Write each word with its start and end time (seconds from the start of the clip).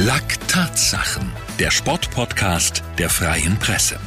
Lack 0.00 0.38
Tatsachen, 0.46 1.32
der 1.58 1.72
Sportpodcast 1.72 2.84
der 3.00 3.10
Freien 3.10 3.58
Presse. 3.58 3.98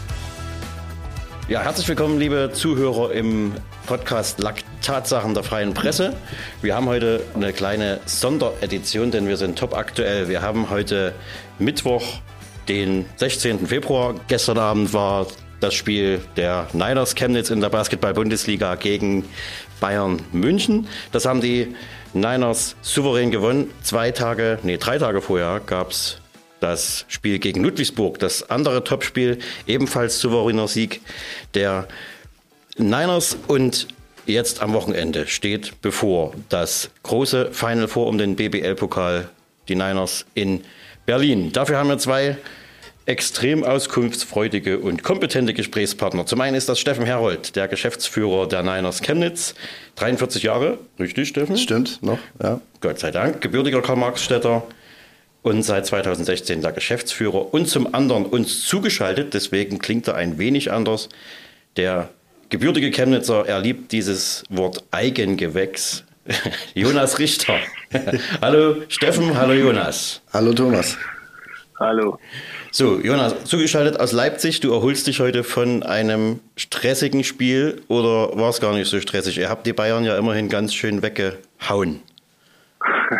Ja, 1.49 1.63
herzlich 1.63 1.85
willkommen, 1.89 2.17
liebe 2.17 2.51
Zuhörer 2.53 3.11
im 3.11 3.51
Podcast 3.87 4.39
Lack 4.39 4.63
Tatsachen 4.81 5.33
der 5.33 5.43
Freien 5.43 5.73
Presse. 5.73 6.15
Wir 6.61 6.77
haben 6.77 6.85
heute 6.85 7.21
eine 7.35 7.51
kleine 7.51 7.99
Sonderedition, 8.05 9.11
denn 9.11 9.27
wir 9.27 9.35
sind 9.35 9.59
top 9.59 9.75
aktuell. 9.75 10.29
Wir 10.29 10.41
haben 10.41 10.69
heute 10.69 11.13
Mittwoch, 11.59 12.21
den 12.69 13.05
16. 13.17 13.67
Februar. 13.67 14.15
Gestern 14.29 14.59
Abend 14.59 14.93
war 14.93 15.27
das 15.59 15.73
Spiel 15.73 16.21
der 16.37 16.67
Niners 16.71 17.15
Chemnitz 17.15 17.49
in 17.49 17.59
der 17.59 17.69
Basketball-Bundesliga 17.69 18.75
gegen 18.75 19.25
Bayern 19.81 20.21
München. 20.31 20.87
Das 21.11 21.25
haben 21.25 21.41
die 21.41 21.75
Niners 22.13 22.77
souverän 22.81 23.31
gewonnen. 23.31 23.69
Zwei 23.83 24.11
Tage, 24.11 24.59
nee, 24.63 24.77
drei 24.77 24.97
Tage 24.97 25.21
vorher 25.21 25.59
gab 25.65 25.91
es 25.91 26.21
das 26.61 27.05
Spiel 27.09 27.39
gegen 27.39 27.63
Ludwigsburg, 27.63 28.19
das 28.19 28.49
andere 28.49 28.85
Topspiel, 28.85 29.39
ebenfalls 29.67 30.19
souveräner 30.19 30.69
Sieg 30.69 31.01
der 31.55 31.87
Niners 32.77 33.35
und 33.47 33.87
jetzt 34.25 34.61
am 34.61 34.73
Wochenende 34.73 35.27
steht 35.27 35.81
bevor 35.81 36.33
das 36.49 36.91
große 37.03 37.49
Final 37.51 37.87
Four 37.87 38.07
um 38.07 38.17
den 38.17 38.35
BBL-Pokal, 38.35 39.29
die 39.67 39.75
Niners 39.75 40.25
in 40.35 40.63
Berlin. 41.05 41.51
Dafür 41.51 41.77
haben 41.77 41.89
wir 41.89 41.97
zwei 41.97 42.37
extrem 43.11 43.65
auskunftsfreudige 43.65 44.79
und 44.79 45.03
kompetente 45.03 45.53
Gesprächspartner. 45.53 46.25
Zum 46.25 46.39
einen 46.39 46.55
ist 46.55 46.69
das 46.69 46.79
Steffen 46.79 47.05
Herold, 47.05 47.57
der 47.57 47.67
Geschäftsführer 47.67 48.47
der 48.47 48.63
Niners 48.63 49.01
Chemnitz. 49.01 49.53
43 49.95 50.43
Jahre, 50.43 50.79
richtig, 50.97 51.27
Steffen? 51.27 51.57
Stimmt, 51.57 52.01
noch, 52.01 52.19
ja. 52.41 52.61
Gott 52.79 52.99
sei 52.99 53.11
Dank. 53.11 53.41
Gebürtiger 53.41 53.81
Karl-Marx-Städter 53.81 54.63
und 55.41 55.63
seit 55.63 55.85
2016 55.87 56.61
der 56.61 56.71
Geschäftsführer. 56.71 57.53
Und 57.53 57.67
zum 57.67 57.93
anderen 57.93 58.25
uns 58.25 58.65
zugeschaltet, 58.65 59.33
deswegen 59.33 59.79
klingt 59.79 60.07
er 60.07 60.15
ein 60.15 60.37
wenig 60.37 60.71
anders, 60.71 61.09
der 61.75 62.09
gebürtige 62.49 62.91
Chemnitzer, 62.91 63.45
er 63.45 63.59
liebt 63.59 63.91
dieses 63.91 64.43
Wort 64.49 64.85
Eigengewächs. 64.91 66.05
Jonas 66.75 67.19
Richter. 67.19 67.55
hallo 68.41 68.83
Steffen, 68.87 69.37
hallo 69.37 69.51
Jonas. 69.51 70.21
Hallo 70.31 70.53
Thomas. 70.53 70.97
Hallo. 71.77 72.17
So, 72.73 73.01
Jonas, 73.01 73.43
zugeschaltet 73.43 73.99
aus 73.99 74.13
Leipzig. 74.13 74.61
Du 74.61 74.71
erholst 74.71 75.05
dich 75.05 75.19
heute 75.19 75.43
von 75.43 75.83
einem 75.83 76.39
stressigen 76.55 77.25
Spiel 77.25 77.81
oder 77.89 78.37
war 78.37 78.47
es 78.47 78.61
gar 78.61 78.73
nicht 78.73 78.87
so 78.87 78.97
stressig? 79.01 79.37
Ihr 79.37 79.49
habt 79.49 79.67
die 79.67 79.73
Bayern 79.73 80.05
ja 80.05 80.17
immerhin 80.17 80.47
ganz 80.47 80.73
schön 80.73 81.01
weggehauen. 81.01 81.99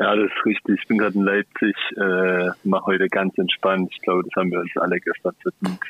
ja, 0.00 0.16
das 0.16 0.24
ist 0.24 0.46
richtig. 0.46 0.80
Ich 0.80 0.88
bin 0.88 0.96
gerade 0.96 1.16
in 1.16 1.24
Leipzig, 1.24 1.76
äh, 1.98 2.48
mache 2.64 2.86
heute 2.86 3.08
ganz 3.08 3.36
entspannt. 3.36 3.90
Ich 3.92 4.00
glaube, 4.00 4.22
das 4.22 4.32
haben 4.36 4.50
wir 4.50 4.60
uns 4.60 4.70
alle 4.76 5.00
gestern 5.00 5.34
verdient. 5.42 5.80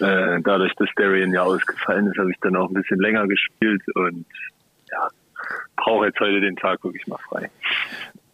Äh, 0.00 0.42
dadurch, 0.42 0.74
dass 0.74 0.88
Darien 0.96 1.32
ja 1.32 1.42
ausgefallen 1.42 2.08
ist, 2.08 2.18
habe 2.18 2.32
ich 2.32 2.36
dann 2.40 2.56
auch 2.56 2.68
ein 2.68 2.74
bisschen 2.74 2.98
länger 2.98 3.28
gespielt 3.28 3.82
und 3.94 4.26
ja, 4.90 5.08
brauche 5.76 6.06
jetzt 6.06 6.18
heute 6.18 6.40
den 6.40 6.56
Tag 6.56 6.82
wirklich 6.82 7.06
mal 7.06 7.18
frei. 7.28 7.48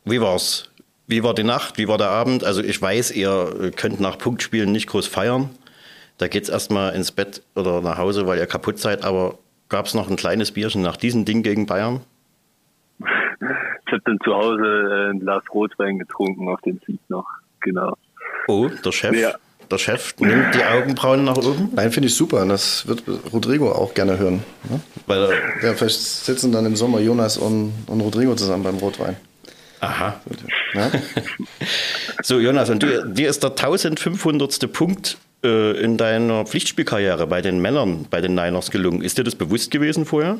Wie 0.07 0.21
war's? 0.23 0.72
Wie 1.07 1.23
war 1.23 1.35
die 1.35 1.43
Nacht? 1.43 1.79
Wie 1.79 1.89
war 1.89 1.99
der 1.99 2.11
Abend? 2.11 2.45
Also 2.45 2.63
ich 2.63 2.81
weiß, 2.81 3.11
ihr 3.11 3.73
könnt 3.77 4.01
nach 4.01 4.19
Punktspielen 4.19 4.71
nicht 4.71 4.87
groß 4.87 5.07
feiern. 5.07 5.51
Da 6.19 6.29
geht 6.29 6.45
es 6.45 6.49
erstmal 6.49 6.95
ins 6.95 7.11
Bett 7.11 7.43
oder 7.55 7.81
nach 7.81 7.99
Hause, 7.99 8.27
weil 8.27 8.39
ihr 8.39 8.47
kaputt 8.47 8.79
seid. 8.79 9.05
Aber 9.05 9.39
gab 9.69 9.87
es 9.87 9.95
noch 9.95 10.09
ein 10.09 10.17
kleines 10.17 10.53
Bierchen 10.53 10.83
nach 10.83 10.97
diesem 10.97 11.25
Ding 11.25 11.43
gegen 11.43 11.67
Bayern? 11.67 12.01
Ich 13.01 13.93
habe 13.93 14.03
dann 14.05 14.19
zu 14.25 14.33
Hause 14.33 14.65
äh, 14.65 15.11
ein 15.11 15.21
Glas 15.21 15.43
Rotwein 15.53 15.99
getrunken 15.99 16.49
auf 16.49 16.61
den 16.61 16.81
Sieg 16.87 17.01
noch. 17.09 17.27
Genau. 17.61 17.97
Oh, 18.49 18.71
der 18.85 18.93
Chef. 18.93 19.15
Ja. 19.17 19.35
Der 19.71 19.79
Chef 19.79 20.15
nimmt 20.19 20.55
die 20.55 20.65
Augenbrauen 20.65 21.25
nach 21.25 21.37
oben. 21.37 21.71
Nein, 21.75 21.91
finde 21.91 22.09
ich 22.09 22.15
super. 22.15 22.45
Das 22.47 22.87
wird 22.87 23.05
Rodrigo 23.33 23.73
auch 23.73 23.95
gerne 23.95 24.19
hören. 24.19 24.43
Ne? 24.69 24.81
Weil 25.07 25.31
ja, 25.63 25.73
vielleicht 25.73 26.01
sitzen 26.01 26.53
dann 26.53 26.67
im 26.67 26.77
Sommer 26.77 27.01
Jonas 27.01 27.39
und, 27.39 27.73
und 27.87 28.01
Rodrigo 28.01 28.35
zusammen 28.35 28.65
beim 28.65 28.77
Rotwein. 28.77 29.17
Aha. 29.83 30.15
Ja? 30.75 30.91
so, 32.23 32.39
Jonas, 32.39 32.71
und 32.71 32.85
du, 32.85 33.05
dir 33.05 33.29
ist 33.29 33.43
der 33.43 33.51
1500. 33.51 34.73
Punkt 34.73 35.19
äh, 35.45 35.73
in 35.83 35.97
deiner 35.97 36.47
Pflichtspielkarriere 36.47 37.27
bei 37.27 37.43
den 37.43 37.61
Männern, 37.61 38.07
bei 38.09 38.21
den 38.21 38.37
Niners 38.37 38.71
gelungen. 38.71 39.03
Ist 39.03 39.19
dir 39.19 39.25
das 39.25 39.35
bewusst 39.35 39.73
gewesen 39.73 40.05
vorher? 40.05 40.39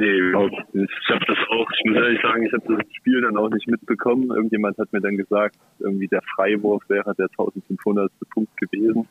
Nee, 0.00 0.06
überhaupt 0.06 0.74
nicht. 0.74 0.90
Ich 1.02 1.10
habe 1.10 1.24
das 1.26 1.36
auch, 1.50 1.68
ich 1.78 1.90
muss 1.90 1.96
ehrlich 1.96 2.22
sagen, 2.22 2.42
ich 2.46 2.52
habe 2.54 2.76
das 2.76 2.86
Spiel 2.96 3.20
dann 3.20 3.36
auch 3.36 3.50
nicht 3.50 3.68
mitbekommen. 3.68 4.30
Irgendjemand 4.30 4.78
hat 4.78 4.90
mir 4.94 5.02
dann 5.02 5.18
gesagt, 5.18 5.56
irgendwie 5.78 6.08
der 6.08 6.22
Freiwurf 6.34 6.82
wäre 6.88 7.14
der 7.16 7.28
1500. 7.36 8.10
Punkt 8.30 8.56
gewesen. 8.56 9.06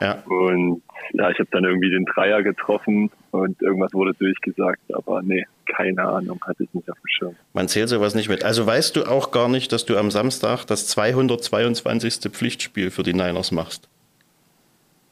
Ja. 0.00 0.22
Und 0.26 0.82
ja, 1.12 1.30
ich 1.30 1.38
habe 1.38 1.48
dann 1.52 1.64
irgendwie 1.64 1.90
den 1.90 2.04
Dreier 2.04 2.42
getroffen 2.42 3.12
und 3.34 3.60
irgendwas 3.60 3.92
wurde 3.92 4.14
durchgesagt, 4.14 4.80
aber 4.94 5.22
nee, 5.22 5.44
keine 5.66 6.02
Ahnung, 6.04 6.40
hatte 6.46 6.62
ich 6.62 6.72
nicht 6.72 6.88
auf 6.88 6.96
dem 6.96 7.08
Schirm. 7.08 7.36
Man 7.52 7.68
zählt 7.68 7.88
sowas 7.88 8.14
nicht 8.14 8.28
mit. 8.28 8.44
Also 8.44 8.64
weißt 8.64 8.94
du 8.94 9.04
auch 9.04 9.32
gar 9.32 9.48
nicht, 9.48 9.72
dass 9.72 9.84
du 9.84 9.96
am 9.98 10.10
Samstag 10.10 10.64
das 10.66 10.86
222. 10.86 12.30
Pflichtspiel 12.30 12.90
für 12.90 13.02
die 13.02 13.12
Niners 13.12 13.50
machst? 13.50 13.88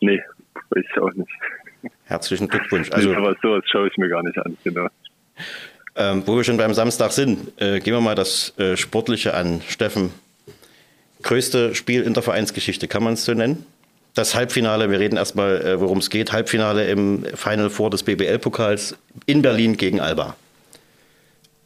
Nee, 0.01 0.23
weiß 0.71 0.85
ich 0.89 1.01
auch 1.01 1.13
nicht. 1.15 1.31
Herzlichen 2.05 2.49
Glückwunsch. 2.49 2.91
Also, 2.93 3.13
aber 3.17 3.35
sowas 3.43 3.65
schaue 3.71 3.89
ich 3.89 3.97
mir 3.97 4.09
gar 4.09 4.23
nicht 4.23 4.39
an, 4.39 4.57
genau. 4.63 4.87
Ähm, 5.97 6.23
wo 6.25 6.37
wir 6.37 6.45
schon 6.45 6.57
beim 6.57 6.75
Samstag 6.75 7.11
sind, 7.11 7.61
äh, 7.61 7.81
gehen 7.81 7.93
wir 7.93 8.01
mal 8.01 8.15
das 8.15 8.57
äh, 8.59 8.77
Sportliche 8.77 9.35
an. 9.35 9.61
Steffen, 9.69 10.11
größte 11.23 11.75
Spiel 11.75 12.03
in 12.03 12.15
der 12.15 12.23
Vereinsgeschichte, 12.23 12.87
kann 12.87 13.03
man 13.03 13.15
es 13.15 13.25
so 13.25 13.35
nennen? 13.35 13.67
Das 14.15 14.35
Halbfinale, 14.35 14.91
wir 14.91 15.01
reden 15.01 15.17
erstmal, 15.17 15.61
äh, 15.63 15.81
worum 15.81 15.99
es 15.99 16.11
geht, 16.11 16.33
Halbfinale 16.33 16.89
im 16.91 17.25
Final 17.35 17.71
Four 17.71 17.91
des 17.91 18.03
BBL-Pokals 18.03 18.95
in 19.27 19.43
Berlin 19.43 19.77
gegen 19.77 20.01
Alba. 20.01 20.37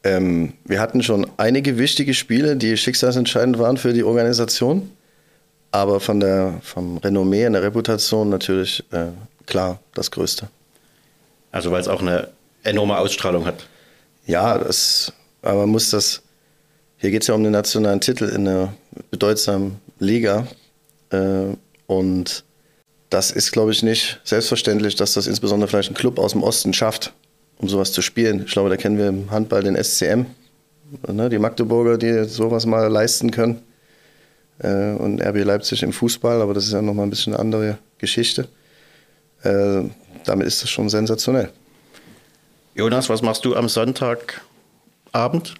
Ähm, 0.05 0.53
wir 0.65 0.81
hatten 0.81 1.03
schon 1.03 1.27
einige 1.37 1.79
wichtige 1.79 2.15
Spiele, 2.15 2.57
die 2.57 2.77
schicksalsentscheidend 2.77 3.59
waren 3.59 3.77
für 3.77 3.93
die 3.93 4.05
Organisation. 4.05 4.93
Aber 5.73 5.99
von 5.99 6.21
der, 6.21 6.61
vom 6.63 6.99
Renommee 6.99 7.47
und 7.47 7.55
der 7.55 7.63
Reputation 7.63 8.31
natürlich 8.31 8.85
äh, 8.93 9.07
klar 9.47 9.81
das 9.95 10.11
Größte. 10.11 10.49
Also 11.51 11.73
weil 11.73 11.81
es 11.81 11.89
auch 11.89 12.01
eine 12.01 12.29
enorme 12.63 12.97
Ausstrahlung 12.99 13.45
hat. 13.45 13.67
Ja, 14.27 14.59
das, 14.59 15.13
aber 15.43 15.61
man 15.61 15.71
muss 15.71 15.91
das, 15.91 16.23
hier 16.99 17.11
geht 17.11 17.23
es 17.23 17.29
ja 17.29 17.35
um 17.35 17.43
den 17.43 17.53
nationalen 17.53 18.01
Titel 18.01 18.25
in 18.25 18.47
einer 18.47 18.75
bedeutsamen 19.11 19.81
Liga. 19.99 20.47
Äh, 21.11 21.57
und 21.87 22.45
das 23.11 23.31
ist, 23.31 23.53
glaube 23.53 23.73
ich, 23.73 23.83
nicht 23.83 24.21
selbstverständlich, 24.25 24.97
dass 24.97 25.15
das 25.15 25.27
insbesondere 25.27 25.69
vielleicht 25.69 25.91
ein 25.91 25.95
Club 25.95 26.19
aus 26.19 26.33
dem 26.33 26.43
Osten 26.43 26.73
schafft, 26.73 27.13
um 27.59 27.69
sowas 27.69 27.93
zu 27.93 28.03
spielen. 28.03 28.45
Ich 28.47 28.53
glaube, 28.53 28.69
da 28.69 28.77
kennen 28.77 28.99
wir 28.99 29.09
im 29.09 29.31
Handball 29.31 29.63
den 29.63 29.77
SCM, 29.83 30.27
ne, 31.07 31.29
die 31.29 31.39
Magdeburger, 31.39 31.99
die 31.99 32.25
sowas 32.25 32.67
mal 32.67 32.89
leisten 32.89 33.31
können. 33.31 33.63
Äh, 34.59 34.93
und 34.93 35.21
RB 35.21 35.45
Leipzig 35.45 35.83
im 35.83 35.93
Fußball, 35.93 36.41
aber 36.41 36.55
das 36.55 36.65
ist 36.65 36.73
ja 36.73 36.83
nochmal 36.83 37.07
ein 37.07 37.11
bisschen 37.11 37.35
eine 37.35 37.41
andere 37.41 37.79
Geschichte. 37.99 38.49
Äh, 39.43 39.83
damit 40.25 40.47
ist 40.47 40.63
das 40.63 40.71
schon 40.71 40.89
sensationell. 40.89 41.51
Jonas, 42.75 43.09
was 43.09 43.23
machst 43.23 43.45
du 43.45 43.55
am 43.55 43.69
Sonntagabend? 43.69 45.55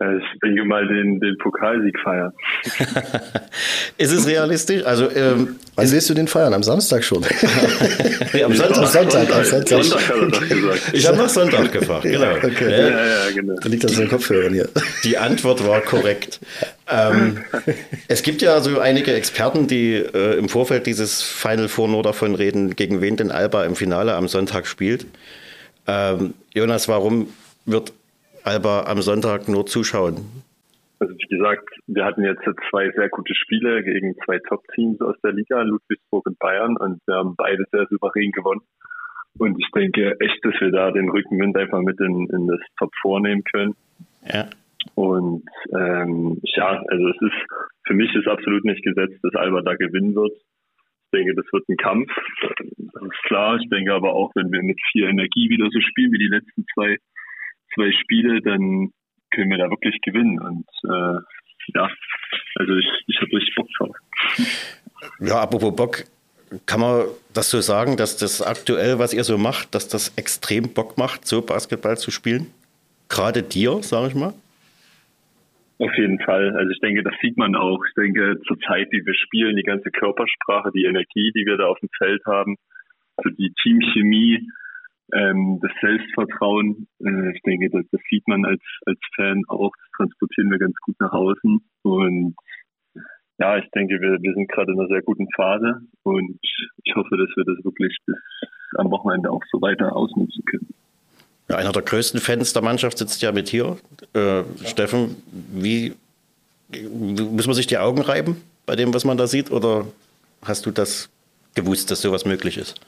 Äh, 0.00 0.16
ich 0.16 0.40
denke 0.42 0.64
mal 0.64 0.86
den, 0.88 1.20
den 1.20 1.38
Pokalsieg 1.38 1.96
feiern. 2.00 2.32
ist 3.96 4.10
es 4.10 4.26
realistisch? 4.26 4.84
Also, 4.84 5.08
ähm, 5.10 5.56
Wann 5.76 5.90
willst 5.92 6.10
du 6.10 6.14
den 6.14 6.26
feiern? 6.26 6.52
Am 6.52 6.64
Samstag 6.64 7.04
schon? 7.04 7.22
nee, 8.32 8.42
am 8.42 8.52
Sonntag. 8.54 8.78
Am 8.78 8.86
Sonntag, 8.86 9.32
am 9.32 9.44
Sonntag. 9.44 9.84
Sonntag 9.84 10.08
hat 10.08 10.16
er 10.16 10.26
doch 10.26 10.48
gesagt. 10.48 10.90
Ich 10.94 11.06
habe 11.06 11.16
nach 11.16 11.28
Sonntag 11.28 11.70
gefragt, 11.70 12.02
genau. 12.02 12.22
Ja, 12.22 12.36
okay. 12.38 12.70
ja, 12.70 12.88
ja, 12.88 13.06
ja, 13.06 13.30
genau. 13.32 13.54
Da 13.60 13.68
liegt 13.68 13.84
das 13.84 13.92
in 13.92 14.00
den 14.00 14.08
Kopfhörern 14.08 14.52
hier. 14.52 14.68
Die 15.04 15.16
Antwort 15.16 15.64
war 15.64 15.80
korrekt. 15.80 16.40
ähm, 16.90 17.38
es 18.08 18.24
gibt 18.24 18.42
ja 18.42 18.60
so 18.60 18.80
einige 18.80 19.14
Experten, 19.14 19.68
die 19.68 19.94
äh, 19.94 20.36
im 20.36 20.48
Vorfeld 20.48 20.86
dieses 20.86 21.22
Final 21.22 21.68
Four 21.68 21.86
nur 21.86 22.02
davon 22.02 22.34
reden, 22.34 22.74
gegen 22.74 23.00
wen 23.00 23.16
denn 23.16 23.30
Alba 23.30 23.64
im 23.64 23.76
Finale 23.76 24.14
am 24.16 24.26
Sonntag 24.26 24.66
spielt. 24.66 25.06
Ähm, 25.86 26.34
Jonas, 26.52 26.88
warum 26.88 27.28
wird 27.64 27.92
Alba 28.44 28.84
am 28.86 29.00
Sonntag 29.00 29.48
nur 29.48 29.64
zuschauen? 29.64 30.16
Also 31.00 31.14
wie 31.14 31.36
gesagt, 31.36 31.68
wir 31.86 32.04
hatten 32.04 32.22
jetzt 32.22 32.44
zwei 32.70 32.90
sehr 32.90 33.08
gute 33.08 33.34
Spiele 33.34 33.82
gegen 33.82 34.14
zwei 34.24 34.38
Top-Teams 34.48 35.00
aus 35.00 35.16
der 35.22 35.32
Liga, 35.32 35.62
Ludwigsburg 35.62 36.26
und 36.26 36.38
Bayern, 36.38 36.76
und 36.76 37.00
wir 37.06 37.16
haben 37.16 37.34
beide 37.36 37.64
sehr 37.72 37.86
souverän 37.90 38.32
gewonnen. 38.32 38.60
Und 39.38 39.58
ich 39.58 39.68
denke 39.74 40.16
echt, 40.20 40.44
dass 40.44 40.54
wir 40.60 40.70
da 40.70 40.92
den 40.92 41.08
Rückenwind 41.08 41.56
einfach 41.56 41.80
mit 41.80 41.98
in, 42.00 42.28
in 42.30 42.46
das 42.46 42.60
Top 42.78 42.90
vornehmen 43.02 43.42
können. 43.44 43.74
Ja. 44.22 44.48
Und 44.94 45.44
ähm, 45.74 46.38
ja, 46.42 46.82
also 46.86 47.08
es 47.08 47.16
ist 47.20 47.46
für 47.86 47.94
mich 47.94 48.14
ist 48.14 48.28
absolut 48.28 48.64
nicht 48.64 48.84
gesetzt, 48.84 49.18
dass 49.22 49.34
Alba 49.34 49.62
da 49.62 49.74
gewinnen 49.74 50.14
wird. 50.14 50.32
Ich 50.32 51.18
denke, 51.18 51.34
das 51.34 51.46
wird 51.52 51.68
ein 51.68 51.76
Kampf. 51.76 52.10
Das 52.42 53.02
ist 53.02 53.22
klar. 53.24 53.56
Ich 53.56 53.68
denke 53.70 53.92
aber 53.92 54.12
auch, 54.12 54.30
wenn 54.34 54.52
wir 54.52 54.62
mit 54.62 54.78
viel 54.92 55.04
Energie 55.04 55.48
wieder 55.48 55.68
so 55.70 55.80
spielen 55.80 56.12
wie 56.12 56.18
die 56.18 56.30
letzten 56.30 56.64
zwei 56.74 56.98
zwei 57.74 57.92
Spiele, 57.92 58.40
dann 58.40 58.90
können 59.30 59.50
wir 59.50 59.58
da 59.58 59.70
wirklich 59.70 60.00
gewinnen. 60.02 60.38
Und 60.40 60.66
äh, 60.84 61.20
ja, 61.74 61.88
also 62.56 62.76
ich, 62.76 62.88
ich 63.06 63.16
habe 63.16 63.36
richtig 63.36 63.54
Bock 63.54 63.68
drauf. 63.78 63.96
Ja, 65.20 65.42
apropos 65.42 65.74
Bock, 65.76 66.04
kann 66.66 66.80
man 66.80 67.04
das 67.32 67.50
so 67.50 67.60
sagen, 67.60 67.96
dass 67.96 68.16
das 68.16 68.42
aktuell, 68.42 68.98
was 68.98 69.12
ihr 69.12 69.24
so 69.24 69.38
macht, 69.38 69.74
dass 69.74 69.88
das 69.88 70.16
extrem 70.16 70.72
Bock 70.72 70.98
macht, 70.98 71.26
so 71.26 71.42
Basketball 71.42 71.98
zu 71.98 72.10
spielen? 72.10 72.46
Gerade 73.08 73.42
dir, 73.42 73.82
sage 73.82 74.08
ich 74.08 74.14
mal? 74.14 74.34
Auf 75.78 75.92
jeden 75.96 76.20
Fall. 76.20 76.56
Also 76.56 76.70
ich 76.70 76.80
denke, 76.80 77.02
das 77.02 77.14
sieht 77.20 77.36
man 77.36 77.56
auch. 77.56 77.84
Ich 77.88 77.94
denke, 77.94 78.40
zur 78.46 78.58
Zeit, 78.60 78.88
wie 78.92 79.04
wir 79.04 79.14
spielen, 79.14 79.56
die 79.56 79.62
ganze 79.62 79.90
Körpersprache, 79.90 80.70
die 80.72 80.84
Energie, 80.84 81.32
die 81.34 81.44
wir 81.46 81.56
da 81.56 81.66
auf 81.66 81.78
dem 81.80 81.88
Feld 81.98 82.24
haben, 82.26 82.56
so 83.22 83.30
die 83.30 83.52
Teamchemie, 83.62 84.48
ähm, 85.14 85.60
das 85.62 85.70
Selbstvertrauen, 85.80 86.88
äh, 87.04 87.32
ich 87.34 87.42
denke, 87.42 87.70
das, 87.70 87.84
das 87.92 88.00
sieht 88.10 88.26
man 88.26 88.44
als, 88.44 88.62
als 88.84 88.98
Fan 89.14 89.42
auch, 89.48 89.70
das 89.70 89.90
transportieren 89.96 90.50
wir 90.50 90.58
ganz 90.58 90.76
gut 90.82 90.96
nach 90.98 91.12
außen. 91.12 91.64
Und 91.82 92.36
ja, 93.38 93.56
ich 93.58 93.68
denke, 93.70 94.00
wir, 94.00 94.20
wir 94.20 94.34
sind 94.34 94.50
gerade 94.50 94.72
in 94.72 94.78
einer 94.78 94.88
sehr 94.88 95.02
guten 95.02 95.28
Phase 95.34 95.80
und 96.02 96.38
ich 96.42 96.94
hoffe, 96.94 97.16
dass 97.16 97.28
wir 97.36 97.44
das 97.44 97.64
wirklich 97.64 97.96
bis 98.06 98.16
am 98.76 98.90
Wochenende 98.90 99.30
auch 99.30 99.42
so 99.50 99.60
weiter 99.60 99.94
ausnutzen 99.94 100.44
können. 100.44 100.74
Ja, 101.48 101.56
einer 101.56 101.72
der 101.72 101.82
größten 101.82 102.20
Fans 102.20 102.52
der 102.52 102.62
Mannschaft 102.62 102.98
sitzt 102.98 103.22
ja 103.22 103.32
mit 103.32 103.48
hier. 103.48 103.76
Äh, 104.14 104.38
ja. 104.38 104.44
Steffen, 104.64 105.16
wie 105.52 105.94
muss 106.90 107.46
man 107.46 107.54
sich 107.54 107.66
die 107.66 107.78
Augen 107.78 108.00
reiben 108.00 108.36
bei 108.66 108.76
dem, 108.76 108.94
was 108.94 109.04
man 109.04 109.18
da 109.18 109.26
sieht? 109.26 109.50
Oder 109.50 109.86
hast 110.42 110.66
du 110.66 110.70
das 110.70 111.10
gewusst, 111.54 111.90
dass 111.90 112.00
sowas 112.00 112.24
möglich 112.24 112.56
ist? 112.56 112.80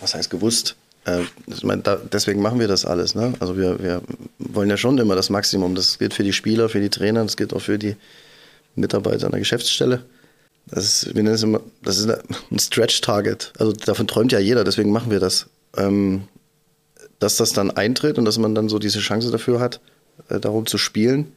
Was 0.00 0.14
heißt 0.14 0.30
gewusst? 0.30 0.76
Äh, 1.04 1.22
deswegen 2.12 2.40
machen 2.40 2.58
wir 2.58 2.68
das 2.68 2.84
alles. 2.84 3.14
Ne? 3.14 3.34
Also 3.40 3.56
wir, 3.56 3.82
wir 3.82 4.02
wollen 4.38 4.70
ja 4.70 4.76
schon 4.76 4.98
immer 4.98 5.14
das 5.14 5.30
Maximum. 5.30 5.74
Das 5.74 5.98
gilt 5.98 6.14
für 6.14 6.24
die 6.24 6.32
Spieler, 6.32 6.68
für 6.68 6.80
die 6.80 6.90
Trainer, 6.90 7.22
das 7.22 7.36
gilt 7.36 7.52
auch 7.52 7.60
für 7.60 7.78
die 7.78 7.96
Mitarbeiter 8.74 9.26
an 9.26 9.32
der 9.32 9.40
Geschäftsstelle. 9.40 10.04
Das 10.66 10.84
ist, 10.84 11.14
wir 11.14 11.22
nennen 11.22 11.34
es 11.34 11.42
immer, 11.42 11.60
das 11.82 11.98
ist 11.98 12.08
ein 12.08 12.58
Stretch-Target. 12.58 13.52
Also 13.58 13.72
davon 13.72 14.06
träumt 14.06 14.32
ja 14.32 14.38
jeder, 14.38 14.64
deswegen 14.64 14.92
machen 14.92 15.10
wir 15.10 15.20
das. 15.20 15.46
Ähm, 15.76 16.24
dass 17.18 17.36
das 17.36 17.52
dann 17.52 17.70
eintritt 17.70 18.18
und 18.18 18.24
dass 18.24 18.38
man 18.38 18.54
dann 18.54 18.68
so 18.68 18.78
diese 18.78 19.00
Chance 19.00 19.30
dafür 19.30 19.60
hat, 19.60 19.80
äh, 20.28 20.40
darum 20.40 20.66
zu 20.66 20.78
spielen, 20.78 21.32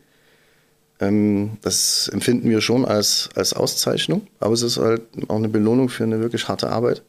ähm, 1.00 1.58
das 1.62 2.08
empfinden 2.08 2.50
wir 2.50 2.62
schon 2.62 2.86
als, 2.86 3.30
als 3.36 3.54
Auszeichnung. 3.54 4.28
Aber 4.40 4.54
es 4.54 4.62
ist 4.62 4.78
halt 4.78 5.02
auch 5.28 5.36
eine 5.36 5.50
Belohnung 5.50 5.90
für 5.90 6.04
eine 6.04 6.20
wirklich 6.22 6.48
harte 6.48 6.70
Arbeit, 6.70 7.04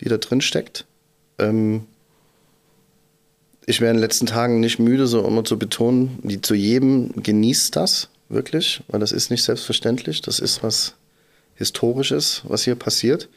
die 0.00 0.08
da 0.08 0.18
drin 0.18 0.40
steckt. 0.40 0.86
Ähm, 1.38 1.86
ich 3.66 3.80
wäre 3.80 3.90
in 3.90 3.98
den 3.98 4.02
letzten 4.02 4.26
Tagen 4.26 4.60
nicht 4.60 4.78
müde, 4.78 5.06
so 5.06 5.26
immer 5.26 5.44
zu 5.44 5.58
betonen, 5.58 6.18
die 6.22 6.40
zu 6.40 6.54
jedem 6.54 7.12
genießt 7.22 7.76
das 7.76 8.08
wirklich, 8.28 8.82
weil 8.88 9.00
das 9.00 9.12
ist 9.12 9.30
nicht 9.30 9.44
selbstverständlich. 9.44 10.22
Das 10.22 10.38
ist 10.38 10.62
was 10.62 10.94
Historisches, 11.54 12.42
was 12.44 12.62
hier 12.62 12.76
passiert. 12.76 13.28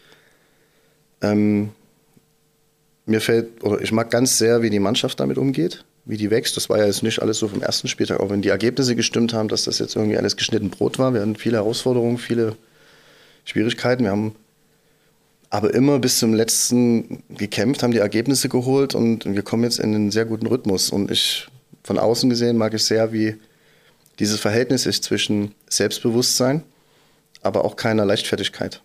Ähm, 1.22 1.72
mir 3.06 3.20
fällt, 3.20 3.64
oder 3.64 3.82
ich 3.82 3.92
mag 3.92 4.12
ganz 4.12 4.38
sehr, 4.38 4.62
wie 4.62 4.70
die 4.70 4.80
Mannschaft 4.80 5.20
damit 5.20 5.38
umgeht, 5.38 5.84
wie 6.06 6.18
die 6.18 6.30
wächst. 6.30 6.56
Das 6.56 6.70
war 6.70 6.78
ja 6.78 6.86
jetzt 6.86 7.04
nicht 7.04 7.22
alles 7.22 7.40
so 7.40 7.48
vom 7.48 7.62
ersten 7.62 7.88
Spieltag, 7.88 8.20
auch 8.20 8.30
wenn 8.30 8.42
die 8.42 8.50
Ergebnisse 8.50 8.96
gestimmt 8.96 9.34
haben, 9.34 9.50
dass 9.50 9.64
das 9.64 9.80
jetzt 9.80 9.96
irgendwie 9.96 10.18
alles 10.18 10.38
geschnitten 10.38 10.70
Brot 10.70 11.00
war. 11.00 11.14
Wir 11.14 11.22
hatten 11.22 11.36
viele 11.36 11.58
Herausforderungen, 11.58 12.18
viele 12.18 12.56
Schwierigkeiten. 13.44 14.04
Wir 14.04 14.12
haben 14.12 14.36
aber 15.52 15.74
immer 15.74 16.00
bis 16.00 16.18
zum 16.18 16.34
letzten 16.34 17.24
gekämpft, 17.30 17.84
haben 17.84 17.92
die 17.92 17.98
Ergebnisse 17.98 18.48
geholt 18.48 18.96
und 18.96 19.26
wir 19.26 19.44
kommen 19.44 19.66
jetzt 19.66 19.80
in 19.80 19.94
einen 19.94 20.10
sehr 20.10 20.24
guten 20.24 20.48
Rhythmus. 20.48 20.90
Und 20.90 21.12
ich, 21.12 21.48
von 21.84 22.00
außen 22.00 22.30
gesehen, 22.30 22.58
mag 22.58 22.74
ich 22.74 22.86
sehr, 22.86 23.12
wie 23.12 23.36
dieses 24.18 24.40
Verhältnis 24.40 24.86
ist 24.86 25.04
zwischen 25.04 25.54
Selbstbewusstsein, 25.68 26.64
aber 27.42 27.66
auch 27.66 27.76
keiner 27.76 28.06
Leichtfertigkeit. 28.06 28.82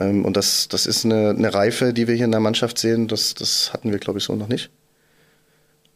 Ähm, 0.00 0.24
und 0.24 0.38
das, 0.38 0.68
das 0.68 0.86
ist 0.86 1.04
eine, 1.04 1.30
eine 1.30 1.52
Reife, 1.52 1.92
die 1.92 2.08
wir 2.08 2.14
hier 2.14 2.24
in 2.24 2.30
der 2.30 2.40
Mannschaft 2.40 2.78
sehen, 2.78 3.06
das, 3.06 3.34
das 3.34 3.74
hatten 3.74 3.92
wir, 3.92 3.98
glaube 3.98 4.18
ich, 4.18 4.24
so 4.24 4.34
noch 4.34 4.48
nicht. 4.48 4.70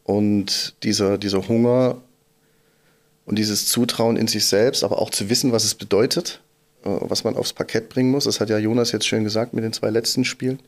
Und 0.03 0.75
dieser, 0.83 1.17
dieser 1.17 1.47
Hunger 1.47 1.99
und 3.25 3.39
dieses 3.39 3.65
Zutrauen 3.65 4.15
in 4.15 4.27
sich 4.27 4.45
selbst, 4.45 4.83
aber 4.83 5.01
auch 5.01 5.09
zu 5.09 5.27
wissen, 5.31 5.51
was 5.51 5.63
es 5.63 5.73
bedeutet, 5.73 6.39
was 6.83 7.23
man 7.23 7.35
aufs 7.35 7.53
Parkett 7.53 7.89
bringen 7.89 8.11
muss, 8.11 8.25
das 8.25 8.39
hat 8.39 8.49
ja 8.49 8.57
Jonas 8.57 8.91
jetzt 8.91 9.05
schön 9.05 9.23
gesagt 9.23 9.53
mit 9.53 9.63
den 9.63 9.73
zwei 9.73 9.89
letzten 9.89 10.25
Spielen, 10.25 10.59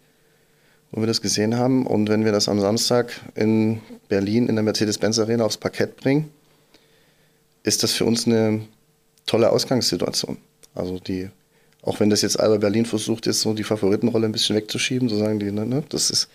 wo 0.92 1.02
wir 1.02 1.08
das 1.08 1.22
gesehen 1.22 1.58
haben. 1.58 1.88
Und 1.88 2.10
wenn 2.10 2.26
wir 2.26 2.32
das 2.32 2.48
am 2.48 2.60
Samstag 2.60 3.14
in 3.36 3.82
Berlin 4.10 4.48
in 4.48 4.56
der 4.56 4.64
Mercedes-Benz 4.64 5.20
Arena 5.20 5.46
aufs 5.46 5.58
Parkett 5.58 5.98
bringen, 5.98 6.30
ist 7.64 7.84
das 7.84 7.94
für 7.94 8.06
uns 8.06 8.28
eine 8.28 8.62
tolle 9.26 9.50
Ausgangssituation. 9.52 10.38
Also 10.76 11.00
die 11.00 11.30
auch 11.84 12.00
wenn 12.00 12.10
das 12.10 12.22
jetzt 12.22 12.40
Alba 12.40 12.58
Berlin 12.58 12.86
versucht, 12.86 13.26
jetzt 13.26 13.42
so 13.42 13.54
die 13.54 13.64
Favoritenrolle 13.64 14.26
ein 14.26 14.32
bisschen 14.32 14.56
wegzuschieben, 14.56 15.10
so 15.10 15.18
sagen 15.18 15.40
die, 15.40 15.52
ne, 15.52 15.66
ne 15.66 15.84
das 15.90 16.10
ist, 16.10 16.30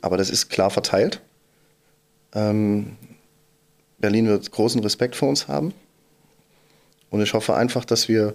aber 0.00 0.16
das 0.16 0.30
ist 0.30 0.48
klar 0.48 0.70
verteilt. 0.70 1.20
Ähm, 2.32 2.96
Berlin 3.98 4.28
wird 4.28 4.50
großen 4.50 4.80
Respekt 4.82 5.16
vor 5.16 5.28
uns 5.28 5.48
haben. 5.48 5.74
Und 7.10 7.20
ich 7.20 7.34
hoffe 7.34 7.54
einfach, 7.54 7.84
dass 7.84 8.08
wir 8.08 8.34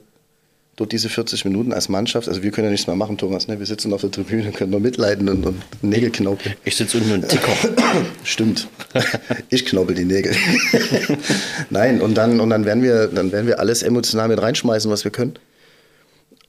dort 0.80 0.94
diese 0.94 1.10
40 1.10 1.44
Minuten 1.46 1.74
als 1.74 1.90
Mannschaft, 1.90 2.30
also 2.30 2.42
wir 2.42 2.52
können 2.52 2.66
ja 2.66 2.72
nichts 2.72 2.88
mehr 2.88 2.96
machen, 2.96 3.18
Thomas, 3.18 3.48
ne? 3.48 3.60
wir 3.60 3.66
sitzen 3.66 3.92
auf 3.92 4.02
der 4.02 4.12
Tribüne, 4.12 4.52
können 4.52 4.72
nur 4.72 4.80
mitleiden 4.80 5.28
und, 5.28 5.46
und 5.46 5.62
Nägel 5.82 6.10
knaubeln. 6.10 6.56
Ich 6.64 6.78
sitze 6.78 6.98
unten 6.98 7.12
und 7.12 7.28
Ticker. 7.28 7.52
Stimmt. 8.24 8.68
Ich 9.50 9.66
knaubel 9.66 9.94
die 9.94 10.06
Nägel. 10.06 10.34
Nein, 11.70 12.00
und 12.02 12.16
dann, 12.16 12.40
und 12.40 12.50
dann 12.50 12.64
werden 12.64 12.82
wir, 12.82 13.08
dann 13.08 13.32
werden 13.32 13.48
wir 13.48 13.60
alles 13.60 13.84
emotional 13.84 14.30
mit 14.30 14.42
reinschmeißen, 14.42 14.90
was 14.90 15.04
wir 15.04 15.12
können. 15.12 15.38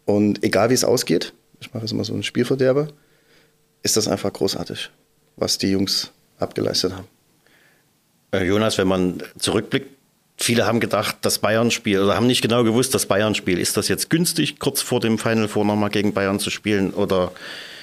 Und 0.05 0.45
egal 0.45 0.71
wie 0.71 0.75
es 0.75 0.85
ausgeht, 0.85 1.33
ich 1.61 1.75
mache 1.75 1.85
jetzt 1.85 1.93
immer 1.93 2.05
so 2.05 2.13
einen 2.13 2.23
Spielverderber, 2.23 2.89
ist 3.83 3.97
das 3.97 4.07
einfach 4.07 4.33
großartig, 4.33 4.91
was 5.37 5.59
die 5.59 5.73
Jungs 5.73 6.13
abgeleistet 6.39 6.93
haben. 6.93 7.09
Äh, 8.33 8.45
Jonas, 8.45 8.79
wenn 8.79 8.87
man 8.87 9.23
zurückblickt, 9.39 9.89
viele 10.41 10.67
haben 10.67 10.81
gedacht, 10.81 11.19
das 11.23 11.39
Bayern-Spiel, 11.39 12.01
oder 12.01 12.17
haben 12.17 12.27
nicht 12.27 12.43
genau 12.43 12.65
gewusst, 12.65 12.95
das 12.95 13.07
Bayern-Spiel, 13.07 13.59
ist 13.59 13.77
das 13.77 13.89
jetzt 13.89 14.11
günstig, 14.11 14.59
kurz 14.59 14.83
vor 14.83 15.01
dem 15.01 15.19
Final 15.19 15.49
Four 15.49 15.65
nochmal 15.65 15.91
gegen 15.91 16.13
Bayern 16.13 16.39
zu 16.39 16.51
spielen 16.51 16.91
oder 16.91 17.33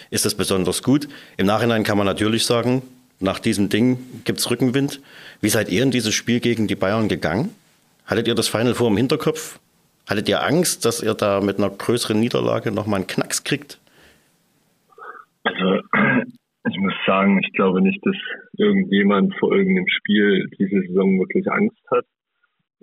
ist 0.10 0.26
das 0.26 0.36
besonders 0.36 0.84
gut? 0.84 1.08
Im 1.38 1.46
Nachhinein 1.46 1.84
kann 1.84 1.98
man 1.98 2.08
natürlich 2.08 2.46
sagen, 2.46 2.82
nach 3.20 3.40
diesem 3.40 3.70
Ding 3.70 4.00
gibt 4.26 4.40
es 4.40 4.50
Rückenwind. 4.50 5.02
Wie 5.42 5.50
seid 5.50 5.70
ihr 5.70 5.84
in 5.84 5.92
dieses 5.92 6.14
Spiel 6.14 6.40
gegen 6.40 6.68
die 6.68 6.76
Bayern 6.76 7.08
gegangen? 7.08 7.50
Hattet 8.06 8.28
ihr 8.28 8.36
das 8.36 8.48
Final 8.48 8.74
Four 8.74 8.90
im 8.90 8.98
Hinterkopf? 8.98 9.60
Hattet 10.08 10.30
ihr 10.30 10.44
Angst, 10.44 10.86
dass 10.86 11.04
ihr 11.04 11.14
da 11.14 11.42
mit 11.42 11.58
einer 11.58 11.70
größeren 11.70 12.20
Niederlage 12.20 12.72
nochmal 12.72 13.00
einen 13.00 13.08
Knacks 13.08 13.44
kriegt? 13.44 13.80
Also, 15.44 15.82
ich 16.70 16.78
muss 16.78 16.94
sagen, 17.06 17.40
ich 17.44 17.52
glaube 17.54 17.82
nicht, 17.82 18.00
dass 18.06 18.16
irgendjemand 18.58 19.36
vor 19.40 19.54
irgendeinem 19.54 19.88
Spiel 19.90 20.50
diese 20.58 20.82
Saison 20.88 21.20
wirklich 21.20 21.50
Angst 21.52 21.82
hat. 21.92 22.06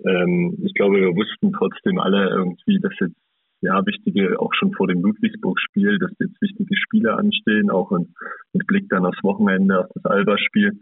Ähm, 0.03 0.57
ich 0.63 0.73
glaube, 0.73 0.97
wir 0.97 1.15
wussten 1.15 1.51
trotzdem 1.53 1.99
alle 1.99 2.29
irgendwie, 2.29 2.79
dass 2.79 2.93
jetzt 2.99 3.15
ja 3.61 3.85
wichtige, 3.85 4.39
auch 4.39 4.53
schon 4.53 4.73
vor 4.73 4.87
dem 4.87 5.01
Ludwigsburg-Spiel, 5.01 5.97
dass 5.99 6.11
jetzt 6.19 6.41
wichtige 6.41 6.75
Spiele 6.75 7.15
anstehen, 7.15 7.71
auch 7.71 7.91
mit 7.91 8.67
Blick 8.67 8.89
dann 8.89 9.05
aufs 9.05 9.23
Wochenende, 9.23 9.79
auf 9.79 9.91
das 9.95 10.05
Alba-Spiel. 10.05 10.73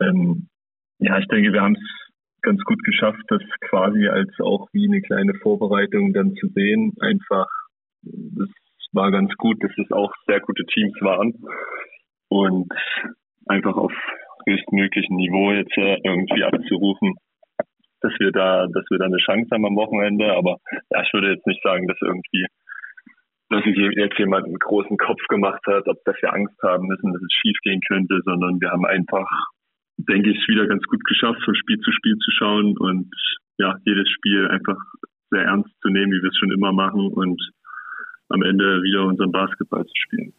Ähm, 0.00 0.48
ja, 0.98 1.18
ich 1.18 1.26
denke, 1.28 1.52
wir 1.52 1.62
haben 1.62 1.74
es 1.76 2.04
ganz 2.42 2.62
gut 2.64 2.82
geschafft, 2.84 3.22
das 3.28 3.42
quasi 3.68 4.06
als 4.06 4.30
auch 4.40 4.68
wie 4.72 4.86
eine 4.86 5.00
kleine 5.00 5.34
Vorbereitung 5.34 6.12
dann 6.12 6.34
zu 6.34 6.48
sehen. 6.48 6.92
Einfach, 7.00 7.46
das 8.02 8.48
war 8.92 9.10
ganz 9.10 9.32
gut, 9.36 9.62
dass 9.62 9.72
es 9.76 9.90
auch 9.90 10.12
sehr 10.26 10.40
gute 10.40 10.64
Teams 10.66 10.94
waren 11.00 11.34
und 12.28 12.72
einfach 13.46 13.76
auf 13.76 13.92
höchstmöglichen 14.46 15.16
Niveau 15.16 15.52
jetzt 15.52 15.76
äh, 15.76 15.96
irgendwie 16.04 16.44
abzurufen, 16.44 17.14
dass 18.04 18.12
wir 18.20 18.30
da, 18.30 18.66
dass 18.68 18.84
wir 18.90 18.98
da 18.98 19.06
eine 19.06 19.18
Chance 19.18 19.48
haben 19.50 19.66
am 19.66 19.76
Wochenende. 19.76 20.36
Aber 20.36 20.58
ja, 20.90 21.02
ich 21.02 21.12
würde 21.12 21.32
jetzt 21.32 21.46
nicht 21.46 21.62
sagen, 21.62 21.88
dass 21.88 21.96
irgendwie, 22.00 22.46
dass 23.50 23.64
sich 23.64 23.76
jetzt 23.76 24.18
jemand 24.18 24.44
einen 24.44 24.60
großen 24.60 24.96
Kopf 24.98 25.20
gemacht 25.28 25.62
hat, 25.66 25.88
ob 25.88 25.96
dass 26.04 26.20
wir 26.20 26.32
Angst 26.32 26.60
haben 26.62 26.86
müssen, 26.86 27.12
dass 27.12 27.22
es 27.22 27.32
schief 27.32 27.56
gehen 27.62 27.80
könnte, 27.88 28.20
sondern 28.24 28.60
wir 28.60 28.70
haben 28.70 28.84
einfach 28.84 29.26
denke 29.96 30.30
ich, 30.30 30.48
wieder 30.48 30.66
ganz 30.66 30.82
gut 30.84 31.04
geschafft, 31.04 31.40
von 31.44 31.54
Spiel 31.54 31.78
zu 31.78 31.92
Spiel 31.92 32.16
zu 32.16 32.30
schauen 32.32 32.76
und 32.78 33.10
ja, 33.58 33.76
jedes 33.84 34.08
Spiel 34.10 34.48
einfach 34.48 34.76
sehr 35.30 35.42
ernst 35.42 35.70
zu 35.82 35.88
nehmen, 35.88 36.12
wie 36.12 36.22
wir 36.22 36.30
es 36.30 36.36
schon 36.36 36.52
immer 36.52 36.72
machen 36.72 37.12
und 37.12 37.40
am 38.28 38.42
Ende 38.42 38.82
wieder 38.82 39.04
unseren 39.04 39.32
Basketball 39.32 39.84
zu 39.84 39.92
spielen. 39.94 40.32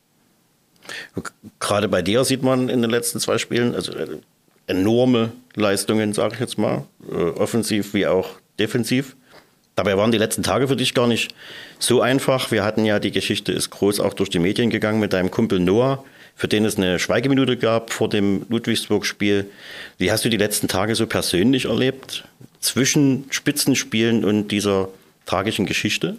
Gerade 1.60 1.88
bei 1.88 2.02
dir 2.02 2.24
sieht 2.24 2.44
man 2.44 2.70
in 2.70 2.82
den 2.82 2.92
letzten 2.92 3.20
zwei 3.20 3.38
Spielen 3.38 3.74
also 3.74 3.94
äh, 3.94 4.20
enorme 4.68 5.32
Leistungen, 5.56 6.14
sage 6.14 6.36
ich 6.36 6.40
jetzt 6.40 6.58
mal, 6.58 6.86
äh, 7.12 7.16
offensiv 7.16 7.94
wie 7.94 8.08
auch 8.08 8.30
defensiv. 8.60 9.16
Dabei 9.76 9.98
waren 9.98 10.12
die 10.12 10.18
letzten 10.18 10.44
Tage 10.44 10.68
für 10.68 10.78
dich 10.78 10.94
gar 10.94 11.08
nicht 11.08 11.36
so 11.80 12.02
einfach. 12.02 12.52
Wir 12.52 12.64
hatten 12.64 12.86
ja 12.86 13.00
die 13.00 13.12
Geschichte 13.12 13.52
ist 13.52 13.72
groß 13.72 14.00
auch 14.00 14.14
durch 14.14 14.30
die 14.30 14.40
Medien 14.40 14.70
gegangen 14.70 15.02
mit 15.02 15.12
deinem 15.12 15.32
Kumpel 15.32 15.60
Noah, 15.60 16.04
für 16.36 16.48
den 16.48 16.64
es 16.64 16.78
eine 16.78 16.98
Schweigeminute 16.98 17.58
gab 17.58 17.92
vor 17.92 18.10
dem 18.10 18.46
Ludwigsburg-Spiel. 18.50 19.50
Wie 19.98 20.12
hast 20.12 20.24
du 20.24 20.30
die 20.30 20.38
letzten 20.38 20.70
Tage 20.70 20.96
so 20.96 21.08
persönlich 21.08 21.66
erlebt? 21.66 22.24
Zwischen 22.62 23.26
Spitzenspielen 23.30 24.24
und 24.24 24.48
dieser 24.48 24.88
tragischen 25.26 25.66
Geschichte? 25.66 26.18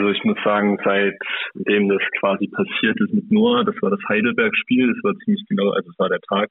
Also 0.00 0.12
ich 0.12 0.24
muss 0.24 0.38
sagen, 0.42 0.78
seitdem 0.82 1.90
das 1.90 2.00
quasi 2.20 2.48
passiert 2.48 2.98
ist 3.00 3.12
mit 3.12 3.30
Noah, 3.30 3.66
das 3.66 3.74
war 3.82 3.90
das 3.90 4.00
Heidelberg-Spiel, 4.08 4.94
das 4.94 5.04
war 5.04 5.14
ziemlich 5.18 5.44
genau, 5.46 5.72
also 5.72 5.90
es 5.90 5.98
war 5.98 6.08
der 6.08 6.22
Tag, 6.22 6.48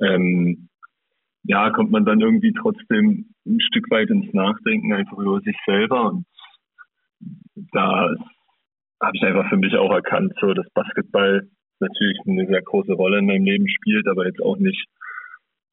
ähm, 0.00 0.68
ja, 1.42 1.70
kommt 1.70 1.90
man 1.90 2.04
dann 2.04 2.20
irgendwie 2.20 2.52
trotzdem 2.52 3.34
ein 3.44 3.60
Stück 3.60 3.90
weit 3.90 4.10
ins 4.10 4.32
Nachdenken 4.32 4.92
einfach 4.92 5.18
über 5.18 5.40
sich 5.40 5.56
selber 5.66 6.12
und 6.12 6.26
da 7.72 8.14
habe 9.02 9.16
ich 9.16 9.22
einfach 9.24 9.48
für 9.48 9.56
mich 9.56 9.74
auch 9.74 9.92
erkannt, 9.92 10.32
so 10.40 10.54
dass 10.54 10.70
Basketball 10.74 11.48
natürlich 11.80 12.18
eine 12.24 12.46
sehr 12.46 12.62
große 12.62 12.92
Rolle 12.92 13.18
in 13.18 13.26
meinem 13.26 13.46
Leben 13.46 13.68
spielt, 13.68 14.06
aber 14.06 14.26
jetzt 14.26 14.40
auch 14.40 14.58
nicht 14.58 14.86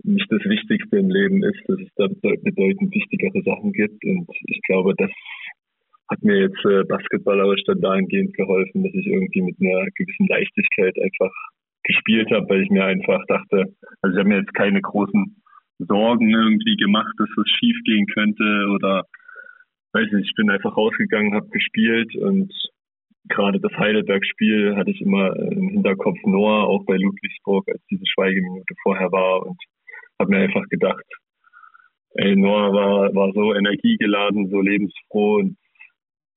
nicht 0.03 0.29
das 0.31 0.43
Wichtigste 0.43 0.97
im 0.97 1.09
Leben 1.09 1.43
ist, 1.43 1.61
dass 1.67 1.79
es 1.79 1.89
da 1.95 2.07
bedeutend 2.07 2.93
wichtigere 2.93 3.41
Sachen 3.43 3.71
gibt. 3.71 4.03
Und 4.03 4.27
ich 4.47 4.61
glaube, 4.63 4.93
das 4.97 5.09
hat 6.09 6.21
mir 6.23 6.41
jetzt 6.41 6.63
äh, 6.65 6.83
basketballerisch 6.83 7.63
dann 7.65 7.81
dahingehend 7.81 8.33
geholfen, 8.35 8.83
dass 8.83 8.93
ich 8.93 9.07
irgendwie 9.07 9.41
mit 9.41 9.55
einer 9.59 9.85
gewissen 9.95 10.27
Leichtigkeit 10.27 10.95
einfach 11.01 11.31
gespielt 11.83 12.29
habe, 12.31 12.47
weil 12.49 12.63
ich 12.63 12.69
mir 12.69 12.85
einfach 12.85 13.23
dachte, 13.27 13.65
also 14.01 14.15
ich 14.15 14.19
habe 14.19 14.29
mir 14.29 14.39
jetzt 14.39 14.53
keine 14.53 14.81
großen 14.81 15.41
Sorgen 15.79 16.29
irgendwie 16.29 16.75
gemacht, 16.77 17.13
dass 17.17 17.29
was 17.35 17.49
schief 17.49 17.77
gehen 17.85 18.05
könnte 18.07 18.67
oder 18.73 19.03
weiß 19.93 20.11
nicht, 20.11 20.29
ich 20.29 20.35
bin 20.35 20.49
einfach 20.49 20.75
rausgegangen, 20.75 21.33
habe 21.33 21.47
gespielt 21.49 22.15
und 22.15 22.51
gerade 23.29 23.59
das 23.59 23.71
Heidelberg-Spiel 23.73 24.75
hatte 24.75 24.91
ich 24.91 25.01
immer 25.01 25.35
im 25.35 25.69
Hinterkopf 25.69 26.17
Noah, 26.25 26.67
auch 26.67 26.85
bei 26.85 26.95
Ludwigsburg, 26.95 27.67
als 27.67 27.81
diese 27.89 28.05
Schweigeminute 28.05 28.73
vorher 28.83 29.11
war 29.11 29.45
und 29.45 29.57
habe 30.19 30.31
mir 30.31 30.43
einfach 30.43 30.67
gedacht, 30.69 31.05
ey, 32.15 32.35
Noah 32.35 32.73
war, 32.73 33.15
war 33.15 33.31
so 33.33 33.53
energiegeladen, 33.53 34.49
so 34.49 34.61
lebensfroh 34.61 35.37
und 35.37 35.57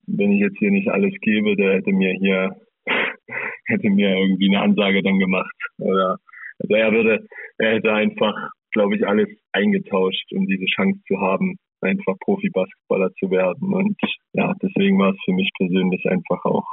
wenn 0.09 0.33
ich 0.33 0.41
jetzt 0.41 0.59
hier 0.59 0.71
nicht 0.71 0.88
alles 0.88 1.15
gebe, 1.21 1.57
der 1.57 1.75
hätte 1.75 1.93
mir 1.93 2.12
hier, 2.15 2.57
hätte 3.67 3.91
mir 3.91 4.17
irgendwie 4.17 4.49
eine 4.49 4.62
Ansage 4.62 5.03
dann 5.03 5.19
gemacht. 5.19 5.57
Oder 5.79 6.19
also 6.59 6.75
er 6.75 6.93
würde, 6.93 7.27
er 7.59 7.75
hätte 7.75 7.93
einfach, 7.93 8.35
glaube 8.73 8.97
ich, 8.97 9.07
alles 9.07 9.29
eingetauscht, 9.53 10.33
um 10.33 10.47
diese 10.47 10.67
Chance 10.67 11.00
zu 11.07 11.21
haben, 11.21 11.57
einfach 11.81 12.19
Profi-Basketballer 12.21 13.12
zu 13.15 13.31
werden. 13.31 13.73
Und 13.73 13.97
ja, 14.33 14.55
deswegen 14.62 14.99
war 14.99 15.11
es 15.11 15.21
für 15.25 15.33
mich 15.33 15.50
persönlich 15.57 16.05
einfach 16.07 16.45
auch. 16.45 16.67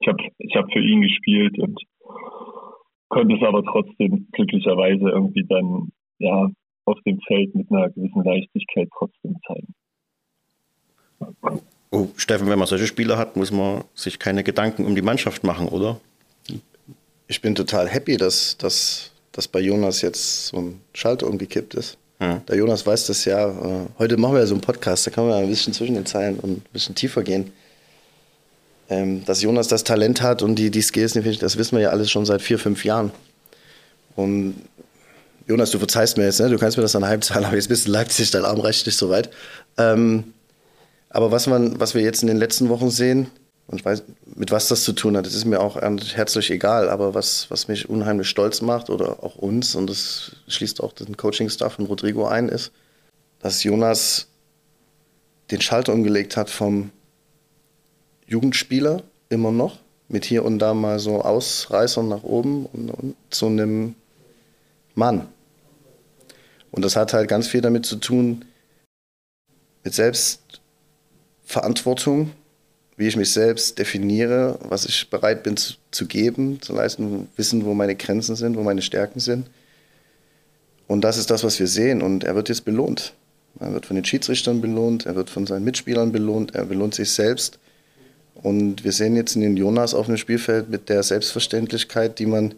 Ich 0.00 0.08
habe 0.08 0.22
ich 0.38 0.56
hab 0.56 0.72
für 0.72 0.80
ihn 0.80 1.02
gespielt 1.02 1.58
und 1.58 1.80
konnte 3.08 3.36
es 3.36 3.42
aber 3.42 3.62
trotzdem 3.62 4.28
glücklicherweise 4.32 5.08
irgendwie 5.08 5.44
dann 5.48 5.90
ja 6.18 6.48
auf 6.84 6.98
dem 7.06 7.18
Feld 7.26 7.54
mit 7.54 7.70
einer 7.70 7.90
gewissen 7.90 8.22
Leichtigkeit 8.24 8.88
trotzdem 8.96 9.36
zeigen. 9.46 9.74
Oh, 11.90 12.08
Steffen, 12.16 12.48
wenn 12.48 12.58
man 12.58 12.66
solche 12.66 12.86
Spieler 12.86 13.16
hat, 13.16 13.36
muss 13.36 13.50
man 13.50 13.84
sich 13.94 14.18
keine 14.18 14.42
Gedanken 14.42 14.84
um 14.84 14.94
die 14.94 15.02
Mannschaft 15.02 15.44
machen, 15.44 15.68
oder? 15.68 16.00
Ich 17.28 17.40
bin 17.40 17.54
total 17.54 17.88
happy, 17.88 18.16
dass, 18.16 18.56
dass, 18.58 19.10
dass 19.32 19.48
bei 19.48 19.60
Jonas 19.60 20.02
jetzt 20.02 20.48
so 20.48 20.58
ein 20.58 20.80
Schalter 20.92 21.26
umgekippt 21.26 21.74
ist. 21.74 21.96
Ja. 22.20 22.42
Der 22.48 22.56
Jonas 22.56 22.86
weiß 22.86 23.06
das 23.06 23.24
ja. 23.24 23.48
Äh, 23.48 23.86
heute 23.98 24.16
machen 24.16 24.34
wir 24.34 24.40
ja 24.40 24.46
so 24.46 24.54
einen 24.54 24.62
Podcast, 24.62 25.06
da 25.06 25.10
kann 25.10 25.28
man 25.28 25.42
ein 25.42 25.48
bisschen 25.48 25.72
zwischen 25.72 25.94
den 25.94 26.06
Zeilen 26.06 26.38
und 26.38 26.58
ein 26.58 26.64
bisschen 26.72 26.94
tiefer 26.94 27.22
gehen. 27.22 27.52
Ähm, 28.88 29.24
dass 29.24 29.42
Jonas 29.42 29.68
das 29.68 29.84
Talent 29.84 30.22
hat 30.22 30.42
und 30.42 30.54
die, 30.56 30.70
die 30.70 30.82
Skills, 30.82 31.14
das 31.40 31.58
wissen 31.58 31.76
wir 31.76 31.82
ja 31.82 31.90
alles 31.90 32.10
schon 32.10 32.24
seit 32.24 32.40
vier, 32.40 32.58
fünf 32.58 32.84
Jahren. 32.84 33.10
Und 34.14 34.54
Jonas, 35.48 35.70
du 35.70 35.78
verzeihst 35.78 36.16
mir 36.16 36.24
jetzt, 36.24 36.40
ne? 36.40 36.48
du 36.48 36.58
kannst 36.58 36.76
mir 36.76 36.82
das 36.82 36.96
an 36.96 37.04
Heimzahlen, 37.04 37.44
aber 37.46 37.56
jetzt 37.56 37.68
bist 37.68 37.84
du 37.84 37.88
in 37.88 37.94
Leipzig, 37.94 38.30
dein 38.30 38.44
Arm 38.44 38.60
reicht 38.60 38.86
nicht 38.86 38.96
so 38.96 39.10
weit. 39.10 39.30
Ähm, 39.76 40.32
aber 41.08 41.30
was, 41.30 41.46
man, 41.46 41.78
was 41.80 41.94
wir 41.94 42.02
jetzt 42.02 42.22
in 42.22 42.28
den 42.28 42.36
letzten 42.36 42.68
Wochen 42.68 42.90
sehen, 42.90 43.28
und 43.68 43.80
ich 43.80 43.84
weiß, 43.84 44.04
mit 44.36 44.52
was 44.52 44.68
das 44.68 44.84
zu 44.84 44.92
tun 44.92 45.16
hat, 45.16 45.26
das 45.26 45.34
ist 45.34 45.44
mir 45.44 45.60
auch 45.60 45.76
herzlich 45.76 46.50
egal, 46.50 46.88
aber 46.88 47.14
was, 47.14 47.50
was 47.50 47.68
mich 47.68 47.88
unheimlich 47.88 48.28
stolz 48.28 48.60
macht 48.60 48.90
oder 48.90 49.24
auch 49.24 49.36
uns, 49.36 49.74
und 49.74 49.88
das 49.88 50.36
schließt 50.48 50.80
auch 50.82 50.92
den 50.92 51.16
Coaching-Staff 51.16 51.74
von 51.74 51.86
Rodrigo 51.86 52.26
ein, 52.26 52.48
ist, 52.48 52.70
dass 53.40 53.64
Jonas 53.64 54.28
den 55.50 55.60
Schalter 55.60 55.92
umgelegt 55.92 56.36
hat 56.36 56.50
vom 56.50 56.90
Jugendspieler 58.26 59.02
immer 59.28 59.52
noch, 59.52 59.78
mit 60.08 60.24
hier 60.24 60.44
und 60.44 60.58
da 60.58 60.74
mal 60.74 60.98
so 60.98 61.22
Ausreißern 61.22 62.08
nach 62.08 62.22
oben 62.22 62.66
und, 62.66 62.90
und 62.90 63.16
zu 63.30 63.46
einem 63.46 63.94
Mann. 64.94 65.28
Und 66.70 66.84
das 66.84 66.96
hat 66.96 67.12
halt 67.12 67.28
ganz 67.28 67.48
viel 67.48 67.60
damit 67.60 67.86
zu 67.86 67.96
tun, 67.96 68.44
mit 69.82 69.94
Selbstverantwortung, 71.46 72.32
wie 72.96 73.06
ich 73.06 73.16
mich 73.16 73.32
selbst 73.32 73.78
definiere, 73.78 74.58
was 74.62 74.84
ich 74.84 75.08
bereit 75.10 75.44
bin 75.44 75.56
zu, 75.56 75.74
zu 75.92 76.06
geben, 76.06 76.60
zu 76.60 76.72
leisten, 76.72 77.28
wissen, 77.36 77.64
wo 77.64 77.72
meine 77.72 77.94
Grenzen 77.94 78.34
sind, 78.34 78.56
wo 78.56 78.62
meine 78.64 78.82
Stärken 78.82 79.20
sind. 79.20 79.48
Und 80.88 81.02
das 81.02 81.18
ist 81.18 81.30
das, 81.30 81.44
was 81.44 81.60
wir 81.60 81.68
sehen. 81.68 82.02
Und 82.02 82.24
er 82.24 82.34
wird 82.34 82.48
jetzt 82.48 82.64
belohnt. 82.64 83.12
Er 83.60 83.72
wird 83.72 83.86
von 83.86 83.94
den 83.94 84.04
Schiedsrichtern 84.04 84.60
belohnt, 84.60 85.06
er 85.06 85.14
wird 85.14 85.30
von 85.30 85.46
seinen 85.46 85.64
Mitspielern 85.64 86.12
belohnt, 86.12 86.54
er 86.54 86.66
belohnt 86.66 86.94
sich 86.94 87.10
selbst. 87.12 87.58
Und 88.34 88.84
wir 88.84 88.92
sehen 88.92 89.16
jetzt 89.16 89.34
in 89.36 89.40
den 89.40 89.56
Jonas 89.56 89.94
auf 89.94 90.06
dem 90.06 90.16
Spielfeld 90.16 90.68
mit 90.68 90.88
der 90.88 91.02
Selbstverständlichkeit, 91.02 92.18
die 92.18 92.26
man 92.26 92.54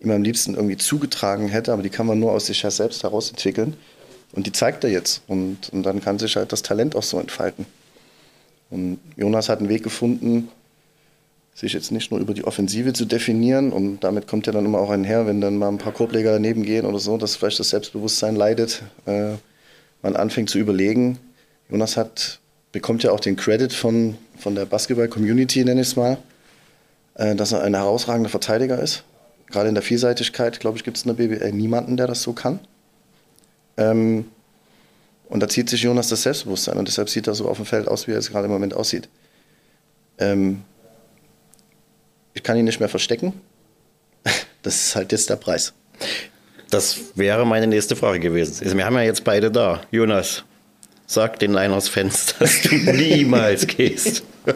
ihm 0.00 0.10
am 0.10 0.22
liebsten 0.22 0.54
irgendwie 0.54 0.76
zugetragen 0.78 1.48
hätte, 1.48 1.72
aber 1.72 1.82
die 1.82 1.90
kann 1.90 2.06
man 2.06 2.18
nur 2.18 2.32
aus 2.32 2.46
sich 2.46 2.60
selbst 2.60 3.02
heraus 3.04 3.30
entwickeln. 3.30 3.76
Und 4.32 4.46
die 4.46 4.52
zeigt 4.52 4.84
er 4.84 4.90
jetzt. 4.90 5.22
Und, 5.28 5.68
und 5.70 5.84
dann 5.84 6.00
kann 6.00 6.18
sich 6.18 6.34
halt 6.34 6.50
das 6.52 6.62
Talent 6.62 6.96
auch 6.96 7.04
so 7.04 7.20
entfalten. 7.20 7.66
Und 8.70 8.98
Jonas 9.16 9.48
hat 9.48 9.60
einen 9.60 9.68
Weg 9.68 9.82
gefunden, 9.82 10.48
sich 11.54 11.72
jetzt 11.72 11.92
nicht 11.92 12.10
nur 12.10 12.20
über 12.20 12.34
die 12.34 12.44
Offensive 12.44 12.92
zu 12.92 13.04
definieren. 13.04 13.72
Und 13.72 14.00
damit 14.00 14.26
kommt 14.26 14.46
ja 14.46 14.52
dann 14.52 14.66
immer 14.66 14.78
auch 14.78 14.90
einher, 14.90 15.26
wenn 15.26 15.40
dann 15.40 15.56
mal 15.56 15.68
ein 15.68 15.78
paar 15.78 15.92
Korbleger 15.92 16.32
daneben 16.32 16.62
gehen 16.62 16.84
oder 16.84 16.98
so, 16.98 17.16
dass 17.16 17.36
vielleicht 17.36 17.60
das 17.60 17.70
Selbstbewusstsein 17.70 18.36
leidet, 18.36 18.82
äh, 19.06 19.32
man 20.02 20.16
anfängt 20.16 20.50
zu 20.50 20.58
überlegen. 20.58 21.18
Jonas 21.70 21.96
hat, 21.96 22.40
bekommt 22.72 23.02
ja 23.02 23.12
auch 23.12 23.20
den 23.20 23.36
Credit 23.36 23.72
von, 23.72 24.16
von 24.38 24.54
der 24.54 24.66
Basketball-Community, 24.66 25.64
nenne 25.64 25.80
ich 25.80 25.88
es 25.88 25.96
mal, 25.96 26.18
äh, 27.14 27.34
dass 27.34 27.52
er 27.52 27.62
ein 27.62 27.74
herausragender 27.74 28.30
Verteidiger 28.30 28.78
ist 28.80 29.04
gerade 29.50 29.68
in 29.68 29.74
der 29.74 29.82
Vielseitigkeit, 29.82 30.60
glaube 30.60 30.76
ich, 30.76 30.84
gibt 30.84 30.96
es 30.96 31.04
in 31.04 31.14
der 31.14 31.26
BBL 31.26 31.52
niemanden, 31.52 31.96
der 31.96 32.06
das 32.06 32.22
so 32.22 32.32
kann. 32.32 32.60
Ähm, 33.76 34.26
und 35.28 35.40
da 35.40 35.48
zieht 35.48 35.68
sich 35.68 35.82
Jonas 35.82 36.08
das 36.08 36.22
Selbstbewusstsein 36.22 36.76
und 36.78 36.88
deshalb 36.88 37.08
sieht 37.08 37.26
er 37.26 37.34
so 37.34 37.48
auf 37.48 37.56
dem 37.56 37.66
Feld 37.66 37.88
aus, 37.88 38.06
wie 38.06 38.12
er 38.12 38.18
es 38.18 38.30
gerade 38.30 38.46
im 38.46 38.52
Moment 38.52 38.74
aussieht. 38.74 39.08
Ähm, 40.18 40.62
ich 42.34 42.42
kann 42.42 42.56
ihn 42.56 42.64
nicht 42.64 42.80
mehr 42.80 42.88
verstecken. 42.88 43.32
Das 44.62 44.74
ist 44.74 44.96
halt 44.96 45.12
jetzt 45.12 45.30
der 45.30 45.36
Preis. 45.36 45.74
Das 46.70 46.98
wäre 47.14 47.46
meine 47.46 47.68
nächste 47.68 47.94
Frage 47.94 48.18
gewesen. 48.18 48.76
Wir 48.76 48.84
haben 48.84 48.96
ja 48.96 49.02
jetzt 49.02 49.22
beide 49.22 49.52
da. 49.52 49.80
Jonas, 49.92 50.42
sag 51.06 51.38
den 51.38 51.52
Liners-Fans, 51.52 52.34
dass 52.40 52.62
du 52.62 52.74
niemals 52.92 53.68
gehst. 53.68 54.24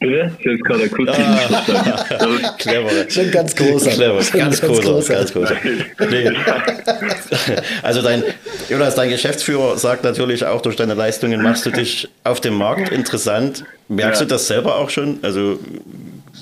Bitte? 0.00 0.32
Ich 0.38 0.46
habe 0.46 0.58
gerade 0.58 0.88
kurz 0.88 1.10
ah, 1.10 2.54
Clever. 2.58 3.10
Schon 3.10 3.30
ganz 3.30 3.54
großer. 3.54 3.90
Clever. 3.90 4.14
Ganz, 4.38 4.60
ganz 4.60 4.80
großer. 4.80 5.14
Ganz 5.14 5.32
großer. 5.32 5.56
Nee. 6.10 6.30
Also 7.82 8.02
dein, 8.02 8.22
Jonas, 8.68 8.94
dein 8.96 9.08
Geschäftsführer 9.08 9.76
sagt 9.76 10.04
natürlich 10.04 10.44
auch, 10.44 10.62
durch 10.62 10.76
deine 10.76 10.94
Leistungen 10.94 11.42
machst 11.42 11.64
du 11.66 11.70
dich 11.70 12.08
auf 12.24 12.40
dem 12.40 12.54
Markt 12.54 12.90
interessant. 12.90 13.64
Merkst 13.88 14.20
ja. 14.20 14.26
du 14.26 14.30
das 14.34 14.48
selber 14.48 14.76
auch 14.76 14.90
schon? 14.90 15.18
Also 15.22 15.58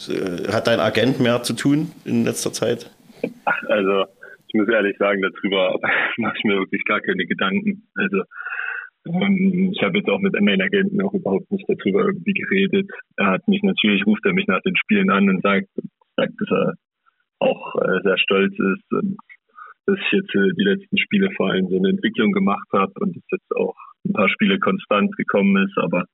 äh, 0.09 0.53
hat 0.53 0.67
dein 0.67 0.81
Agent 0.81 1.21
mehr 1.21 1.43
zu 1.43 1.53
tun 1.53 1.93
in 2.05 2.25
letzter 2.25 2.53
Zeit? 2.53 2.91
Also 3.69 4.05
ich 4.49 4.55
muss 4.55 4.69
ehrlich 4.69 4.97
sagen, 4.99 5.21
darüber 5.23 5.79
mache 6.17 6.35
ich 6.37 6.45
mir 6.45 6.59
wirklich 6.59 6.85
gar 6.85 7.01
keine 7.01 7.27
Gedanken. 7.27 7.87
Also 7.97 8.23
ich 9.09 9.83
habe 9.83 9.99
jetzt 9.99 10.09
auch 10.09 10.21
mit 10.21 10.35
meinen 10.41 10.61
Agenten 10.61 11.01
auch 11.03 11.15
überhaupt 11.15 11.51
nicht 11.51 11.65
darüber 11.69 12.05
irgendwie 12.07 12.33
geredet. 12.33 12.91
Er 13.17 13.33
hat 13.33 13.49
mich 13.49 13.63
natürlich, 13.63 14.07
ruft 14.07 14.25
er 14.25 14.35
mich 14.35 14.47
nach 14.47 14.61
den 14.63 14.77
Spielen 14.77 15.11
an 15.11 15.29
und 15.29 15.43
sagt, 15.43 15.69
sagt 16.17 16.33
dass 16.39 16.51
er 16.51 16.75
auch 17.41 17.75
äh, 17.77 18.01
sehr 18.03 18.19
stolz 18.19 18.53
ist 18.53 18.93
und 18.93 19.17
dass 19.87 19.99
ich 19.99 20.13
jetzt 20.13 20.35
äh, 20.35 20.53
die 20.59 20.65
letzten 20.65 20.99
Spiele 20.99 21.31
vor 21.37 21.51
allem 21.51 21.69
so 21.69 21.77
eine 21.77 21.91
Entwicklung 21.91 22.33
gemacht 22.33 22.69
habe 22.73 22.93
und 23.01 23.17
dass 23.17 23.25
jetzt 23.31 23.57
auch 23.57 23.77
ein 24.05 24.13
paar 24.13 24.29
Spiele 24.29 24.59
konstant 24.59 25.17
gekommen 25.17 25.65
ist. 25.65 25.79
Aber 25.79 26.05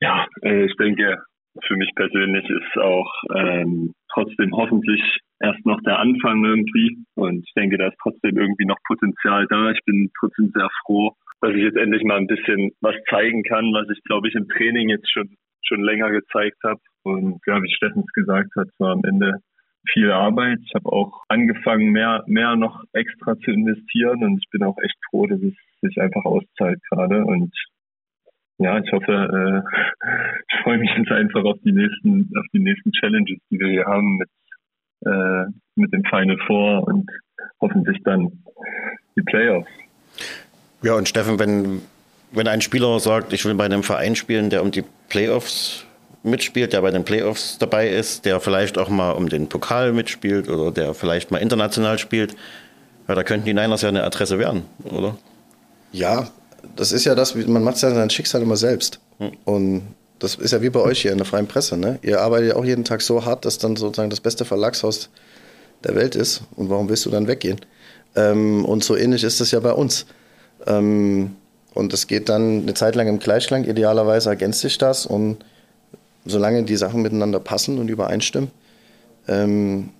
ja, 0.00 0.26
äh, 0.42 0.66
ich 0.66 0.76
denke, 0.76 1.22
für 1.66 1.76
mich 1.76 1.90
persönlich 1.94 2.44
ist 2.48 2.82
auch 2.82 3.10
ähm, 3.34 3.94
trotzdem 4.12 4.50
hoffentlich 4.52 5.00
erst 5.40 5.64
noch 5.64 5.80
der 5.82 5.98
Anfang 5.98 6.44
irgendwie. 6.44 6.98
Und 7.14 7.44
ich 7.46 7.52
denke, 7.54 7.78
da 7.78 7.88
ist 7.88 7.98
trotzdem 8.02 8.36
irgendwie 8.36 8.66
noch 8.66 8.78
Potenzial 8.86 9.46
da. 9.48 9.70
Ich 9.70 9.80
bin 9.84 10.10
trotzdem 10.18 10.50
sehr 10.54 10.68
froh, 10.84 11.12
dass 11.44 11.54
ich 11.54 11.62
jetzt 11.62 11.76
endlich 11.76 12.02
mal 12.04 12.16
ein 12.16 12.26
bisschen 12.26 12.72
was 12.80 12.94
zeigen 13.10 13.42
kann, 13.42 13.66
was 13.74 13.86
ich 13.90 14.02
glaube 14.04 14.28
ich 14.28 14.34
im 14.34 14.48
Training 14.48 14.88
jetzt 14.88 15.12
schon 15.12 15.36
schon 15.66 15.82
länger 15.82 16.10
gezeigt 16.10 16.56
habe. 16.64 16.80
Und 17.02 17.40
ja, 17.46 17.62
wie 17.62 17.70
Steffens 17.70 18.10
gesagt 18.12 18.50
hat, 18.56 18.68
war 18.78 18.92
am 18.92 19.02
Ende 19.04 19.40
viel 19.92 20.10
Arbeit. 20.10 20.58
Ich 20.64 20.74
habe 20.74 20.90
auch 20.90 21.24
angefangen, 21.28 21.90
mehr, 21.90 22.24
mehr 22.26 22.56
noch 22.56 22.82
extra 22.92 23.36
zu 23.38 23.50
investieren 23.50 24.24
und 24.24 24.38
ich 24.42 24.48
bin 24.50 24.62
auch 24.62 24.76
echt 24.82 24.96
froh, 25.10 25.26
dass 25.26 25.40
es 25.42 25.54
sich 25.82 26.00
einfach 26.00 26.24
auszahlt 26.24 26.80
gerade. 26.90 27.24
Und 27.24 27.54
ja, 28.58 28.78
ich 28.78 28.90
hoffe, 28.92 29.12
äh, 29.12 29.60
ich 30.48 30.62
freue 30.62 30.78
mich 30.78 30.90
jetzt 30.96 31.12
einfach 31.12 31.44
auf 31.44 31.58
die 31.62 31.72
nächsten, 31.72 32.30
auf 32.38 32.46
die 32.54 32.60
nächsten 32.60 32.92
Challenges, 32.92 33.38
die 33.50 33.58
wir 33.58 33.68
hier 33.68 33.84
haben 33.84 34.16
mit, 34.16 34.30
äh, 35.04 35.44
mit 35.76 35.92
dem 35.92 36.04
Final 36.04 36.38
Four 36.46 36.88
und 36.88 37.10
hoffentlich 37.60 38.02
dann 38.04 38.30
die 39.16 39.22
Playoffs. 39.22 39.70
Ja, 40.84 40.94
und 40.94 41.08
Steffen, 41.08 41.38
wenn, 41.38 41.80
wenn 42.32 42.46
ein 42.46 42.60
Spieler 42.60 43.00
sagt, 43.00 43.32
ich 43.32 43.44
will 43.46 43.54
bei 43.54 43.64
einem 43.64 43.82
Verein 43.82 44.14
spielen, 44.16 44.50
der 44.50 44.62
um 44.62 44.70
die 44.70 44.84
Playoffs 45.08 45.84
mitspielt, 46.22 46.74
der 46.74 46.82
bei 46.82 46.90
den 46.90 47.04
Playoffs 47.04 47.56
dabei 47.58 47.88
ist, 47.88 48.26
der 48.26 48.38
vielleicht 48.38 48.76
auch 48.76 48.90
mal 48.90 49.12
um 49.12 49.30
den 49.30 49.48
Pokal 49.48 49.92
mitspielt 49.92 50.48
oder 50.48 50.70
der 50.70 50.92
vielleicht 50.92 51.30
mal 51.30 51.38
international 51.38 51.98
spielt, 51.98 52.36
ja, 53.08 53.14
da 53.14 53.22
könnten 53.22 53.46
die 53.46 53.54
Niners 53.54 53.80
ja 53.80 53.88
eine 53.88 54.04
Adresse 54.04 54.38
werden, 54.38 54.64
oder? 54.84 55.16
Ja, 55.92 56.28
das 56.76 56.92
ist 56.92 57.04
ja 57.04 57.14
das, 57.14 57.34
man 57.34 57.62
macht 57.62 57.80
ja 57.80 57.90
sein 57.90 58.10
Schicksal 58.10 58.42
immer 58.42 58.56
selbst. 58.56 59.00
Hm. 59.18 59.32
Und 59.44 59.82
das 60.18 60.34
ist 60.34 60.52
ja 60.52 60.60
wie 60.60 60.70
bei 60.70 60.80
euch 60.80 61.00
hier 61.00 61.12
in 61.12 61.18
der 61.18 61.26
freien 61.26 61.46
Presse. 61.46 61.78
Ne? 61.78 61.98
Ihr 62.02 62.20
arbeitet 62.20 62.50
ja 62.50 62.56
auch 62.56 62.64
jeden 62.64 62.84
Tag 62.84 63.00
so 63.00 63.24
hart, 63.24 63.46
dass 63.46 63.58
dann 63.58 63.76
sozusagen 63.76 64.10
das 64.10 64.20
beste 64.20 64.44
Verlagshaus 64.44 65.08
der 65.82 65.94
Welt 65.94 66.14
ist. 66.14 66.42
Und 66.56 66.68
warum 66.68 66.88
willst 66.88 67.06
du 67.06 67.10
dann 67.10 67.26
weggehen? 67.26 67.60
Ähm, 68.16 68.64
und 68.64 68.84
so 68.84 68.96
ähnlich 68.96 69.24
ist 69.24 69.40
es 69.40 69.50
ja 69.50 69.60
bei 69.60 69.72
uns. 69.72 70.06
Ähm, 70.66 71.36
und 71.74 71.92
es 71.92 72.06
geht 72.06 72.28
dann 72.28 72.62
eine 72.62 72.74
Zeit 72.74 72.94
lang 72.94 73.08
im 73.08 73.18
Gleichklang. 73.18 73.64
Idealerweise 73.64 74.30
ergänzt 74.30 74.60
sich 74.60 74.78
das. 74.78 75.06
Und 75.06 75.44
solange 76.24 76.62
die 76.62 76.76
Sachen 76.76 77.02
miteinander 77.02 77.40
passen 77.40 77.78
und 77.78 77.88
übereinstimmen, 77.88 78.50
ähm, 79.28 79.90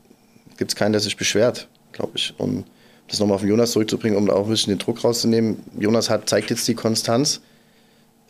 gibt 0.56 0.70
es 0.72 0.76
keinen, 0.76 0.92
der 0.92 1.00
sich 1.00 1.16
beschwert, 1.16 1.68
glaube 1.92 2.12
ich. 2.14 2.34
Und 2.38 2.64
das 3.08 3.18
nochmal 3.18 3.36
auf 3.36 3.42
Jonas 3.42 3.72
zurückzubringen, 3.72 4.16
um 4.16 4.26
da 4.26 4.34
auch 4.34 4.44
ein 4.44 4.50
bisschen 4.50 4.72
den 4.72 4.78
Druck 4.78 5.04
rauszunehmen. 5.04 5.62
Jonas 5.78 6.08
hat, 6.10 6.28
zeigt 6.28 6.50
jetzt 6.50 6.66
die 6.68 6.74
Konstanz. 6.74 7.40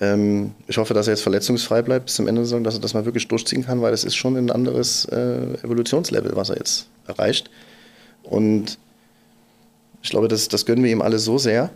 Ähm, 0.01 0.53
ich 0.67 0.79
hoffe, 0.79 0.95
dass 0.95 1.07
er 1.07 1.13
jetzt 1.13 1.23
verletzungsfrei 1.23 1.83
bleibt 1.83 2.07
bis 2.07 2.17
zum 2.17 2.27
Ende 2.27 2.41
der 2.41 2.47
Saison, 2.47 2.65
dass 2.65 2.75
er 2.75 2.81
das 2.81 2.95
mal 2.95 3.05
wirklich 3.05 3.29
durchziehen 3.29 3.65
kann, 3.65 3.83
weil 3.83 3.93
das 3.93 4.05
ist 4.05 4.17
schon 4.17 4.37
ein 4.37 4.51
anderes 4.51 5.05
äh, 5.07 5.55
Evolutionslevel, 5.63 6.35
was 6.35 6.51
er 6.51 6.57
jetzt 6.57 6.89
erreicht. 7.07 7.51
Und 8.25 8.79
ich 10.03 10.11
glaube, 10.11 10.29
das, 10.29 10.49
das 10.49 10.67
gönnen 10.67 10.83
wir 10.83 10.91
ihm 10.91 11.03
alle 11.03 11.19
so 11.19 11.39
sehr. 11.39 11.71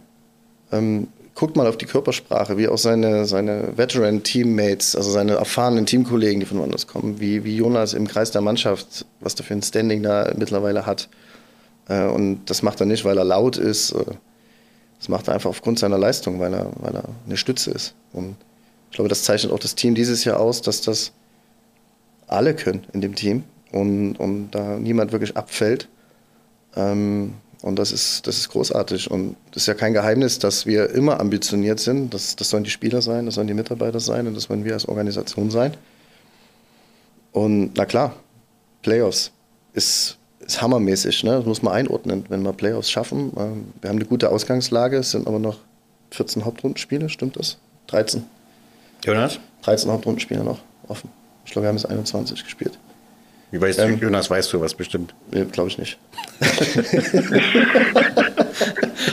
Ähm, 0.73 1.09
guckt 1.35 1.57
mal 1.57 1.69
auf 1.69 1.77
die 1.77 1.87
Körpersprache, 1.87 2.59
wie 2.59 2.67
auch 2.67 2.79
seine, 2.79 3.25
seine 3.25 3.77
Veteran-Teammates, 3.77 4.97
also 4.97 5.11
seine 5.11 5.35
erfahrenen 5.35 5.87
Teamkollegen, 5.87 6.41
die 6.41 6.47
von 6.47 6.59
woanders 6.59 6.89
kommen, 6.89 7.21
wie, 7.21 7.45
wie 7.45 7.57
Jonas 7.57 7.95
im 7.95 8.09
Kreis 8.09 8.33
der 8.33 8.41
Mannschaft, 8.41 9.07
was 9.21 9.37
der 9.37 9.47
für 9.47 9.55
ein 9.55 9.63
Standing 9.63 10.03
da 10.03 10.33
mittlerweile 10.37 10.85
hat. 10.85 11.09
Äh, 11.89 12.07
und 12.07 12.47
das 12.47 12.63
macht 12.63 12.81
er 12.81 12.87
nicht, 12.87 13.05
weil 13.05 13.17
er 13.17 13.25
laut 13.25 13.57
ist. 13.57 13.93
Äh, 13.93 14.05
das 14.99 15.09
macht 15.09 15.29
er 15.29 15.35
einfach 15.35 15.51
aufgrund 15.51 15.79
seiner 15.79 15.97
Leistung, 15.97 16.41
weil 16.41 16.53
er, 16.53 16.73
weil 16.81 16.97
er 16.97 17.05
eine 17.27 17.37
Stütze 17.37 17.71
ist. 17.71 17.95
Und 18.13 18.35
ich 18.91 18.97
glaube, 18.97 19.09
das 19.09 19.23
zeichnet 19.23 19.53
auch 19.53 19.61
das 19.61 19.77
Team 19.77 19.95
dieses 19.95 20.25
Jahr 20.25 20.41
aus, 20.41 20.61
dass 20.61 20.81
das 20.81 21.13
alle 22.27 22.55
können 22.55 22.85
in 22.93 23.01
dem 23.01 23.15
Team 23.15 23.45
und, 23.71 24.17
und 24.17 24.51
da 24.51 24.77
niemand 24.77 25.13
wirklich 25.13 25.37
abfällt. 25.37 25.89
Ähm, 26.75 27.35
und 27.61 27.77
das 27.77 27.91
ist, 27.91 28.27
das 28.27 28.39
ist 28.39 28.51
großartig. 28.51 29.11
Und 29.11 29.37
das 29.53 29.65
ist 29.65 29.67
ja 29.67 29.75
kein 29.75 29.93
Geheimnis, 29.93 30.39
dass 30.39 30.65
wir 30.65 30.91
immer 30.91 31.19
ambitioniert 31.21 31.81
sind. 31.81 32.15
Das, 32.15 32.37
das 32.37 32.51
sollen 32.51 32.65
die 32.65 32.71
Spieler 32.71 33.03
sein, 33.03 33.27
das 33.27 33.35
sollen 33.35 33.49
die 33.49 33.55
Mitarbeiter 33.55 34.01
sein 34.01 34.27
und 34.27 34.35
das 34.35 34.49
wollen 34.49 34.65
wir 34.65 34.75
als 34.75 34.87
Organisation 34.87 35.51
sein. 35.51 35.75
Und 37.33 37.73
na 37.77 37.85
klar, 37.85 38.15
Playoffs 38.83 39.33
ist, 39.73 40.19
ist 40.41 40.63
hammermäßig. 40.63 41.25
Ne? 41.25 41.33
Das 41.33 41.47
muss 41.47 41.63
man 41.63 41.73
einordnen, 41.75 42.25
wenn 42.29 42.43
wir 42.43 42.53
Playoffs 42.53 42.91
schaffen. 42.91 43.33
Ähm, 43.37 43.73
wir 43.81 43.91
haben 43.91 43.97
eine 43.97 44.07
gute 44.07 44.31
Ausgangslage, 44.31 44.99
es 44.99 45.11
sind 45.11 45.27
aber 45.27 45.41
noch 45.41 45.59
14 46.11 46.45
Hauptrundenspiele, 46.45 47.09
stimmt 47.09 47.37
das? 47.37 47.59
13. 47.89 48.25
Jonas? 49.05 49.41
13 49.63 49.91
Hauptrundenspiele 49.91 50.45
noch 50.45 50.61
offen. 50.87 51.11
Ich 51.45 51.53
glaube, 51.53 51.65
wir 51.65 51.69
haben 51.71 51.77
jetzt 51.77 51.91
21 51.91 52.45
gespielt. 52.45 52.79
Wie 53.51 53.61
weißt 53.61 53.79
ähm, 53.79 53.99
du, 53.99 54.07
Jonas, 54.07 54.29
weißt 54.29 54.53
du 54.53 54.61
was 54.61 54.75
bestimmt? 54.75 55.15
Nee, 55.31 55.47
glaube 55.51 55.71
ich 55.71 55.79
nicht. 55.79 55.99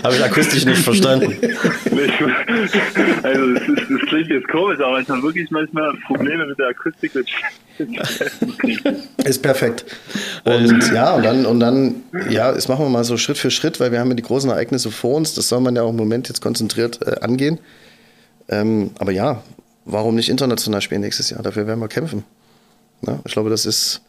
Habe 0.04 0.15
ich 0.15 0.24
akustisch 0.24 0.65
nicht 0.65 0.82
verstanden. 0.82 1.36
also, 3.24 3.54
das, 3.54 4.02
klingt 4.08 4.30
jetzt 4.30 4.48
komisch, 4.50 4.80
aber 4.80 5.00
ich 5.00 5.10
habe 5.10 5.24
wirklich 5.24 5.50
manchmal 5.52 5.93
Probleme 6.06 6.45
mit 6.45 6.60
der 6.60 6.67
Akustik. 6.67 7.12
ist 9.24 9.41
perfekt. 9.41 9.86
Und 10.43 10.91
ja, 10.93 11.15
und 11.15 11.24
dann, 11.24 11.45
und 11.45 11.60
dann, 11.60 12.04
ja, 12.30 12.52
das 12.52 12.67
machen 12.67 12.86
wir 12.86 12.89
mal 12.89 13.04
so 13.04 13.17
Schritt 13.17 13.38
für 13.38 13.52
Schritt, 13.52 13.80
weil 13.80 13.91
wir 13.91 14.00
haben 14.00 14.10
ja 14.10 14.15
die 14.15 14.24
großen 14.24 14.50
Ereignisse 14.50 14.91
vor 14.91 15.15
uns. 15.15 15.34
Das 15.34 15.50
soll 15.50 15.62
man 15.62 15.76
ja 15.76 15.84
auch 15.84 15.89
im 15.89 15.95
Moment 15.95 16.28
jetzt 16.28 16.41
konzentriert 16.41 17.00
äh, 17.06 17.19
angehen. 17.21 17.60
Ähm, 18.48 18.91
aber 19.00 19.12
ja, 19.12 19.43
warum 19.86 20.15
nicht 20.15 20.30
international 20.30 20.82
spielen 20.82 21.02
nächstes 21.02 21.30
Jahr? 21.30 21.41
Dafür 21.41 21.67
werden 21.67 21.80
wir 21.80 21.88
kämpfen. 21.88 22.24
Ja, 23.06 23.19
ich 23.26 23.34
glaube, 23.34 23.50
das 23.50 23.65
ist 23.65 24.02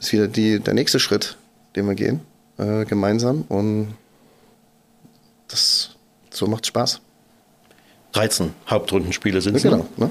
ist 0.00 0.12
wieder 0.12 0.26
die, 0.26 0.58
der 0.58 0.74
nächste 0.74 0.98
Schritt, 0.98 1.36
den 1.76 1.86
wir 1.86 1.94
gehen, 1.94 2.20
äh, 2.58 2.84
gemeinsam. 2.84 3.44
Und 3.48 3.94
das 5.48 5.96
so 6.30 6.46
macht 6.46 6.66
Spaß. 6.66 7.00
13 8.12 8.52
Hauptrundenspiele 8.68 9.40
sind 9.40 9.56
es. 9.56 9.62
Ja, 9.62 9.70
genau. 9.70 9.86
Ne? 9.96 10.10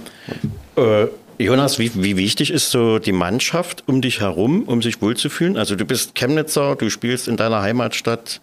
Äh, 1.38 1.44
Jonas, 1.44 1.80
wie, 1.80 1.92
wie, 1.96 2.18
wichtig 2.18 2.52
ist 2.52 2.70
so 2.70 3.00
die 3.00 3.14
Mannschaft 3.14 3.84
um 3.88 4.02
dich 4.02 4.20
herum, 4.20 4.64
um 4.64 4.82
sich 4.82 5.02
wohlzufühlen? 5.02 5.58
Also 5.58 5.76
du 5.76 5.86
bist 5.86 6.16
Chemnitzer, 6.16 6.76
du 6.76 6.90
spielst 6.90 7.30
in 7.30 7.38
deiner 7.38 7.62
Heimatstadt, 7.62 8.42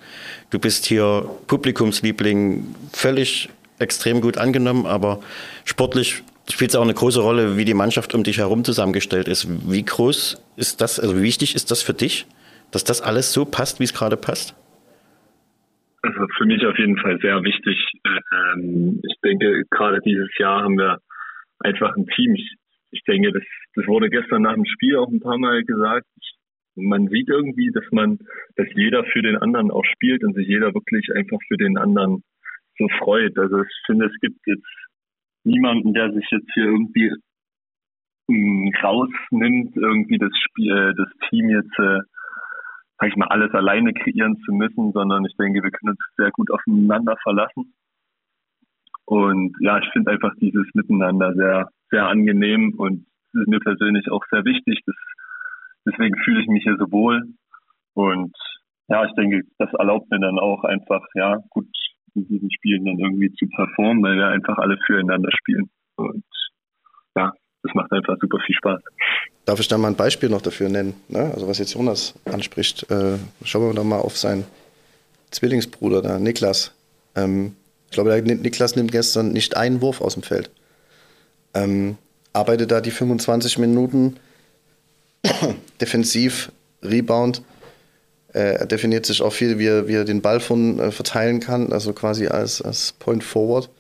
du 0.49 0.59
bist 0.59 0.87
hier 0.87 1.29
Publikumsliebling, 1.47 2.75
völlig 2.93 3.51
extrem 3.79 4.23
gut 4.23 4.39
angenommen, 4.39 4.87
aber 4.87 5.21
sportlich 5.65 6.23
spielt 6.51 6.71
es 6.71 6.77
auch 6.77 6.83
eine 6.83 6.95
große 6.95 7.21
Rolle, 7.21 7.57
wie 7.57 7.65
die 7.65 7.75
Mannschaft 7.75 8.15
um 8.15 8.23
dich 8.23 8.39
herum 8.39 8.65
zusammengestellt 8.65 9.29
ist. 9.29 9.49
Wie 9.71 9.85
groß 9.85 10.43
ist 10.57 10.81
das, 10.81 11.01
also 11.01 11.17
wie 11.17 11.23
wichtig 11.23 11.55
ist 11.55 11.71
das 11.71 11.83
für 11.83 11.95
dich, 11.95 12.27
dass 12.73 12.85
das 12.85 13.03
alles 13.03 13.33
so 13.33 13.45
passt, 13.45 13.81
wie 13.81 13.85
es 13.85 13.95
gerade 13.95 14.17
passt? 14.17 14.55
Also 16.03 16.27
für 16.37 16.47
mich 16.47 16.65
auf 16.65 16.79
jeden 16.79 16.99
Fall 16.99 17.19
sehr 17.21 17.43
wichtig. 17.43 17.77
Ähm, 18.05 19.01
ich 19.03 19.17
denke, 19.25 19.65
gerade 19.71 20.01
dieses 20.05 20.29
Jahr 20.39 20.63
haben 20.63 20.79
wir 20.79 20.99
einfach 21.59 21.97
ein 21.97 22.07
Team. 22.15 22.35
Ich, 22.93 23.03
denke, 23.09 23.33
das, 23.33 23.43
das 23.75 23.87
wurde 23.87 24.09
gestern 24.09 24.43
nach 24.43 24.55
dem 24.55 24.65
Spiel 24.65 24.97
auch 24.97 25.09
ein 25.09 25.21
paar 25.21 25.39
Mal 25.39 25.65
gesagt. 25.65 26.07
Man 26.77 27.09
sieht 27.09 27.29
irgendwie, 27.29 27.71
dass 27.73 27.85
man, 27.91 28.19
dass 28.57 28.67
jeder 28.75 29.05
für 29.05 29.23
den 29.23 29.37
anderen 29.37 29.71
auch 29.71 29.85
spielt 29.95 30.23
und 30.23 30.35
sich 30.35 30.47
jeder 30.47 30.75
wirklich 30.75 31.09
einfach 31.15 31.39
für 31.49 31.57
den 31.57 31.77
anderen 31.79 32.23
so 32.79 32.87
freut. 32.99 33.37
Also 33.39 33.63
ich 33.63 33.83
finde, 33.87 34.07
es 34.07 34.21
gibt 34.21 34.39
jetzt 34.47 34.67
niemanden, 35.47 35.95
der 35.95 36.13
sich 36.13 36.27
jetzt 36.31 36.53
hier 36.53 36.65
irgendwie 36.65 37.13
ähm, 38.29 38.73
rausnimmt, 38.83 39.77
irgendwie 39.77 40.19
das 40.19 40.33
Spiel, 40.45 40.71
äh, 40.71 40.95
das 40.95 41.09
Team 41.29 41.49
jetzt, 41.49 41.79
äh, 41.79 42.01
sag 42.99 43.09
ich 43.09 43.17
mal, 43.17 43.29
alles 43.29 43.53
alleine 43.55 43.93
kreieren 43.95 44.37
zu 44.45 44.53
müssen, 44.53 44.93
sondern 44.93 45.25
ich 45.25 45.37
denke, 45.37 45.63
wir 45.63 45.71
können 45.71 45.91
uns 45.91 46.01
sehr 46.17 46.31
gut 46.33 46.51
aufeinander 46.51 47.17
verlassen. 47.23 47.75
Und 49.05 49.57
ja, 49.61 49.79
ich 49.79 49.89
finde 49.93 50.11
einfach 50.11 50.35
dieses 50.41 50.67
Miteinander 50.75 51.33
sehr, 51.35 51.69
sehr 51.91 52.09
angenehm 52.09 52.75
und 52.77 53.07
ist 53.33 53.49
mir 53.49 53.61
persönlich 53.61 54.11
auch 54.11 54.25
sehr 54.31 54.45
wichtig. 54.45 54.81
Das, 54.85 54.97
deswegen 55.87 56.17
fühle 56.25 56.41
ich 56.41 56.49
mich 56.49 56.65
hier 56.65 56.77
so 56.77 56.91
wohl. 56.91 57.23
Und 57.95 58.35
ja, 58.89 59.05
ich 59.05 59.13
denke, 59.13 59.43
das 59.59 59.73
erlaubt 59.75 60.11
mir 60.11 60.21
dann 60.21 60.39
auch 60.39 60.65
einfach, 60.65 61.07
ja, 61.15 61.39
gut 61.51 61.69
in 62.17 62.27
diesen 62.29 62.51
Spielen 62.51 62.85
dann 62.85 62.99
irgendwie 62.99 63.33
zu 63.35 63.47
performen, 63.47 64.03
weil 64.03 64.17
wir 64.17 64.29
einfach 64.29 64.59
alle 64.59 64.77
füreinander 64.87 65.31
spielen. 65.33 65.71
Und 65.97 66.25
ja, 67.17 67.33
das 67.63 67.75
macht 67.75 67.93
einfach 67.93 68.17
super 68.21 68.39
viel 68.45 68.55
Spaß. 68.57 68.81
Darf 69.45 69.61
ich 69.61 69.69
da 69.69 69.79
mal 69.79 69.89
ein 69.89 69.97
Beispiel 69.97 70.29
noch 70.29 70.43
dafür 70.43 70.69
nennen? 70.69 70.95
Ne? 71.09 71.31
Also 71.35 71.49
was 71.49 71.59
jetzt 71.59 71.75
Jonas 71.75 72.19
anspricht. 72.25 72.91
Äh, 72.91 73.19
schauen 73.45 73.69
wir 73.69 73.75
doch 73.75 73.85
mal 73.85 74.01
auf 74.01 74.17
seinen 74.17 74.45
Zwillingsbruder, 75.31 76.03
da, 76.03 76.19
Niklas. 76.19 76.75
Ähm, 77.15 77.55
ich 77.87 77.93
glaube, 77.93 78.11
der 78.11 78.23
Niklas 78.23 78.77
nimmt 78.77 78.93
gestern 78.93 79.33
nicht 79.33 79.57
einen 79.57 79.81
Wurf 79.81 80.01
aus 80.01 80.15
dem 80.15 80.23
Feld. 80.23 80.51
Ähm, 81.55 81.97
arbeitet 82.33 82.71
da 82.71 82.81
die 82.81 82.91
25 82.91 83.59
Minuten 83.59 84.17
defensiv, 85.81 86.53
Rebound, 86.83 87.43
er 88.37 88.67
definiert 88.67 89.07
sich 89.07 89.23
auch 89.23 89.33
viel, 89.33 89.59
wie 89.59 89.67
er, 89.67 89.89
wie 89.89 89.95
er 89.95 90.05
den 90.05 90.23
Ball 90.23 90.41
von 90.41 90.79
äh, 90.79 90.91
verteilen 90.91 91.41
kann, 91.41 91.73
also 91.73 91.93
quasi 91.93 92.27
als, 92.27 92.61
als 92.61 92.93
Point 92.93 93.25
Forward. 93.25 93.71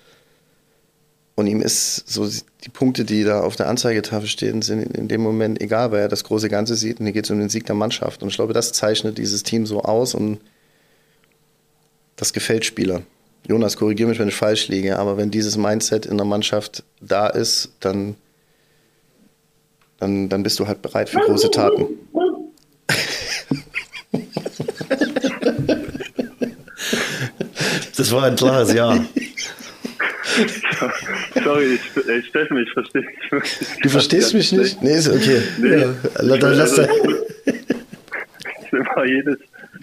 Und 1.34 1.46
ihm 1.46 1.60
ist 1.60 2.08
so 2.08 2.26
die 2.26 2.70
Punkte, 2.70 3.04
die 3.04 3.22
da 3.22 3.40
auf 3.40 3.56
der 3.56 3.68
Anzeigetafel 3.68 4.28
stehen, 4.28 4.62
sind 4.62 4.96
in 4.96 5.08
dem 5.08 5.20
Moment 5.20 5.60
egal, 5.60 5.92
weil 5.92 6.00
er 6.00 6.08
das 6.08 6.24
große 6.24 6.48
Ganze 6.48 6.74
sieht 6.76 6.98
und 6.98 7.06
hier 7.06 7.12
geht 7.12 7.26
es 7.26 7.30
um 7.30 7.38
den 7.38 7.50
Sieg 7.50 7.66
der 7.66 7.74
Mannschaft. 7.74 8.22
Und 8.22 8.30
ich 8.30 8.36
glaube, 8.36 8.54
das 8.54 8.72
zeichnet 8.72 9.18
dieses 9.18 9.42
Team 9.42 9.66
so 9.66 9.82
aus 9.82 10.14
und 10.14 10.38
das 12.16 12.32
gefällt 12.32 12.64
Spielern. 12.64 13.04
Jonas, 13.46 13.76
korrigiere 13.76 14.08
mich, 14.08 14.18
wenn 14.18 14.28
ich 14.28 14.34
falsch 14.34 14.68
liege, 14.68 14.98
aber 14.98 15.18
wenn 15.18 15.30
dieses 15.30 15.58
Mindset 15.58 16.06
in 16.06 16.16
der 16.16 16.26
Mannschaft 16.26 16.82
da 17.00 17.26
ist, 17.26 17.72
dann 17.80 18.16
dann, 19.98 20.28
dann 20.28 20.42
bist 20.42 20.58
du 20.58 20.66
halt 20.66 20.82
bereit 20.82 21.08
für 21.08 21.20
große 21.20 21.50
Taten. 21.50 21.86
Das 27.96 28.12
war 28.12 28.24
ein 28.24 28.36
klares 28.36 28.72
Ja. 28.72 28.98
Sorry, 31.44 31.74
ich, 31.74 32.26
Steffen, 32.28 32.58
ich 32.58 32.70
verstehe 32.72 33.02
dich 33.02 33.32
wirklich. 33.32 33.52
Du 33.82 33.88
verstehst 33.88 34.34
mich 34.34 34.52
nicht? 34.52 34.82
Nee, 34.82 34.96
ist 34.98 35.08
okay. 35.08 35.40
Nee, 35.58 35.80
Ja, 35.80 35.94
dann 36.36 36.54
lass 36.54 36.78
also, 36.78 36.82
da- 36.82 36.88
ich 38.62 38.72
mal 38.72 39.08
jedes, 39.08 39.38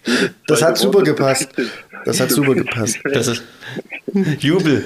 jedes 0.05 0.29
Das 0.47 0.61
hat 0.61 0.77
super 0.77 0.95
Wort, 0.99 1.05
gepasst. 1.05 1.49
Das 2.05 2.19
hat 2.19 2.29
super 2.31 2.53
gepasst. 2.53 2.99
Das 3.03 3.27
ist 3.27 3.43
Jubel. 4.39 4.83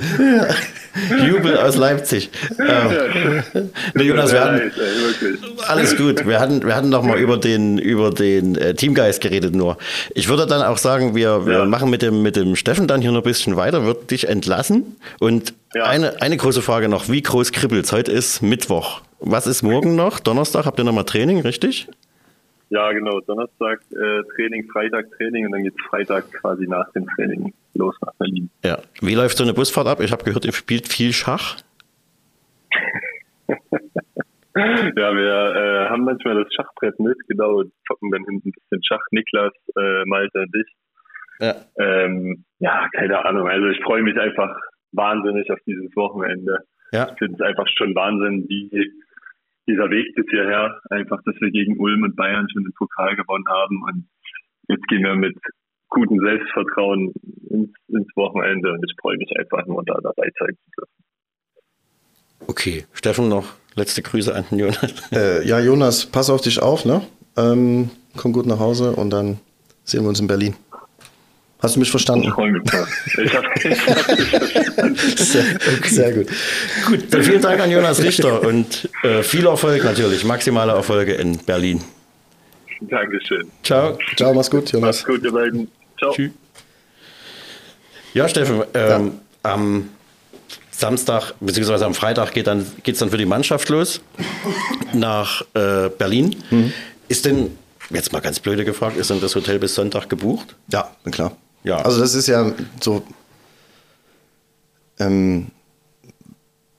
Jubel 1.27 1.57
aus 1.57 1.75
Leipzig. 1.75 2.29
Ähm, 2.59 3.43
nee, 3.95 4.03
Jonas, 4.03 4.31
wir 4.31 4.39
hatten. 4.41 4.71
Alles 5.67 5.95
gut. 5.97 6.25
Wir 6.27 6.39
hatten, 6.39 6.63
wir 6.65 6.75
hatten 6.75 6.89
noch 6.89 7.03
mal 7.03 7.17
über 7.19 7.38
den, 7.38 7.77
über 7.77 8.10
den 8.12 8.56
äh, 8.56 8.73
Teamgeist 8.73 9.21
geredet 9.21 9.56
nur. 9.56 9.77
Ich 10.15 10.27
würde 10.30 10.45
dann 10.45 10.62
auch 10.62 10.77
sagen, 10.77 11.15
wir, 11.15 11.45
wir 11.45 11.60
Ja. 11.60 11.65
machen 11.65 11.89
mit 11.89 12.01
dem, 12.01 12.21
mit 12.21 12.36
dem 12.36 12.56
Steffen 12.56 12.88
dann 12.88 13.01
hier 13.01 13.12
noch 13.12 13.19
ein 13.21 13.23
bisschen 13.23 13.56
weiter, 13.56 13.86
wird 13.86 14.12
dich 14.12 14.27
entlassen. 14.27 14.95
Und 15.19 15.53
Ja. 15.75 15.84
eine, 15.86 16.21
eine 16.21 16.38
große 16.38 16.62
Frage 16.62 16.89
noch. 16.89 17.10
Wie 17.10 17.21
groß 17.21 17.51
kribbelt's? 17.51 17.91
Heute 17.91 18.12
ist 18.12 18.41
Mittwoch. 18.41 19.01
Was 19.19 19.47
ist 19.47 19.63
morgen 19.63 19.95
noch? 19.95 20.19
Donnerstag 20.19 20.65
habt 20.65 20.80
ihr 20.80 20.84
noch 20.84 20.93
mal 20.93 21.03
Training, 21.03 21.41
richtig? 21.41 21.88
Ja, 22.69 22.91
genau. 22.91 23.21
Donnerstag 23.21 23.80
äh, 23.91 24.23
Training, 24.36 24.67
Freitag 24.71 25.06
Training 25.17 25.45
und 25.45 25.53
dann 25.53 25.63
geht's 25.63 25.77
Freitag 25.89 26.32
quasi 26.34 26.67
nach 26.67 26.91
dem 26.91 27.08
Training 27.15 27.53
los 27.75 27.95
nach 28.06 28.13
Berlin. 28.19 28.49
Ja. 28.63 28.80
Wie 29.01 29.15
läuft 29.15 29.38
so 29.38 29.43
eine 29.43 29.53
Busfahrt 29.53 29.88
ab? 29.88 30.01
Ich 30.01 30.12
habe 30.12 30.23
gehört, 30.23 30.43
ihr 30.45 30.51
spielt 30.53 30.88
viel 30.88 31.13
Schach. 31.13 31.58
Ja, 34.97 35.15
wir 35.15 35.55
äh, 35.55 35.89
haben 35.89 36.03
manchmal 36.03 36.43
das 36.43 36.53
Schachbrett 36.53 36.99
mit, 36.99 37.17
genau, 37.27 37.59
und 37.59 37.73
zocken 37.85 38.11
dann 38.11 38.23
hinten 38.25 38.49
ein 38.49 38.51
bisschen 38.51 38.83
Schach. 38.83 39.03
Niklas, 39.11 39.53
äh, 39.77 40.03
Malte 40.05 40.39
und 40.39 40.55
ich. 40.55 40.73
Ja. 41.39 41.55
Ähm, 41.77 42.45
ja, 42.59 42.87
keine 42.93 43.23
Ahnung. 43.23 43.47
Also 43.47 43.67
ich 43.67 43.79
freue 43.83 44.01
mich 44.01 44.19
einfach 44.19 44.57
wahnsinnig 44.91 45.49
auf 45.51 45.59
dieses 45.67 45.95
Wochenende. 45.95 46.59
Ja. 46.91 47.09
Ich 47.11 47.19
finde 47.19 47.35
es 47.35 47.41
einfach 47.41 47.67
schon 47.77 47.93
Wahnsinn, 47.93 48.45
wie 48.47 48.91
dieser 49.67 49.89
Weg 49.89 50.15
bis 50.15 50.25
hierher, 50.29 50.79
einfach, 50.89 51.19
dass 51.25 51.35
wir 51.41 51.51
gegen 51.51 51.77
Ulm 51.79 52.03
und 52.03 52.15
Bayern 52.15 52.47
schon 52.51 52.63
den 52.63 52.73
Pokal 52.73 53.15
gewonnen 53.15 53.47
haben 53.49 53.83
und 53.83 54.07
jetzt 54.69 54.87
gehen 54.87 55.03
wir 55.03 55.15
mit 55.15 55.37
gutem 55.89 56.19
Selbstvertrauen 56.19 57.13
ins, 57.49 57.73
ins 57.87 58.15
Wochenende 58.15 58.71
und 58.71 58.83
ich 58.83 58.95
freue 58.99 59.17
mich 59.17 59.31
einfach 59.37 59.65
nur 59.67 59.83
da 59.85 59.99
dabei 60.01 60.29
sein 60.39 60.55
zu 60.55 60.71
dürfen. 60.77 61.03
Okay. 62.45 62.86
Steffen 62.93 63.28
noch 63.30 63.45
letzte 63.76 64.02
Grüße 64.02 64.34
an 64.34 64.45
den 64.52 64.60
Jonas. 64.60 64.78
Äh, 65.12 65.47
ja, 65.47 65.60
Jonas, 65.60 66.06
pass 66.06 66.30
auf 66.30 66.41
dich 66.41 66.62
auf, 66.62 66.86
ne? 66.86 67.02
Ähm, 67.36 67.89
komm 68.15 68.34
gut 68.34 68.45
nach 68.45 68.60
Hause 68.60 68.91
und 68.91 69.10
dann 69.10 69.39
sehen 69.84 70.04
wir 70.04 70.10
uns 70.10 70.19
in 70.19 70.28
Berlin. 70.28 70.56
Hast 71.60 71.76
du 71.76 71.80
mich 71.80 71.88
Ich 71.88 71.91
verstanden? 71.91 72.32
freue 72.32 72.52
mich. 72.52 72.63
drauf. 72.63 72.88
Ich 73.23 73.34
habe 73.34 73.47
dich 73.63 73.76
verstanden. 73.82 74.95
Sehr, 75.17 75.43
sehr 75.86 76.12
gut. 76.13 76.28
Gut, 76.88 77.06
dann 77.12 77.23
vielen 77.23 77.41
Dank 77.41 77.60
an 77.62 77.71
Jonas 77.71 78.02
Richter 78.04 78.41
und 78.43 78.88
äh, 79.04 79.23
viel 79.23 79.45
Erfolg 79.47 79.84
natürlich, 79.84 80.23
maximale 80.23 80.73
Erfolge 80.73 81.13
in 81.13 81.38
Berlin. 81.39 81.84
Dankeschön. 82.82 83.50
Ciao. 83.63 83.97
Ciao, 84.15 84.34
mach's 84.36 84.52
gut, 84.52 84.71
Jonas. 84.71 84.97
Macht's 84.97 85.06
gut, 85.06 85.23
ihr 85.23 85.32
beiden. 85.32 85.67
Ciao. 85.97 86.12
Tschüss. 86.13 86.32
Ja, 88.13 88.28
Steffen, 88.30 88.63
ähm, 88.76 89.13
am 89.41 89.89
Samstag 90.77 91.33
bzw. 91.39 91.83
am 91.85 91.95
Freitag 91.95 92.33
geht 92.33 92.45
dann 92.45 92.65
geht's 92.83 92.99
dann 92.99 93.09
für 93.09 93.17
die 93.17 93.25
Mannschaft 93.25 93.67
los 93.69 93.99
nach 94.93 95.41
äh, 95.55 95.89
Berlin. 95.89 96.35
Ist 97.07 97.25
denn 97.25 97.57
jetzt 97.89 98.13
mal 98.13 98.19
ganz 98.19 98.39
blöde 98.39 98.63
gefragt, 98.63 98.95
ist 98.95 99.09
denn 99.09 99.19
das 99.19 99.33
Hotel 99.35 99.57
bis 99.57 99.73
Sonntag 99.73 100.07
gebucht? 100.07 100.55
Ja, 100.71 100.91
na 101.03 101.11
klar. 101.11 101.35
Ja. 101.63 101.77
Also 101.77 101.99
das 101.99 102.13
ist 102.13 102.27
ja 102.27 102.51
so, 102.79 103.01
ähm, 104.99 105.47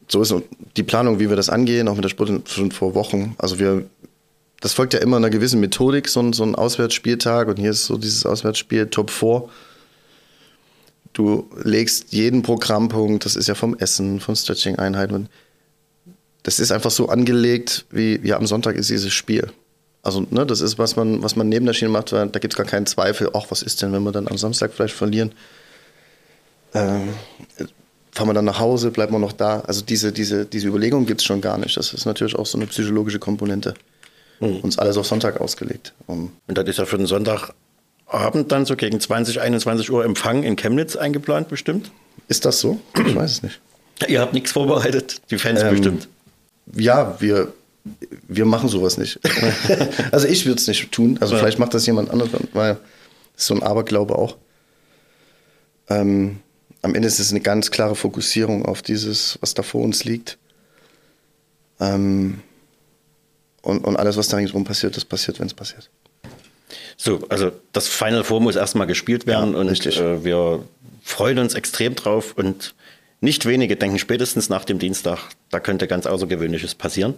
so 0.06 0.22
ist 0.22 0.32
die 0.76 0.84
Planung, 0.84 1.18
wie 1.18 1.28
wir 1.28 1.37
das 1.37 1.48
angehen, 1.48 1.88
auch 1.88 1.96
mit 1.96 2.04
der 2.04 2.08
Sport 2.08 2.48
schon 2.48 2.70
vor 2.70 2.94
Wochen. 2.94 3.34
Also 3.38 3.58
wir, 3.58 3.84
das 4.61 4.74
folgt 4.74 4.94
ja 4.94 5.00
immer 5.00 5.16
einer 5.16 5.30
gewissen 5.30 5.58
Methodik, 5.58 6.08
so 6.08 6.20
ein, 6.20 6.32
so 6.32 6.44
ein 6.44 6.54
Auswärtsspieltag 6.54 7.48
und 7.48 7.58
hier 7.58 7.70
ist 7.70 7.87
so 7.87 7.98
dieses 7.98 8.24
Auswärtsspiel 8.24 8.87
Top 8.87 9.11
4. 9.11 9.48
Du 11.12 11.51
legst 11.62 12.12
jeden 12.12 12.42
Programmpunkt, 12.42 13.25
das 13.25 13.37
ist 13.37 13.49
ja 13.49 13.55
vom 13.55 13.77
Essen, 13.77 14.21
von 14.21 14.37
Stretching-Einheiten. 14.37 15.14
und 15.14 15.29
Das 16.42 16.61
ist 16.61 16.71
einfach 16.71 16.90
so 16.90 17.09
angelegt, 17.09 17.87
wie 17.90 18.21
ja, 18.23 18.37
am 18.37 18.47
Sonntag 18.47 18.77
ist 18.77 18.90
dieses 18.90 19.12
Spiel. 19.12 19.51
Also, 20.03 20.27
ne, 20.31 20.47
das 20.47 20.61
ist, 20.61 20.79
was 20.79 20.97
man, 20.97 21.23
was 21.23 21.35
man 21.35 21.49
neben 21.49 21.66
der 21.66 21.73
Schiene 21.73 21.90
macht, 21.90 22.12
weil 22.12 22.29
da 22.29 22.38
gibt 22.38 22.55
es 22.55 22.57
gar 22.57 22.66
keinen 22.66 22.87
Zweifel, 22.87 23.31
ach, 23.35 23.47
was 23.51 23.62
ist 23.62 23.83
denn, 23.83 23.92
wenn 23.92 24.05
wir 24.05 24.12
dann 24.12 24.29
am 24.29 24.38
Samstag 24.38 24.73
vielleicht 24.73 24.94
verlieren? 24.94 25.33
Ähm, 26.73 27.09
fahren 28.12 28.29
wir 28.29 28.35
dann 28.35 28.44
nach 28.44 28.59
Hause, 28.61 28.90
bleiben 28.90 29.12
wir 29.12 29.18
noch 29.18 29.33
da? 29.33 29.61
Also 29.61 29.83
diese, 29.83 30.12
diese, 30.12 30.44
diese 30.47 30.68
Überlegung 30.68 31.07
gibt 31.07 31.21
es 31.21 31.27
schon 31.27 31.40
gar 31.40 31.59
nicht. 31.59 31.77
Das 31.77 31.92
ist 31.92 32.05
natürlich 32.07 32.37
auch 32.37 32.47
so 32.47 32.59
eine 32.59 32.66
psychologische 32.66 33.18
Komponente. 33.18 33.75
Uns 34.62 34.79
alles 34.79 34.97
auf 34.97 35.07
Sonntag 35.07 35.40
ausgelegt. 35.40 35.94
Um, 36.07 36.33
Und 36.47 36.57
das 36.57 36.66
ist 36.68 36.79
ja 36.79 36.87
für 36.87 36.97
den 36.97 37.07
Sonntagabend 38.11 38.51
dann 38.53 38.64
so 38.66 38.77
gegen 38.77 39.01
20, 39.01 39.40
21 39.40 39.90
Uhr 39.90 40.05
Empfang 40.05 40.42
in 40.42 40.57
Chemnitz 40.57 40.97
eingeplant 40.97 41.49
bestimmt. 41.49 41.90
ist 42.29 42.44
das 42.44 42.61
so? 42.61 42.81
Ich 43.07 43.14
weiß 43.14 43.31
es 43.31 43.42
nicht. 43.42 43.61
Ihr 44.07 44.21
habt 44.21 44.33
nichts 44.33 44.53
vorbereitet, 44.53 45.21
die 45.31 45.38
Fans 45.38 45.61
Ähm, 45.62 45.71
bestimmt. 45.71 46.09
Ja, 46.75 47.16
wir, 47.21 47.53
wir 48.29 48.44
machen 48.44 48.68
sowas 48.68 48.97
nicht. 48.99 49.18
also 50.12 50.27
ich 50.29 50.47
würde 50.47 50.61
es 50.61 50.66
nicht 50.68 50.90
tun. 50.92 51.18
Also 51.21 51.35
Ja. 51.35 51.40
vielleicht 51.40 51.59
macht 51.59 51.75
das 51.75 51.87
jemand 51.87 52.11
anderes, 52.11 52.31
weil 52.53 52.75
das 52.75 53.42
ist 53.42 53.47
so 53.47 53.55
ein 53.55 53.62
Aberglaube 53.62 54.16
auch. 54.16 54.37
Ähm, 55.88 56.38
am 56.83 56.94
Ende 56.94 57.09
ist 57.09 57.18
es 57.18 57.31
eine 57.31 57.40
ganz 57.40 57.71
klare 57.71 57.94
Fokussierung 57.97 58.64
auf 58.66 58.83
dieses, 58.83 59.38
was 59.40 59.55
da 59.55 59.62
vor 59.62 59.83
uns 59.83 60.05
liegt. 60.05 60.38
Ähm, 61.81 62.40
und, 63.62 63.85
und 63.85 63.97
alles, 63.97 64.16
was 64.16 64.29
da 64.29 64.37
ringsherum 64.37 64.64
passiert, 64.64 64.97
das 64.97 65.05
passiert, 65.05 65.40
wenn 65.40 65.47
es 65.47 65.55
passiert. 65.55 65.90
So, 66.96 67.26
also 67.28 67.52
das 67.72 67.88
Final 67.88 68.24
Four 68.24 68.40
muss 68.40 68.57
erstmal 68.57 68.87
gespielt 68.87 69.26
werden 69.26 69.52
Ja, 69.54 69.61
und 69.61 69.87
äh, 69.87 70.24
wir 70.24 70.64
freuen 71.02 71.38
uns 71.38 71.54
extrem 71.54 71.94
drauf 71.94 72.35
und 72.37 72.74
nicht 73.20 73.46
wenige 73.46 73.76
denken 73.76 73.98
spätestens 73.98 74.48
nach 74.48 74.64
dem 74.64 74.78
Dienstag, 74.78 75.31
da 75.50 75.61
könnte 75.61 75.88
ganz 75.88 76.07
Außergewöhnliches 76.07 76.74
passieren. 76.74 77.14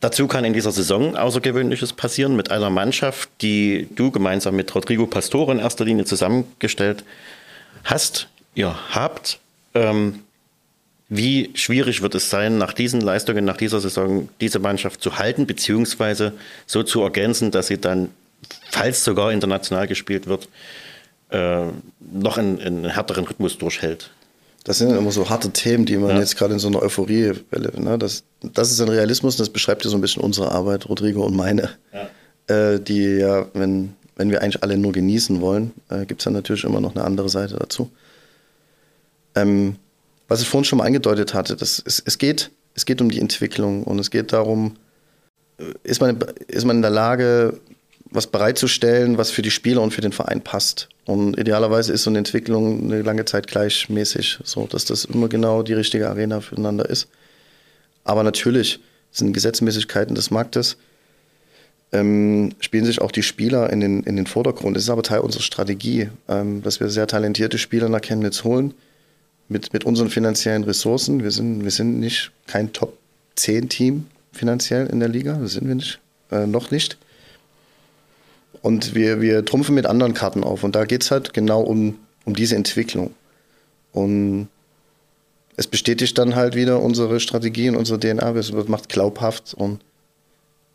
Dazu 0.00 0.26
kann 0.28 0.44
in 0.44 0.52
dieser 0.52 0.72
Saison 0.72 1.16
Außergewöhnliches 1.16 1.94
passieren 1.94 2.36
mit 2.36 2.50
einer 2.50 2.70
Mannschaft, 2.70 3.30
die 3.40 3.88
du 3.94 4.10
gemeinsam 4.10 4.54
mit 4.54 4.72
Rodrigo 4.74 5.06
Pastore 5.06 5.52
in 5.52 5.58
erster 5.58 5.84
Linie 5.84 6.04
zusammengestellt 6.04 7.02
hast. 7.84 8.28
Ihr 8.54 8.76
habt. 8.90 9.38
Ähm, 9.74 10.20
wie 11.08 11.50
schwierig 11.54 12.02
wird 12.02 12.16
es 12.16 12.30
sein, 12.30 12.58
nach 12.58 12.72
diesen 12.72 13.00
Leistungen, 13.00 13.44
nach 13.44 13.56
dieser 13.56 13.80
Saison, 13.80 14.28
diese 14.40 14.58
Mannschaft 14.58 15.00
zu 15.00 15.18
halten, 15.18 15.46
beziehungsweise 15.46 16.32
so 16.66 16.82
zu 16.82 17.02
ergänzen, 17.02 17.52
dass 17.52 17.68
sie 17.68 17.78
dann, 17.78 18.10
falls 18.70 19.04
sogar 19.04 19.32
international 19.32 19.86
gespielt 19.86 20.26
wird, 20.26 20.48
äh, 21.30 21.66
noch 22.00 22.38
einen, 22.38 22.60
einen 22.60 22.84
härteren 22.86 23.24
Rhythmus 23.26 23.58
durchhält? 23.58 24.10
Das 24.64 24.78
sind 24.78 24.90
immer 24.96 25.12
so 25.12 25.28
harte 25.30 25.50
Themen, 25.50 25.86
die 25.86 25.96
man 25.96 26.10
Ja. 26.10 26.18
jetzt 26.18 26.36
gerade 26.36 26.54
in 26.54 26.58
so 26.58 26.66
einer 26.68 26.82
Euphorie-Welle, 26.82 27.80
ne? 27.80 27.98
das, 27.98 28.24
das 28.42 28.72
ist 28.72 28.80
ein 28.80 28.88
Realismus, 28.88 29.36
das 29.36 29.48
beschreibt 29.50 29.84
ja 29.84 29.90
so 29.90 29.96
ein 29.96 30.00
bisschen 30.00 30.22
unsere 30.22 30.50
Arbeit, 30.50 30.88
Rodrigo 30.88 31.24
und 31.24 31.36
meine, 31.36 31.70
Äh, 32.48 32.78
die 32.78 33.02
ja, 33.18 33.46
wenn, 33.54 33.94
wenn 34.14 34.30
wir 34.30 34.40
eigentlich 34.40 34.62
alle 34.62 34.76
nur 34.78 34.92
genießen 34.92 35.40
wollen, 35.40 35.72
äh, 35.88 36.06
gibt 36.06 36.20
es 36.20 36.24
dann 36.24 36.32
natürlich 36.32 36.62
immer 36.62 36.80
noch 36.80 36.94
eine 36.94 37.04
andere 37.04 37.28
Seite 37.28 37.56
dazu. 37.56 37.90
Ähm, 39.34 39.76
was 40.28 40.40
ich 40.42 40.48
vorhin 40.48 40.64
schon 40.64 40.78
mal 40.78 40.84
angedeutet 40.86 41.34
hatte, 41.34 41.56
das, 41.56 41.82
es, 41.84 42.02
es, 42.04 42.18
geht, 42.18 42.50
es 42.74 42.86
geht 42.86 43.00
um 43.00 43.10
die 43.10 43.20
Entwicklung 43.20 43.82
und 43.84 43.98
es 43.98 44.10
geht 44.10 44.32
darum, 44.32 44.76
äh, 45.58 45.64
ist 45.84 46.00
man, 46.00 46.18
ist 46.48 46.64
man 46.64 46.76
in 46.76 46.82
der 46.82 46.90
Lage, 46.90 47.58
was 48.10 48.26
bereitzustellen, 48.26 49.18
was 49.18 49.30
für 49.30 49.42
die 49.42 49.50
Spieler 49.50 49.82
und 49.82 49.92
für 49.92 50.00
den 50.00 50.12
Verein 50.12 50.42
passt. 50.42 50.88
Und 51.04 51.38
idealerweise 51.38 51.92
ist 51.92 52.02
so 52.02 52.10
eine 52.10 52.18
Entwicklung 52.18 52.84
eine 52.84 53.02
lange 53.02 53.24
Zeit 53.24 53.46
gleichmäßig, 53.46 54.38
so 54.44 54.66
dass 54.66 54.84
das 54.84 55.04
immer 55.04 55.28
genau 55.28 55.62
die 55.62 55.74
richtige 55.74 56.08
Arena 56.08 56.40
füreinander 56.40 56.88
ist. 56.88 57.08
Aber 58.04 58.22
natürlich 58.22 58.80
sind 59.10 59.32
Gesetzmäßigkeiten 59.32 60.14
des 60.14 60.30
Marktes, 60.30 60.76
ähm, 61.92 62.52
spielen 62.60 62.84
sich 62.84 63.00
auch 63.00 63.12
die 63.12 63.22
Spieler 63.22 63.70
in 63.70 63.80
den, 63.80 64.02
in 64.02 64.16
den 64.16 64.26
Vordergrund. 64.26 64.76
Das 64.76 64.84
ist 64.84 64.90
aber 64.90 65.02
Teil 65.02 65.20
unserer 65.20 65.42
Strategie, 65.42 66.10
ähm, 66.28 66.62
dass 66.62 66.80
wir 66.80 66.88
sehr 66.88 67.06
talentierte 67.06 67.58
Spieler 67.58 67.88
nach 67.88 68.00
Chemnitz 68.00 68.44
holen, 68.44 68.74
mit, 69.48 69.72
mit 69.72 69.84
unseren 69.84 70.10
finanziellen 70.10 70.64
Ressourcen. 70.64 71.22
Wir 71.22 71.30
sind, 71.30 71.62
wir 71.62 71.70
sind 71.70 72.00
nicht 72.00 72.32
kein 72.46 72.72
Top-10-Team 72.72 74.06
finanziell 74.32 74.86
in 74.88 75.00
der 75.00 75.08
Liga, 75.08 75.34
das 75.34 75.52
sind 75.52 75.68
wir 75.68 75.74
nicht, 75.76 76.00
äh, 76.30 76.46
noch 76.46 76.70
nicht. 76.70 76.98
Und 78.62 78.94
wir, 78.94 79.20
wir 79.20 79.44
trumpfen 79.44 79.74
mit 79.74 79.86
anderen 79.86 80.14
Karten 80.14 80.44
auf. 80.44 80.64
Und 80.64 80.74
da 80.76 80.84
geht 80.84 81.02
es 81.02 81.10
halt 81.10 81.34
genau 81.34 81.60
um, 81.60 81.98
um 82.24 82.34
diese 82.34 82.56
Entwicklung. 82.56 83.14
Und 83.92 84.48
es 85.56 85.66
bestätigt 85.66 86.18
dann 86.18 86.34
halt 86.34 86.54
wieder 86.54 86.82
unsere 86.82 87.18
Strategie 87.20 87.68
und 87.68 87.76
unsere 87.76 87.98
DNA. 87.98 88.30
Es 88.32 88.52
macht 88.52 88.88
glaubhaft 88.88 89.54
und 89.54 89.80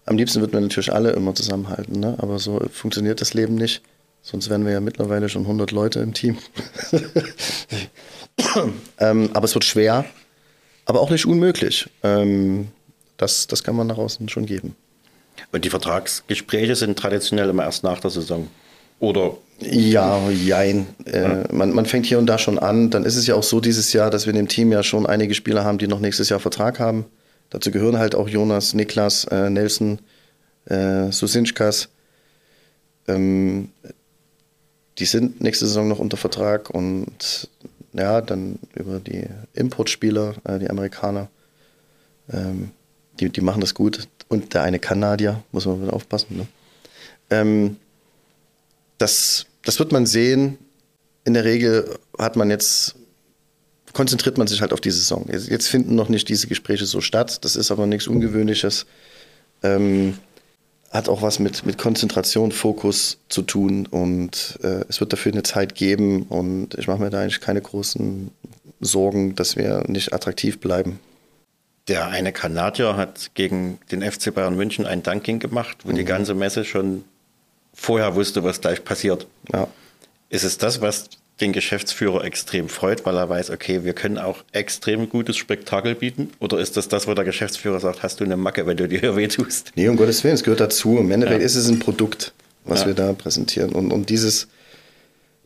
am 0.06 0.18
liebsten 0.18 0.42
würden 0.42 0.54
wir 0.54 0.62
natürlich 0.62 0.92
alle 0.92 1.12
immer 1.12 1.36
zusammenhalten, 1.36 2.00
ne? 2.00 2.16
aber 2.18 2.40
so 2.40 2.60
funktioniert 2.72 3.22
das 3.22 3.34
Leben 3.34 3.56
nicht. 3.56 3.84
Sonst 4.24 4.50
wären 4.50 4.66
wir 4.66 4.72
ja 4.72 4.82
mittlerweile 4.82 5.30
schon 5.30 5.44
100 5.44 5.72
Leute 5.72 6.00
im 6.00 6.14
Team. 6.14 6.38
ähm, 9.00 9.30
aber 9.34 9.46
es 9.46 9.54
wird 9.54 9.66
schwer, 9.66 10.06
aber 10.86 11.02
auch 11.02 11.10
nicht 11.10 11.26
unmöglich. 11.26 11.90
Ähm, 12.04 12.68
das, 13.18 13.48
das 13.48 13.64
kann 13.64 13.76
man 13.76 13.88
nach 13.88 13.98
außen 13.98 14.30
schon 14.30 14.46
geben. 14.46 14.76
Und 15.52 15.66
die 15.66 15.70
Vertragsgespräche 15.70 16.76
sind 16.76 16.98
traditionell 16.98 17.50
immer 17.50 17.64
erst 17.64 17.84
nach 17.84 18.00
der 18.00 18.10
Saison. 18.10 18.48
Oder? 19.00 19.38
Ja, 19.60 20.30
jein. 20.30 20.88
Äh, 21.06 21.52
man, 21.54 21.72
man 21.74 21.86
fängt 21.86 22.06
hier 22.06 22.20
und 22.20 22.28
da 22.28 22.38
schon 22.38 22.60
an. 22.60 22.90
Dann 22.90 23.04
ist 23.04 23.16
es 23.16 23.28
ja 23.28 23.36
auch 23.36 23.44
so 23.44 23.60
dieses 23.60 23.94
Jahr, 23.94 24.10
dass 24.10 24.26
wir 24.26 24.32
in 24.32 24.38
dem 24.38 24.48
Team 24.48 24.72
ja 24.72 24.84
schon 24.84 25.06
einige 25.06 25.34
Spieler 25.34 25.64
haben, 25.64 25.78
die 25.78 25.88
noch 25.88 26.00
nächstes 26.00 26.30
Jahr 26.30 26.40
Vertrag 26.40 26.80
haben. 26.80 27.06
Dazu 27.50 27.72
gehören 27.72 27.98
halt 27.98 28.16
auch 28.16 28.30
Jonas, 28.30 28.74
Niklas, 28.74 29.26
äh, 29.26 29.50
Nelson, 29.50 30.00
äh, 30.66 31.12
Susinchkas. 31.12 31.90
Ähm, 33.08 33.70
die 34.98 35.06
sind 35.06 35.42
nächste 35.42 35.66
Saison 35.66 35.88
noch 35.88 36.00
unter 36.00 36.18
Vertrag 36.18 36.70
und 36.70 37.50
ja, 37.94 38.22
dann 38.22 38.60
über 38.76 39.00
die 39.00 39.26
Importspieler, 39.54 40.36
äh, 40.44 40.60
die 40.60 40.70
Amerikaner, 40.70 41.28
ähm, 42.32 42.72
die, 43.20 43.30
die 43.30 43.42
machen 43.42 43.62
das 43.62 43.74
gut. 43.74 44.08
Und 44.32 44.54
der 44.54 44.64
eine 44.64 44.80
Kanadier, 44.80 45.44
muss 45.52 45.66
man 45.66 45.90
aufpassen. 45.90 46.38
Ne? 46.38 46.48
Ähm, 47.32 47.76
das, 48.98 49.46
das 49.66 49.78
wird 49.78 49.92
man 49.92 50.06
sehen. 50.06 50.58
In 51.26 51.34
der 51.34 51.44
Regel 51.44 52.00
hat 52.18 52.38
man 52.38 52.50
jetzt, 52.50 52.96
konzentriert 53.92 54.38
man 54.38 54.48
sich 54.48 54.62
halt 54.62 54.72
auf 54.72 54.80
die 54.80 54.90
Saison. 54.90 55.26
Jetzt, 55.30 55.68
finden 55.68 55.96
noch 55.96 56.08
nicht 56.08 56.30
diese 56.30 56.48
Gespräche 56.48 56.86
so 56.86 57.02
statt. 57.02 57.44
Das 57.44 57.58
ist 57.58 57.72
aber 57.72 57.88
nichts 57.88 58.08
Ungewöhnliches. 58.08 58.86
Ähm, 59.64 60.18
hat 60.92 61.10
auch 61.10 61.22
was 61.22 61.40
mit, 61.40 61.66
mit 61.66 61.78
Konzentration, 61.78 62.54
Fokus 62.54 63.18
zu 63.28 63.42
tun 63.42 63.86
und 63.86 64.60
äh, 64.64 64.86
es 64.88 65.02
wird 65.02 65.12
dafür 65.12 65.34
eine 65.34 65.44
Zeit 65.44 65.76
geben 65.76 66.24
und 66.24 66.76
ich 66.76 66.88
mache 66.88 67.02
mir 67.02 67.10
da 67.10 67.20
eigentlich 67.20 67.42
keine 67.42 67.62
großen 67.62 68.32
Sorgen, 68.80 69.36
dass 69.36 69.58
wir 69.58 69.84
nicht 69.88 70.14
attraktiv 70.14 70.62
bleiben. 70.62 71.02
Der 71.88 72.08
eine 72.08 72.32
Kanadier 72.32 72.96
hat 72.96 73.32
gegen 73.34 73.80
den 73.92 74.02
FC 74.02 74.34
Bayern 74.34 74.56
München 74.56 74.86
ein 74.86 75.04
Dunking 75.04 75.40
gemacht, 75.40 75.78
wo 75.84 75.92
mhm. 75.92 75.96
die 75.96 76.06
ganze 76.06 76.34
Messe 76.34 76.64
schon 76.64 77.04
vorher 77.74 78.16
wusste, 78.16 78.44
was 78.44 78.62
gleich 78.62 78.84
passiert. 78.84 79.28
Ja. 79.52 79.68
Ist 80.30 80.44
es 80.44 80.58
das, 80.58 80.82
was 80.82 81.10
den 81.42 81.54
Geschäftsführer 81.54 82.24
extrem 82.24 82.70
freut, 82.70 83.06
weil 83.06 83.18
er 83.18 83.28
weiß, 83.28 83.50
okay, 83.50 83.84
wir 83.84 83.94
können 83.94 84.18
auch 84.18 84.44
extrem 84.52 85.10
gutes 85.10 85.38
Spektakel 85.38 85.96
bieten? 85.96 86.30
Oder 86.40 86.60
ist 86.60 86.78
das 86.78 86.88
das, 86.88 87.08
wo 87.08 87.14
der 87.14 87.26
Geschäftsführer 87.26 87.80
sagt, 87.80 88.04
hast 88.04 88.20
du 88.20 88.24
eine 88.24 88.38
Macke, 88.38 88.68
wenn 88.68 88.78
du 88.78 88.88
dir 88.88 89.00
hier 89.00 89.16
weh 89.18 89.28
tust? 89.28 89.72
Nee, 89.76 89.88
um 89.90 89.98
Gottes 89.98 90.24
Willen, 90.24 90.36
es 90.36 90.44
gehört 90.44 90.60
dazu. 90.60 90.98
Im 91.00 91.12
Endeffekt 91.12 91.42
ja. 91.42 91.46
ist 91.46 91.56
es 91.56 91.68
ein 91.68 91.80
Produkt, 91.80 92.34
was 92.66 92.82
ja. 92.82 92.88
wir 92.88 92.94
da 92.94 93.14
präsentieren. 93.14 93.72
Und, 93.72 93.92
und 93.92 94.10
dieses, 94.10 94.48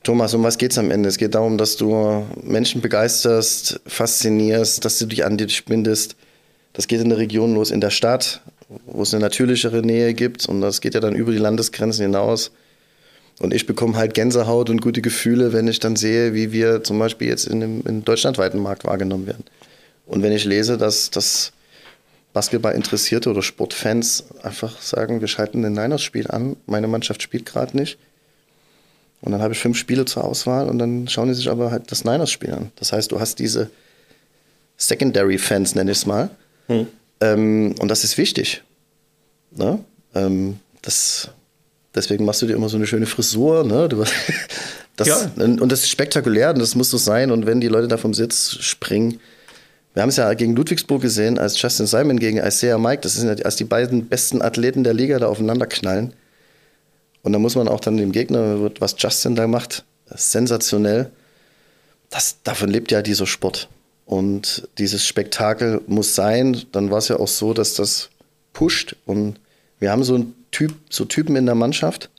Thomas, 0.03 0.33
um 0.33 0.43
was 0.43 0.57
geht 0.57 0.71
es 0.71 0.77
am 0.77 0.91
Ende? 0.91 1.07
Es 1.09 1.17
geht 1.17 1.33
darum, 1.33 1.57
dass 1.57 1.77
du 1.77 2.25
Menschen 2.43 2.81
begeisterst, 2.81 3.79
faszinierst, 3.87 4.83
dass 4.83 4.99
du 4.99 5.05
dich 5.05 5.25
an 5.25 5.37
dich 5.37 5.65
bindest. 5.65 6.15
Das 6.75 6.87
geht 6.87 6.99
in 6.99 7.09
der 7.09 7.17
Region 7.17 7.55
los, 7.55 7.71
in 7.71 7.79
der 7.79 7.89
Stadt, 7.89 8.41
wo 8.85 9.01
es 9.01 9.13
eine 9.13 9.21
natürlichere 9.21 9.81
Nähe 9.81 10.13
gibt. 10.13 10.45
Und 10.45 10.59
das 10.59 10.81
geht 10.81 10.93
ja 10.93 10.99
dann 10.99 11.15
über 11.15 11.31
die 11.31 11.37
Landesgrenzen 11.37 12.03
hinaus. 12.03 12.51
Und 13.39 13.53
ich 13.53 13.65
bekomme 13.65 13.97
halt 13.97 14.13
Gänsehaut 14.13 14.69
und 14.69 14.81
gute 14.81 15.01
Gefühle, 15.01 15.53
wenn 15.53 15.67
ich 15.67 15.79
dann 15.79 15.95
sehe, 15.95 16.33
wie 16.33 16.51
wir 16.51 16.83
zum 16.83 16.99
Beispiel 16.99 17.29
jetzt 17.29 17.47
in 17.47 17.61
dem 17.61 17.81
in 17.85 18.03
deutschlandweiten 18.03 18.59
Markt 18.59 18.83
wahrgenommen 18.83 19.25
werden. 19.25 19.45
Und 20.05 20.21
wenn 20.21 20.33
ich 20.33 20.43
lese, 20.43 20.77
dass, 20.77 21.11
dass 21.11 21.53
Basketball-Interessierte 22.33 23.29
oder 23.29 23.41
Sportfans 23.41 24.25
einfach 24.43 24.81
sagen, 24.81 25.21
wir 25.21 25.27
schalten 25.29 25.63
ein 25.65 25.73
Niners-Spiel 25.73 26.27
an, 26.27 26.57
meine 26.65 26.87
Mannschaft 26.87 27.21
spielt 27.21 27.45
gerade 27.45 27.75
nicht. 27.75 27.97
Und 29.21 29.31
dann 29.31 29.41
habe 29.41 29.53
ich 29.53 29.59
fünf 29.59 29.77
Spiele 29.77 30.03
zur 30.03 30.25
Auswahl 30.25 30.67
und 30.67 30.77
dann 30.77 31.07
schauen 31.07 31.29
die 31.29 31.33
sich 31.33 31.49
aber 31.49 31.71
halt 31.71 31.91
das 31.91 32.03
Niners-Spiel 32.03 32.51
an. 32.51 32.71
Das 32.75 32.91
heißt, 32.91 33.11
du 33.11 33.19
hast 33.19 33.39
diese 33.39 33.69
Secondary-Fans, 34.77 35.75
nenne 35.75 35.91
ich 35.91 35.99
es 35.99 36.05
mal. 36.05 36.29
Hm. 36.67 36.87
Ähm, 37.21 37.75
und 37.79 37.89
das 37.89 38.03
ist 38.03 38.17
wichtig. 38.17 38.63
Ne? 39.51 39.79
Ähm, 40.13 40.59
das 40.81 41.29
Deswegen 41.95 42.25
machst 42.25 42.41
du 42.41 42.45
dir 42.45 42.55
immer 42.55 42.69
so 42.69 42.75
eine 42.75 42.85
schöne 42.85 43.05
Frisur. 43.05 43.63
Ne? 43.63 43.87
Du, 43.87 44.03
das, 44.97 45.07
ja. 45.07 45.31
Und 45.37 45.71
das 45.71 45.79
ist 45.79 45.89
spektakulär 45.89 46.51
und 46.51 46.59
das 46.59 46.75
muss 46.75 46.89
so 46.89 46.97
sein. 46.97 47.31
Und 47.31 47.45
wenn 47.45 47.61
die 47.61 47.69
Leute 47.69 47.87
da 47.87 47.97
vom 47.97 48.13
Sitz 48.13 48.57
springen, 48.59 49.19
wir 49.93 50.01
haben 50.01 50.09
es 50.09 50.17
ja 50.17 50.33
gegen 50.33 50.55
Ludwigsburg 50.57 51.01
gesehen, 51.01 51.39
als 51.39 51.59
Justin 51.59 51.87
Simon 51.87 52.19
gegen 52.19 52.37
Isaiah 52.37 52.77
Mike, 52.77 53.01
das 53.01 53.15
sind 53.15 53.39
ja 53.39 53.45
als 53.45 53.55
die 53.55 53.63
beiden 53.63 54.07
besten 54.07 54.41
Athleten 54.41 54.83
der 54.83 54.93
Liga 54.93 55.17
da 55.19 55.27
aufeinander 55.27 55.67
knallen. 55.67 56.13
Und 57.23 57.31
da 57.31 57.39
muss 57.39 57.55
man 57.55 57.69
auch 57.69 57.79
dann 57.79 57.95
dem 57.95 58.11
Gegner, 58.11 58.71
was 58.79 58.95
Justin 58.99 59.35
da 59.35 59.47
macht, 59.47 59.85
sensationell. 60.13 61.09
Das, 62.09 62.37
davon 62.43 62.69
lebt 62.69 62.91
ja 62.91 63.01
dieser 63.01 63.25
Sport. 63.25 63.69
Und 64.05 64.67
dieses 64.77 65.05
Spektakel 65.05 65.81
muss 65.87 66.15
sein. 66.15 66.61
Dann 66.71 66.91
war 66.91 66.99
es 66.99 67.07
ja 67.07 67.17
auch 67.17 67.27
so, 67.27 67.53
dass 67.53 67.73
das 67.73 68.09
pusht. 68.53 68.95
Und 69.05 69.39
wir 69.79 69.91
haben 69.91 70.03
so 70.03 70.25
Typ, 70.51 70.73
so 70.89 71.05
Typen 71.05 71.35
in 71.35 71.45
der 71.45 71.55
Mannschaft, 71.55 72.09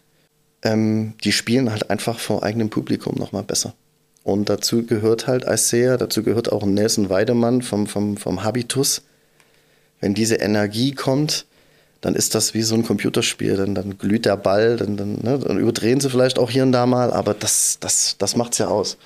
ähm, 0.62 1.14
die 1.24 1.32
spielen 1.32 1.70
halt 1.70 1.90
einfach 1.90 2.18
vor 2.18 2.42
eigenem 2.42 2.70
Publikum 2.70 3.14
nochmal 3.16 3.44
besser. 3.44 3.74
Und 4.24 4.48
dazu 4.48 4.84
gehört 4.84 5.28
halt 5.28 5.44
Isaiah, 5.44 5.96
dazu 5.96 6.24
gehört 6.24 6.50
auch 6.50 6.64
Nelson 6.66 7.08
Weidemann 7.08 7.62
vom, 7.62 7.86
vom, 7.86 8.16
vom 8.16 8.42
Habitus. 8.42 9.02
Wenn 10.00 10.14
diese 10.14 10.34
Energie 10.36 10.92
kommt, 10.92 11.46
dann 12.00 12.14
ist 12.14 12.34
das 12.34 12.52
wie 12.52 12.62
so 12.62 12.74
ein 12.74 12.84
Computerspiel. 12.84 13.56
Dann, 13.56 13.74
dann 13.74 13.98
glüht 13.98 14.24
der 14.24 14.36
Ball, 14.36 14.76
dann, 14.76 14.96
dann, 14.96 15.20
ne, 15.22 15.38
dann 15.38 15.58
überdrehen 15.58 16.00
sie 16.00 16.10
vielleicht 16.10 16.38
auch 16.38 16.50
hier 16.50 16.64
und 16.64 16.72
da 16.72 16.86
mal, 16.86 17.12
aber 17.12 17.34
das, 17.34 17.78
das, 17.80 18.16
das 18.18 18.36
macht 18.36 18.52
es 18.52 18.58
ja 18.58 18.66
aus. 18.66 18.98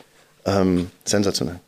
Ähm, 0.46 0.90
sensationell. 1.04 1.60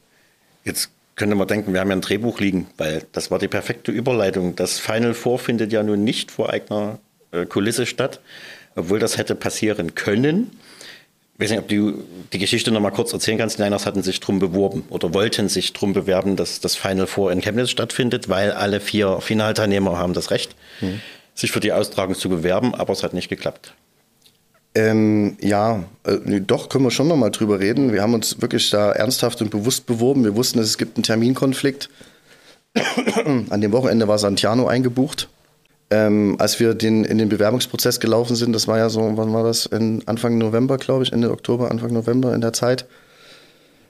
Jetzt 0.64 0.90
könnte 1.16 1.34
man 1.34 1.46
denken, 1.46 1.72
wir 1.72 1.80
haben 1.80 1.90
ja 1.90 1.96
ein 1.96 2.00
Drehbuch 2.00 2.40
liegen, 2.40 2.66
weil 2.78 3.04
das 3.12 3.30
war 3.30 3.38
die 3.38 3.48
perfekte 3.48 3.92
Überleitung. 3.92 4.56
Das 4.56 4.78
Final 4.78 5.14
Four 5.14 5.38
findet 5.38 5.72
ja 5.72 5.82
nun 5.82 6.04
nicht 6.04 6.30
vor 6.30 6.50
eigener 6.50 6.98
äh, 7.32 7.44
Kulisse 7.44 7.86
statt, 7.86 8.20
obwohl 8.74 8.98
das 8.98 9.18
hätte 9.18 9.34
passieren 9.34 9.94
können. 9.94 10.50
Ich 11.34 11.44
weiß 11.44 11.50
nicht, 11.50 11.60
ob 11.60 11.68
du 11.68 12.04
die 12.32 12.38
Geschichte 12.38 12.70
noch 12.70 12.80
mal 12.80 12.90
kurz 12.90 13.12
erzählen 13.12 13.38
kannst. 13.38 13.58
Die 13.58 13.62
Niners 13.62 13.84
hatten 13.84 14.02
sich 14.02 14.20
drum 14.20 14.38
beworben 14.38 14.84
oder 14.90 15.12
wollten 15.12 15.48
sich 15.48 15.72
drum 15.72 15.92
bewerben, 15.92 16.36
dass 16.36 16.60
das 16.60 16.76
Final 16.76 17.06
Four 17.06 17.32
in 17.32 17.40
Chemnitz 17.40 17.70
stattfindet, 17.70 18.28
weil 18.28 18.52
alle 18.52 18.80
vier 18.80 19.20
Finalteilnehmer 19.20 19.98
haben 19.98 20.14
das 20.14 20.30
Recht, 20.30 20.54
mhm. 20.80 21.00
sich 21.34 21.50
für 21.50 21.60
die 21.60 21.72
Austragung 21.72 22.14
zu 22.14 22.28
bewerben, 22.28 22.74
aber 22.74 22.92
es 22.92 23.02
hat 23.02 23.12
nicht 23.12 23.28
geklappt. 23.28 23.74
Ähm, 24.74 25.36
ja, 25.40 25.84
äh, 26.04 26.40
doch, 26.40 26.68
können 26.68 26.84
wir 26.84 26.90
schon 26.90 27.08
noch 27.08 27.16
mal 27.16 27.30
drüber 27.30 27.60
reden. 27.60 27.92
Wir 27.92 28.02
haben 28.02 28.14
uns 28.14 28.40
wirklich 28.40 28.70
da 28.70 28.92
ernsthaft 28.92 29.42
und 29.42 29.50
bewusst 29.50 29.86
beworben. 29.86 30.24
Wir 30.24 30.34
wussten, 30.34 30.58
es 30.58 30.78
gibt 30.78 30.96
einen 30.96 31.02
Terminkonflikt. 31.02 31.90
An 33.50 33.60
dem 33.60 33.72
Wochenende 33.72 34.08
war 34.08 34.18
Santiano 34.18 34.66
eingebucht. 34.66 35.28
Ähm, 35.90 36.36
als 36.38 36.58
wir 36.58 36.72
den, 36.72 37.04
in 37.04 37.18
den 37.18 37.28
Bewerbungsprozess 37.28 38.00
gelaufen 38.00 38.34
sind, 38.34 38.54
das 38.54 38.66
war 38.66 38.78
ja 38.78 38.88
so, 38.88 39.12
wann 39.16 39.34
war 39.34 39.44
das? 39.44 39.66
In 39.66 40.02
Anfang 40.06 40.38
November, 40.38 40.78
glaube 40.78 41.02
ich, 41.04 41.12
Ende 41.12 41.30
Oktober, 41.30 41.70
Anfang 41.70 41.92
November 41.92 42.34
in 42.34 42.40
der 42.40 42.54
Zeit, 42.54 42.86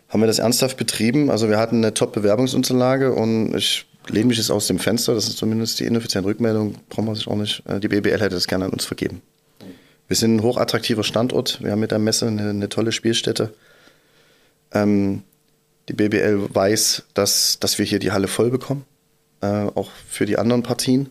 haben 0.09 0.21
wir 0.21 0.27
das 0.27 0.41
ernsthaft 0.41 0.77
betrieben. 0.77 1.31
Also 1.31 1.49
wir 1.49 1.59
hatten 1.59 1.77
eine 1.77 1.95
Top-Bewerbungsunterlage 1.95 3.13
und 3.13 3.55
ich 3.55 3.87
lehne 4.09 4.27
mich 4.27 4.39
jetzt 4.39 4.51
aus 4.51 4.67
dem 4.67 4.81
Fenster, 4.81 5.15
das 5.15 5.29
ist 5.29 5.39
zumindest 5.39 5.79
die 5.79 5.85
inoffizielle 5.85 6.27
Rückmeldung, 6.27 6.75
brauchen 6.89 7.07
wir 7.07 7.15
sich 7.15 7.29
auch 7.29 7.37
nicht. 7.37 7.63
Äh, 7.69 7.79
die 7.79 7.87
BBL 7.87 8.21
hätte 8.21 8.31
das 8.35 8.49
gerne 8.49 8.65
an 8.65 8.73
uns 8.73 8.85
vergeben. 8.85 9.23
Wir 10.13 10.17
sind 10.17 10.37
ein 10.37 10.43
hochattraktiver 10.43 11.05
Standort, 11.05 11.63
wir 11.63 11.73
haben 11.73 11.81
mit 11.81 11.91
der 11.91 11.99
Messe 11.99 12.27
eine, 12.27 12.51
eine 12.51 12.69
tolle 12.69 12.93
Spielstätte. 12.93 13.55
Ähm, 14.71 15.23
die 15.89 15.95
BBL 15.95 16.55
weiß, 16.55 17.05
dass, 17.15 17.59
dass 17.61 17.79
wir 17.79 17.87
hier 17.87 17.99
die 17.99 18.13
Halle 18.13 18.29
voll 18.29 18.51
bekommen, 18.51 18.85
äh, 19.41 19.47
auch 19.47 19.91
für 20.07 20.27
die 20.27 20.37
anderen 20.37 20.63
Partien. 20.63 21.09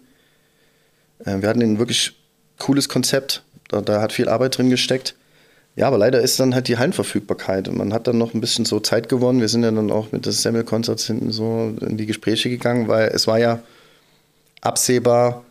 Äh, 1.26 1.42
wir 1.42 1.50
hatten 1.50 1.64
ein 1.64 1.80
wirklich 1.80 2.14
cooles 2.60 2.90
Konzept. 2.90 3.42
Da, 3.70 3.82
da, 3.82 4.02
hat 4.02 4.14
viel 4.14 4.30
Arbeit 4.30 4.60
drin 4.60 4.70
gesteckt. 4.70 5.16
Ja, 5.76 5.88
aber 5.88 5.98
leider 5.98 6.22
ist 6.22 6.40
dann 6.40 6.54
halt 6.54 6.68
die 6.68 6.78
Hallenverfügbarkeit. 6.78 7.74
man 7.74 7.94
hat 7.94 8.06
dann 8.06 8.20
noch 8.20 8.36
ein 8.36 8.40
bisschen 8.40 8.66
so 8.66 8.80
Zeit 8.82 9.10
gewonnen. 9.10 9.42
Wir 9.42 9.50
sind 9.50 9.64
ja 9.64 9.72
dann 9.72 9.90
auch 9.90 10.12
mit 10.12 10.28
des 10.28 10.44
Semmelkonzerts 10.44 11.08
hinten 11.08 11.32
so 11.32 11.74
in 11.82 11.98
die 11.98 12.06
Gespräche 12.06 12.52
gegangen, 12.52 12.88
weil 12.88 13.08
es 13.08 13.26
war 13.26 13.40
ja 13.40 13.64
absehbar, 14.62 15.44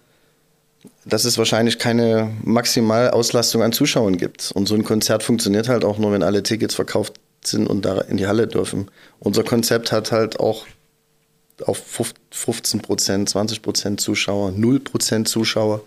dass 1.04 1.24
es 1.24 1.38
wahrscheinlich 1.38 1.78
keine 1.78 2.30
Maximalauslastung 2.42 3.62
an 3.62 3.72
Zuschauern 3.72 4.16
gibt. 4.16 4.52
Und 4.52 4.66
so 4.66 4.74
ein 4.74 4.84
Konzert 4.84 5.22
funktioniert 5.22 5.68
halt 5.68 5.84
auch 5.84 5.98
nur, 5.98 6.12
wenn 6.12 6.22
alle 6.22 6.42
Tickets 6.42 6.74
verkauft 6.74 7.14
sind 7.44 7.66
und 7.66 7.84
da 7.84 8.00
in 8.02 8.16
die 8.16 8.26
Halle 8.26 8.46
dürfen. 8.46 8.90
Unser 9.18 9.44
Konzept 9.44 9.92
hat 9.92 10.12
halt 10.12 10.40
auch 10.40 10.66
auf 11.66 11.82
15 12.30 12.80
Prozent, 12.80 13.28
20 13.28 13.62
Prozent 13.62 14.00
Zuschauer, 14.00 14.52
0 14.52 14.80
Prozent 14.80 15.28
Zuschauer. 15.28 15.82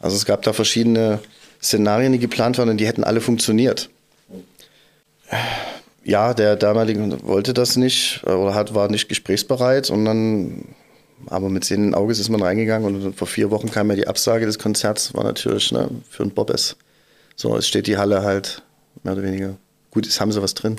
Also 0.00 0.16
es 0.16 0.24
gab 0.24 0.42
da 0.42 0.52
verschiedene 0.52 1.20
Szenarien, 1.62 2.12
die 2.12 2.18
geplant 2.18 2.58
waren 2.58 2.68
und 2.68 2.78
die 2.78 2.86
hätten 2.86 3.04
alle 3.04 3.20
funktioniert. 3.20 3.90
Ja, 6.04 6.34
der 6.34 6.56
damalige 6.56 7.18
wollte 7.26 7.54
das 7.54 7.76
nicht 7.76 8.22
oder 8.24 8.54
hat, 8.54 8.74
war 8.74 8.88
nicht 8.88 9.08
gesprächsbereit 9.08 9.90
und 9.90 10.04
dann 10.04 10.64
aber 11.26 11.48
mit 11.48 11.64
sehenden 11.64 11.94
Auges 11.94 12.18
ist 12.18 12.28
man 12.28 12.42
reingegangen 12.42 13.04
und 13.04 13.16
vor 13.16 13.26
vier 13.26 13.50
Wochen 13.50 13.70
kam 13.70 13.88
ja 13.90 13.96
die 13.96 14.06
Absage 14.06 14.46
des 14.46 14.58
Konzerts, 14.58 15.14
war 15.14 15.24
natürlich 15.24 15.72
ne, 15.72 15.88
für 16.08 16.22
ein 16.22 16.30
Bobbes. 16.30 16.76
So, 17.34 17.56
es 17.56 17.66
steht 17.66 17.86
die 17.86 17.96
Halle 17.96 18.22
halt 18.22 18.62
mehr 19.02 19.14
oder 19.14 19.22
weniger. 19.22 19.56
Gut, 19.90 20.06
es 20.06 20.20
haben 20.20 20.32
sie 20.32 20.42
was 20.42 20.54
drin, 20.54 20.76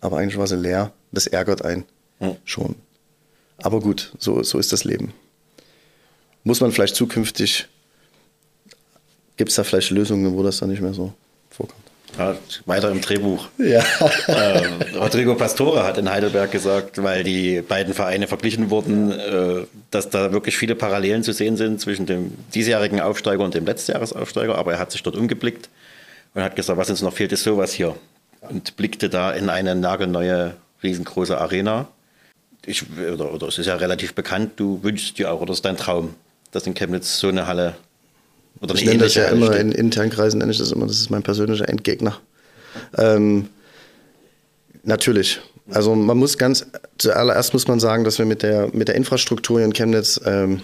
aber 0.00 0.18
eigentlich 0.18 0.38
war 0.38 0.46
sie 0.46 0.56
leer. 0.56 0.92
Das 1.12 1.26
ärgert 1.26 1.64
einen 1.64 1.84
hm. 2.18 2.36
schon. 2.44 2.76
Aber 3.58 3.80
gut, 3.80 4.12
so, 4.18 4.42
so 4.42 4.58
ist 4.58 4.72
das 4.72 4.84
Leben. 4.84 5.12
Muss 6.44 6.60
man 6.60 6.72
vielleicht 6.72 6.96
zukünftig, 6.96 7.68
gibt 9.36 9.50
es 9.50 9.56
da 9.56 9.64
vielleicht 9.64 9.90
Lösungen, 9.90 10.34
wo 10.34 10.42
das 10.42 10.58
dann 10.58 10.70
nicht 10.70 10.80
mehr 10.80 10.94
so 10.94 11.12
vorkommt? 11.50 11.89
Weiter 12.66 12.90
im 12.90 13.00
Drehbuch. 13.00 13.48
Ja. 13.58 13.82
ähm, 14.28 14.80
Rodrigo 14.98 15.34
Pastore 15.34 15.84
hat 15.84 15.98
in 15.98 16.10
Heidelberg 16.10 16.50
gesagt, 16.50 17.02
weil 17.02 17.24
die 17.24 17.62
beiden 17.62 17.94
Vereine 17.94 18.26
verglichen 18.26 18.70
wurden, 18.70 19.12
äh, 19.12 19.66
dass 19.90 20.10
da 20.10 20.32
wirklich 20.32 20.56
viele 20.56 20.74
Parallelen 20.74 21.22
zu 21.22 21.32
sehen 21.32 21.56
sind 21.56 21.80
zwischen 21.80 22.06
dem 22.06 22.32
diesjährigen 22.54 23.00
Aufsteiger 23.00 23.44
und 23.44 23.54
dem 23.54 23.66
Letztjahresaufsteiger. 23.66 24.56
Aber 24.56 24.72
er 24.72 24.78
hat 24.78 24.92
sich 24.92 25.02
dort 25.02 25.16
umgeblickt 25.16 25.68
und 26.34 26.42
hat 26.42 26.56
gesagt, 26.56 26.78
was 26.78 26.90
uns 26.90 27.02
noch 27.02 27.12
fehlt, 27.12 27.32
ist 27.32 27.42
sowas 27.42 27.72
hier. 27.72 27.94
Und 28.40 28.76
blickte 28.76 29.08
da 29.08 29.32
in 29.32 29.48
eine 29.48 29.74
nagelneue, 29.74 30.54
riesengroße 30.82 31.38
Arena. 31.38 31.88
Ich, 32.66 32.84
oder, 32.98 33.32
oder 33.32 33.48
es 33.48 33.58
ist 33.58 33.66
ja 33.66 33.76
relativ 33.76 34.14
bekannt, 34.14 34.52
du 34.56 34.82
wünschst 34.82 35.18
dir 35.18 35.32
auch, 35.32 35.40
oder 35.40 35.52
ist 35.52 35.64
dein 35.64 35.76
Traum, 35.76 36.14
dass 36.50 36.66
in 36.66 36.74
Chemnitz 36.74 37.18
so 37.18 37.28
eine 37.28 37.46
Halle 37.46 37.74
oder 38.60 38.74
ich 38.74 38.84
nenne 38.84 38.98
das 38.98 39.14
ja 39.14 39.28
immer 39.28 39.56
in 39.56 39.72
internen 39.72 40.10
Kreisen, 40.10 40.38
nenne 40.38 40.52
ich 40.52 40.58
das 40.58 40.72
immer, 40.72 40.86
das 40.86 41.00
ist 41.00 41.10
mein 41.10 41.22
persönlicher 41.22 41.68
Endgegner. 41.68 42.18
Ähm, 42.98 43.48
natürlich. 44.82 45.40
Also 45.70 45.94
man 45.94 46.18
muss 46.18 46.36
ganz, 46.36 46.66
zuallererst 46.98 47.52
muss 47.52 47.68
man 47.68 47.80
sagen, 47.80 48.04
dass 48.04 48.18
wir 48.18 48.26
mit 48.26 48.42
der, 48.42 48.68
mit 48.74 48.88
der 48.88 48.96
Infrastruktur 48.96 49.60
in 49.60 49.72
Chemnitz 49.72 50.20
ähm, 50.24 50.60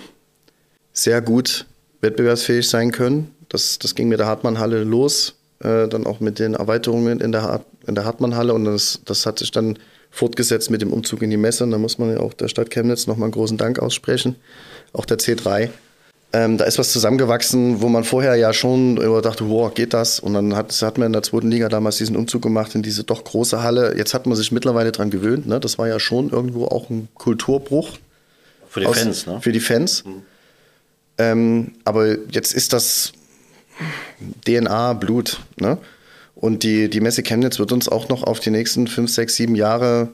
sehr 0.93 1.21
gut 1.21 1.67
wettbewerbsfähig 2.01 2.69
sein 2.69 2.91
können. 2.91 3.35
Das, 3.49 3.79
das 3.79 3.95
ging 3.95 4.09
mit 4.09 4.19
der 4.19 4.27
Hartmann-Halle 4.27 4.83
los, 4.83 5.35
äh, 5.61 5.87
dann 5.89 6.07
auch 6.07 6.21
mit 6.21 6.39
den 6.39 6.55
Erweiterungen 6.55 7.21
in 7.21 7.33
der, 7.33 7.65
in 7.87 7.95
der 7.95 8.05
Hartmann-Halle 8.05 8.53
und 8.53 8.65
das, 8.65 9.01
das 9.05 9.25
hat 9.25 9.39
sich 9.39 9.53
dann 9.53 9.79
fortgesetzt 10.11 10.71
mit 10.71 10.83
dem 10.83 10.93
Umzug 10.93 11.23
in 11.23 11.31
die 11.31 11.37
Messe. 11.37 11.65
Und 11.65 11.71
da 11.71 11.79
muss 11.79 11.99
man 11.99 12.11
ja 12.11 12.21
auch 12.21 12.35
der 12.35 12.49
Stadt 12.49 12.71
Chemnitz 12.71 13.07
nochmal 13.07 13.27
einen 13.27 13.33
großen 13.33 13.59
Dank 13.59 13.79
aussprechen, 13.79 14.37
auch 14.93 15.05
der 15.05 15.19
C3 15.19 15.71
ähm, 16.33 16.59
da 16.59 16.65
ist 16.65 16.79
was 16.79 16.93
zusammengewachsen, 16.93 17.81
wo 17.81 17.89
man 17.89 18.05
vorher 18.05 18.35
ja 18.37 18.53
schon 18.53 18.97
immer 18.97 19.23
dachte, 19.23 19.49
wow, 19.49 19.73
geht 19.73 19.95
das? 19.95 20.19
Und 20.21 20.35
dann 20.35 20.57
hat, 20.57 20.73
hat 20.83 20.99
man 20.99 21.07
in 21.07 21.13
der 21.13 21.23
zweiten 21.23 21.51
Liga 21.51 21.69
damals 21.69 21.99
diesen 21.99 22.17
Umzug 22.17 22.43
gemacht 22.43 22.75
in 22.75 22.83
diese 22.83 23.05
doch 23.05 23.25
große 23.25 23.63
Halle. 23.63 23.97
Jetzt 23.97 24.13
hat 24.13 24.27
man 24.27 24.37
sich 24.37 24.53
mittlerweile 24.53 24.93
dran 24.93 25.11
gewöhnt. 25.11 25.47
Ne? 25.47 25.61
Das 25.61 25.79
war 25.79 25.89
ja 25.89 26.01
schon 26.01 26.31
irgendwo 26.31 26.67
auch 26.67 26.91
ein 26.91 27.09
Kulturbruch. 27.15 27.99
Für 28.69 28.81
die 28.81 28.87
aus, 28.87 28.99
Fans, 28.99 29.27
ne? 29.27 29.41
Für 29.41 29.53
die 29.53 29.61
Fans. 29.61 30.05
Mhm. 30.05 30.23
Ähm, 31.19 31.73
aber 31.85 32.17
jetzt 32.31 32.53
ist 32.53 32.73
das 32.73 33.13
DNA, 34.47 34.95
Blut. 34.95 35.41
Ne? 35.59 35.79
Und 36.35 36.63
die, 36.65 36.91
die 36.91 37.01
Messe 37.01 37.23
Chemnitz 37.23 37.59
wird 37.59 37.73
uns 37.73 37.89
auch 37.89 38.09
noch 38.09 38.25
auf 38.25 38.41
die 38.41 38.51
nächsten 38.51 38.89
fünf, 38.89 39.11
sechs, 39.11 39.37
sieben 39.37 39.55
Jahre 39.55 40.09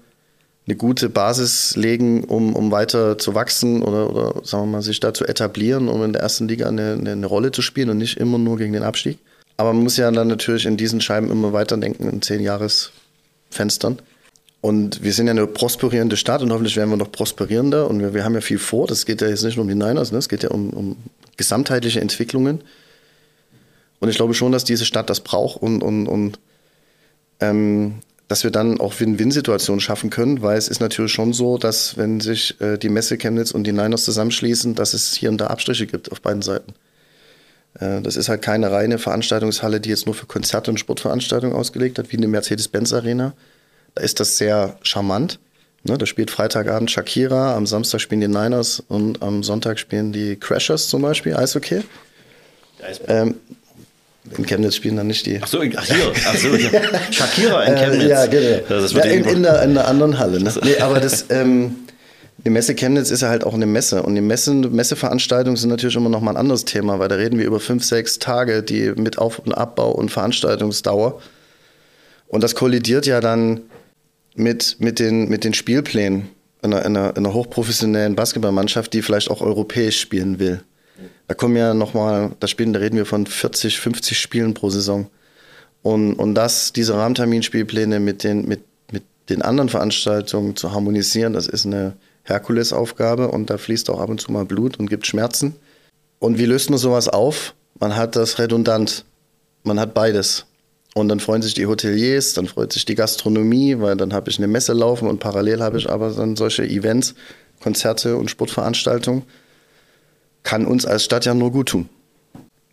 eine 0.67 0.77
gute 0.77 1.09
Basis 1.09 1.75
legen, 1.77 2.25
um, 2.25 2.55
um 2.55 2.71
weiter 2.71 3.19
zu 3.19 3.35
wachsen 3.35 3.83
oder, 3.83 4.11
oder 4.11 4.45
sagen 4.45 4.65
wir 4.65 4.73
mal, 4.73 4.83
sich 4.83 5.01
da 5.01 5.13
zu 5.13 5.25
etablieren, 5.25 5.89
um 5.89 6.05
in 6.05 6.13
der 6.13 6.23
ersten 6.23 6.47
Liga 6.47 6.69
eine, 6.69 6.93
eine 6.93 7.27
Rolle 7.27 7.51
zu 7.51 7.63
spielen 7.63 7.91
und 7.91 7.99
nicht 7.99 8.17
immer 8.17 8.39
nur 8.39 8.59
gegen 8.59 8.73
den 8.73 8.85
Abstieg. 8.85 9.19
Aber 9.57 9.73
man 9.73 9.83
muss 9.83 9.97
ja 9.97 10.11
dann 10.11 10.29
natürlich 10.29 10.67
in 10.67 10.77
diesen 10.77 11.01
Scheiben 11.01 11.31
immer 11.31 11.53
weiter 11.53 11.77
denken, 11.77 12.09
in 12.09 12.23
zehn 12.23 12.41
Jahresfenstern. 12.41 13.99
Und 14.61 15.03
wir 15.03 15.13
sind 15.13 15.27
ja 15.27 15.33
eine 15.33 15.49
prosperierende 15.49 16.17
Stadt 16.17 16.41
und 16.43 16.53
hoffentlich 16.53 16.77
werden 16.77 16.91
wir 16.91 16.97
noch 16.97 17.11
prosperierender. 17.11 17.89
Und 17.89 17.99
wir, 17.99 18.15
wir 18.15 18.25
haben 18.25 18.35
ja 18.35 18.41
viel 18.41 18.61
vor. 18.61 18.87
Das 18.87 19.05
geht 19.05 19.21
ja 19.21 19.29
jetzt 19.29 19.43
nicht 19.43 19.57
nur 19.57 19.65
um 19.65 19.69
die 19.69 19.75
Niners, 19.75 20.13
ne? 20.13 20.19
es 20.19 20.29
geht 20.29 20.45
ja 20.45 20.51
um, 20.51 20.71
um 20.71 20.97
gesamtheitliche 21.37 22.01
Entwicklungen. 22.01 22.63
Und 23.99 24.09
ich 24.09 24.17
glaube 24.17 24.35
schon, 24.35 24.53
dass 24.53 24.63
diese 24.63 24.85
Stadt 24.85 25.11
das 25.11 25.21
braucht 25.21 25.61
und, 25.61 25.83
und, 25.83 26.07
und 26.07 26.39
ähm, 27.41 27.97
dass 28.33 28.45
wir 28.45 28.51
dann 28.51 28.81
auch 28.81 28.99
Win-Win-Situationen 28.99 29.79
schaffen 29.79 30.09
können, 30.09 30.41
weil 30.41 30.57
es 30.57 30.69
ist 30.69 30.81
natürlich 30.81 31.13
schon 31.13 31.35
so, 31.35 31.59
dass 31.59 31.99
wenn 31.99 32.19
sich 32.19 32.59
äh, 32.63 32.79
die 32.79 32.89
Messe 32.89 33.19
Chemnitz 33.19 33.51
und 33.51 33.65
die 33.65 33.73
Niners 33.73 34.05
zusammenschließen, 34.05 34.75
dass 34.75 34.95
es 34.95 35.13
hier 35.13 35.29
und 35.29 35.37
da 35.37 35.49
Abstriche 35.49 35.87
gibt 35.87 36.11
auf 36.11 36.23
beiden 36.23 36.41
Seiten. 36.41 36.73
Äh, 37.79 38.01
das 38.01 38.17
ist 38.17 38.31
halt 38.31 38.41
keine 38.41 38.71
reine 38.71 38.97
Veranstaltungshalle, 38.97 39.81
die 39.81 39.91
jetzt 39.91 40.07
nur 40.07 40.15
für 40.15 40.25
Konzerte 40.25 40.71
und 40.71 40.79
Sportveranstaltungen 40.79 41.55
ausgelegt 41.55 41.99
hat, 41.99 42.11
wie 42.11 42.17
eine 42.17 42.27
Mercedes-Benz 42.27 42.95
Arena. 42.95 43.35
Da 43.95 44.03
ist 44.03 44.19
das 44.19 44.39
sehr 44.39 44.79
charmant. 44.81 45.39
Ne, 45.83 45.99
da 45.99 46.07
spielt 46.07 46.31
Freitagabend 46.31 46.91
Shakira, 46.91 47.55
am 47.55 47.67
Samstag 47.67 48.01
spielen 48.01 48.23
die 48.23 48.29
Niners 48.29 48.83
und 48.89 49.21
am 49.21 49.43
Sonntag 49.43 49.79
spielen 49.79 50.11
die 50.11 50.37
Crashers 50.37 50.89
zum 50.89 51.03
Beispiel, 51.03 51.37
Eishockey. 51.37 51.83
Ähm, 53.09 53.35
in 54.39 54.47
Chemnitz 54.47 54.77
spielen 54.77 54.97
dann 54.97 55.07
nicht 55.07 55.27
die. 55.27 55.39
Ach 55.41 55.47
so, 55.47 55.61
ach 55.61 55.85
hier, 55.85 56.13
ach 56.27 56.37
so, 56.37 56.55
hier. 56.55 56.71
Shakira 57.11 57.65
in 57.65 57.75
äh, 57.75 57.79
Chemnitz. 57.79 58.09
Ja, 58.09 58.27
genau. 58.27 58.59
Das 58.69 58.93
ja, 58.93 59.05
in, 59.05 59.25
in, 59.25 59.43
der, 59.43 59.63
in 59.63 59.75
der 59.75 59.89
anderen 59.89 60.19
Halle. 60.19 60.43
Ne? 60.43 60.53
Nee, 60.63 60.79
aber 60.79 61.01
das, 61.01 61.27
ähm, 61.31 61.77
die 62.45 62.51
Messe 62.51 62.75
Chemnitz 62.75 63.11
ist 63.11 63.23
ja 63.23 63.29
halt 63.29 63.45
auch 63.45 63.55
eine 63.55 63.67
Messe. 63.67 64.03
Und 64.03 64.15
die 64.15 64.21
Messe, 64.21 64.53
Messeveranstaltungen 64.53 65.57
sind 65.57 65.71
natürlich 65.71 65.97
immer 65.97 66.09
noch 66.09 66.21
mal 66.21 66.33
ein 66.33 66.37
anderes 66.37 66.65
Thema, 66.65 66.99
weil 66.99 67.09
da 67.09 67.15
reden 67.15 67.39
wir 67.39 67.47
über 67.47 67.61
fünf, 67.61 67.85
sechs 67.85 68.19
Tage, 68.19 68.63
die 68.63 68.93
mit 68.97 69.19
Auf- 69.19 69.39
und 69.39 69.53
Abbau 69.53 69.93
und 69.93 70.11
Veranstaltungsdauer. 70.11 71.21
Und 72.27 72.43
das 72.43 72.55
kollidiert 72.55 73.07
ja 73.07 73.21
dann 73.21 73.61
mit, 74.35 74.77
mit, 74.81 74.99
den, 74.99 75.29
mit 75.29 75.45
den 75.45 75.55
Spielplänen 75.55 76.29
einer, 76.63 76.85
einer, 76.85 77.17
einer 77.17 77.35
hochprofessionellen 77.35 78.17
Basketballmannschaft, 78.17 78.93
die 78.93 79.03
vielleicht 79.03 79.31
auch 79.31 79.41
europäisch 79.41 80.01
spielen 80.01 80.39
will. 80.39 80.63
Da 81.29 81.35
kommen 81.35 81.57
ja 81.57 81.75
nochmal, 81.75 82.33
da 82.41 82.47
spielen, 82.47 82.73
da 82.73 82.81
reden 82.81 82.97
wir 82.97 83.07
von 83.07 83.27
40, 83.27 83.81
50 83.81 84.19
Spielen 84.19 84.55
pro 84.55 84.71
Saison. 84.71 85.09
Und, 85.83 86.15
und 86.15 86.35
das, 86.35 86.73
diese 86.73 86.95
Rahmenterminspielpläne 86.95 88.01
mit 88.01 88.25
den, 88.25 88.47
mit, 88.47 88.63
mit 88.93 89.03
den 89.29 89.43
anderen 89.43 89.69
Veranstaltungen 89.69 90.57
zu 90.57 90.73
harmonisieren, 90.73 91.33
das 91.33 91.47
ist 91.47 91.67
eine 91.67 91.95
Herkulesaufgabe 92.25 93.29
und 93.29 93.51
da 93.51 93.59
fließt 93.59 93.91
auch 93.91 94.01
ab 94.01 94.11
und 94.11 94.21
zu 94.21 94.31
mal 94.31 94.45
Blut 94.45 94.79
und 94.79 94.89
gibt 94.89 95.07
Schmerzen. 95.07 95.57
Und 96.19 96.39
wie 96.39 96.47
löst 96.47 96.71
man 96.71 96.79
sowas 96.79 97.09
auf? 97.09 97.55
Man 97.81 97.97
hat 97.97 98.15
das 98.15 98.39
redundant. 98.39 99.05
Man 99.65 99.81
hat 99.81 99.95
beides. 99.95 100.47
Und 100.95 101.09
dann 101.09 101.21
freuen 101.21 101.43
sich 101.43 101.55
die 101.55 101.67
Hoteliers, 101.67 102.35
dann 102.35 102.47
freut 102.47 102.73
sich 102.73 102.85
die 102.85 102.95
Gastronomie, 102.95 103.81
weil 103.81 103.97
dann 103.97 104.13
habe 104.13 104.31
ich 104.31 104.39
eine 104.39 104.47
Messe 104.47 104.75
laufen 104.75 105.09
und 105.09 105.21
parallel 105.21 105.63
habe 105.63 105.79
ich 105.79 105.89
aber 105.89 106.11
dann 106.11 106.37
solche 106.37 106.65
Events, 106.65 107.15
Konzerte 107.61 108.17
und 108.17 108.31
Sportveranstaltungen 108.31 109.23
kann 110.43 110.67
uns 110.67 110.87
als 110.87 111.05
Stadt 111.05 111.25
ja 111.25 111.35
nur 111.35 111.53
gut 111.53 111.71
tun. 111.71 111.89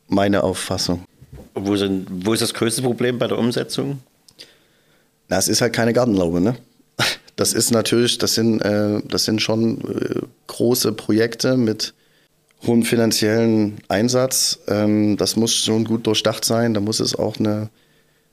Meine 0.08 0.44
Auffassung. 0.44 1.04
Wo, 1.54 1.76
sind, 1.76 2.08
wo 2.26 2.34
ist 2.34 2.42
das 2.42 2.54
größte 2.54 2.82
Problem 2.82 3.20
bei 3.20 3.28
der 3.28 3.38
Umsetzung? 3.38 4.00
Na, 5.28 5.38
es 5.38 5.48
ist 5.48 5.62
halt 5.62 5.74
keine 5.74 5.94
Gartenlaube, 5.94 6.42
ne? 6.42 6.56
Das 7.36 7.54
ist 7.54 7.72
natürlich, 7.72 8.18
das 8.18 8.34
sind, 8.34 8.60
äh, 8.60 9.02
das 9.08 9.24
sind 9.24 9.42
schon 9.42 9.80
äh, 9.80 10.22
große 10.48 10.92
Projekte 10.92 11.56
mit 11.56 11.94
hohem 12.68 12.84
finanziellen 12.84 13.78
Einsatz. 13.88 14.60
Ähm, 14.68 15.16
das 15.16 15.38
muss 15.38 15.56
schon 15.56 15.86
gut 15.86 16.06
durchdacht 16.06 16.44
sein. 16.44 16.74
Da 16.74 16.82
muss 16.82 17.00
es 17.00 17.16
auch 17.16 17.38
eine, 17.38 17.70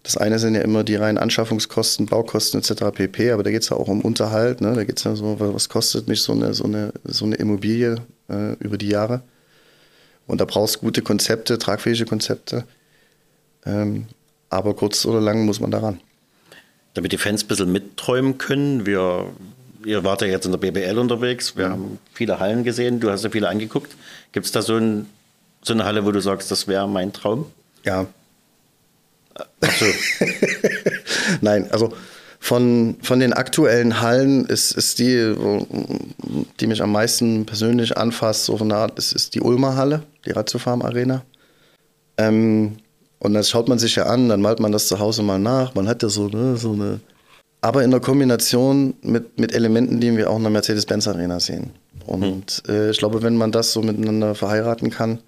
das 0.03 0.17
eine 0.17 0.41
sind 0.41 0.57
ja 0.57 0.63
immer 0.63 0.83
die 0.83 0.97
reinen 0.97 1.19
Anschaffungskosten, 1.19 2.07
Baukosten 2.07 2.59
etc. 2.59 2.87
pp. 2.93 3.31
Aber 3.31 3.45
da 3.45 3.53
geht 3.53 3.63
es 3.63 3.69
ja 3.69 3.77
auch 3.77 3.87
um 3.87 4.01
Unterhalt. 4.01 4.61
Ne? 4.61 4.73
Da 4.75 4.83
geht 4.83 4.99
es 4.99 5.05
ja 5.05 5.15
so, 5.15 5.37
was 5.39 5.69
kostet 5.69 6.09
mich 6.09 6.23
so 6.23 6.33
eine, 6.33 6.53
so 6.53 6.65
eine, 6.65 6.93
so 7.05 7.27
eine 7.27 7.37
Immobilie 7.37 7.99
äh, 8.29 8.55
über 8.55 8.79
die 8.79 8.89
Jahre. 8.89 9.23
Und 10.27 10.41
da 10.41 10.45
brauchst 10.45 10.77
du 10.77 10.81
gute 10.81 11.03
Konzepte, 11.03 11.59
tragfähige 11.59 12.05
Konzepte. 12.05 12.65
Ähm, 13.65 14.07
aber 14.51 14.75
kurz 14.75 15.05
oder 15.07 15.21
lang 15.21 15.45
muss 15.45 15.61
man 15.61 15.71
daran. 15.71 16.01
Damit 16.95 17.13
die 17.13 17.19
Fans 17.19 17.45
ein 17.45 17.49
bisschen 17.49 17.73
mitträumen 17.73 18.39
können, 18.39 18.87
wir, 18.87 19.31
ihr 19.85 20.03
wart 20.05 20.23
ja 20.23 20.29
jetzt 20.29 20.47
in 20.47 20.53
der 20.53 20.59
BBL 20.59 20.99
unterwegs, 20.99 21.57
wir 21.57 21.65
ja. 21.65 21.71
haben 21.71 21.99
viele 22.13 22.41
Hallen 22.41 22.65
gesehen, 22.65 23.01
du 23.01 23.11
hast 23.11 23.25
ja 23.25 23.31
viele 23.31 23.49
angeguckt. 23.49 23.95
Gibt 24.33 24.47
es 24.47 24.53
da 24.53 24.63
so, 24.63 24.77
ein, 24.77 25.07
so, 25.63 25.75
eine 25.75 25.85
Halle, 25.85 26.05
wo 26.05 26.13
du 26.13 26.21
sagst, 26.21 26.51
das 26.51 26.69
wäre 26.69 26.89
mein 26.89 27.13
Traum? 27.13 27.47
Ja. 27.85 28.07
Ach 29.61 29.73
so. 29.73 29.87
Nein, 31.41 31.71
also 31.71 31.93
von, 32.39 32.97
von 33.03 33.21
den 33.21 33.33
aktuellen 33.33 34.01
Hallen 34.01 34.45
ist, 34.47 34.73
ist 34.73 34.99
die, 34.99 35.35
die 36.61 36.67
mich 36.67 36.83
am 36.83 36.93
meisten 36.93 37.47
persönlich 37.47 37.97
anfasst, 37.97 38.45
so 38.45 38.57
von 38.57 38.69
der 38.69 38.79
Art, 38.79 38.99
ist, 38.99 39.13
ist 39.13 39.35
die 39.35 39.41
Ulmer 39.41 39.77
Halle, 39.77 40.03
die 40.25 40.31
Ratiofarm 40.31 40.83
Arena. 40.83 41.23
Ähm, 42.19 42.77
und 43.19 43.35
das 43.35 43.51
schaut 43.51 43.69
man 43.69 43.79
sich 43.79 43.97
ja 43.97 44.07
an, 44.07 44.29
dann 44.29 44.41
malt 44.41 44.61
man 44.61 44.73
das 44.73 44.89
zu 44.89 44.99
Hause 44.99 45.23
mal 45.23 45.39
nach. 45.39 45.75
Man 45.75 45.89
hat 45.89 46.03
ja 46.03 46.09
so, 46.09 46.29
ne, 46.29 46.57
so 46.57 46.73
eine. 46.73 47.01
Aber 47.63 47.83
in 47.83 47.91
der 47.91 48.01
Kombination 48.01 48.95
mit, 49.03 49.41
mit 49.41 49.55
Elementen, 49.55 50.01
die 50.01 50.17
wir 50.17 50.31
auch 50.31 50.37
in 50.37 50.43
der 50.43 50.53
Mercedes-Benz 50.53 51.09
Arena 51.09 51.41
sehen. 51.41 51.71
Und 52.07 52.63
hm. 52.67 52.75
äh, 52.75 52.91
ich 52.91 52.99
glaube, 52.99 53.23
wenn 53.23 53.37
man 53.37 53.51
das 53.51 53.73
so 53.73 53.83
miteinander 53.83 54.35
verheiraten 54.35 54.91
kann, 54.91 55.19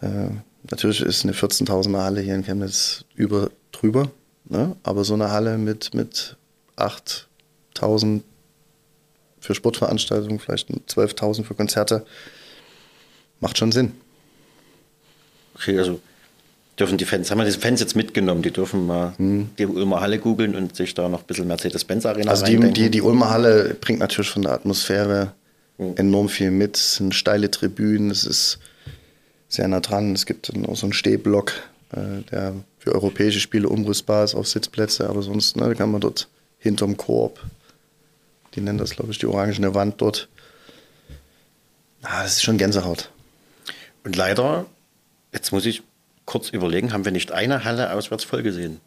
äh, 0.00 0.28
natürlich 0.70 1.00
ist 1.00 1.24
eine 1.24 1.32
14.000er 1.32 1.98
Halle 1.98 2.20
hier 2.20 2.34
in 2.34 2.44
Chemnitz 2.44 3.04
über 3.14 3.50
drüber. 3.72 4.10
Ne? 4.44 4.76
Aber 4.82 5.04
so 5.04 5.14
eine 5.14 5.30
Halle 5.30 5.58
mit, 5.58 5.94
mit 5.94 6.36
8000 6.76 8.24
für 9.40 9.54
Sportveranstaltungen, 9.54 10.38
vielleicht 10.38 10.68
12.000 10.70 11.44
für 11.44 11.54
Konzerte. 11.54 12.04
Macht 13.40 13.58
schon 13.58 13.72
Sinn. 13.72 13.92
Okay, 15.54 15.78
also 15.78 16.00
dürfen 16.78 16.98
die 16.98 17.04
Fans, 17.04 17.30
haben 17.30 17.38
wir 17.38 17.44
die 17.44 17.52
Fans 17.52 17.80
jetzt 17.80 17.96
mitgenommen, 17.96 18.42
die 18.42 18.50
dürfen 18.50 18.86
mal 18.86 19.14
hm. 19.16 19.50
die 19.58 19.66
Ulmer 19.66 20.00
Halle 20.00 20.18
googeln 20.18 20.54
und 20.54 20.76
sich 20.76 20.94
da 20.94 21.08
noch 21.08 21.20
ein 21.20 21.26
bisschen 21.26 21.46
Mercedes-Benz 21.46 22.06
Arena 22.06 22.30
Also 22.30 22.46
die, 22.46 22.58
die, 22.72 22.90
die 22.90 23.02
Ulmer 23.02 23.30
Halle 23.30 23.76
bringt 23.80 24.00
natürlich 24.00 24.30
von 24.30 24.42
der 24.42 24.52
Atmosphäre 24.52 25.32
hm. 25.78 25.96
enorm 25.96 26.28
viel 26.28 26.50
mit. 26.50 26.76
Es 26.76 26.96
sind 26.96 27.14
steile 27.14 27.50
Tribünen, 27.50 28.10
es 28.10 28.24
ist 28.24 28.58
sehr 29.48 29.68
nah 29.68 29.80
dran. 29.80 30.14
Es 30.14 30.26
gibt 30.26 30.50
auch 30.68 30.76
so 30.76 30.86
einen 30.86 30.92
Stehblock, 30.92 31.52
äh, 31.92 32.22
der 32.30 32.54
für 32.90 32.96
europäische 32.96 33.40
Spiele 33.40 33.68
umrüstbar 33.68 34.24
ist 34.24 34.34
auf 34.34 34.48
Sitzplätze, 34.48 35.08
aber 35.08 35.22
sonst 35.22 35.56
ne, 35.56 35.74
kann 35.74 35.92
man 35.92 36.00
dort 36.00 36.28
hinterm 36.58 36.96
Korb, 36.96 37.40
die 38.54 38.60
nennen 38.60 38.78
das 38.78 38.90
glaube 38.90 39.12
ich 39.12 39.18
die 39.18 39.26
orangene 39.26 39.74
Wand 39.74 40.00
dort. 40.00 40.28
Ah, 42.02 42.22
das 42.22 42.32
ist 42.32 42.42
schon 42.42 42.58
Gänsehaut. 42.58 43.10
Und 44.04 44.16
leider, 44.16 44.66
jetzt 45.32 45.52
muss 45.52 45.66
ich 45.66 45.82
kurz 46.24 46.50
überlegen, 46.50 46.92
haben 46.92 47.04
wir 47.04 47.12
nicht 47.12 47.32
eine 47.32 47.64
Halle 47.64 47.92
auswärts 47.92 48.24
voll 48.24 48.42
gesehen 48.42 48.80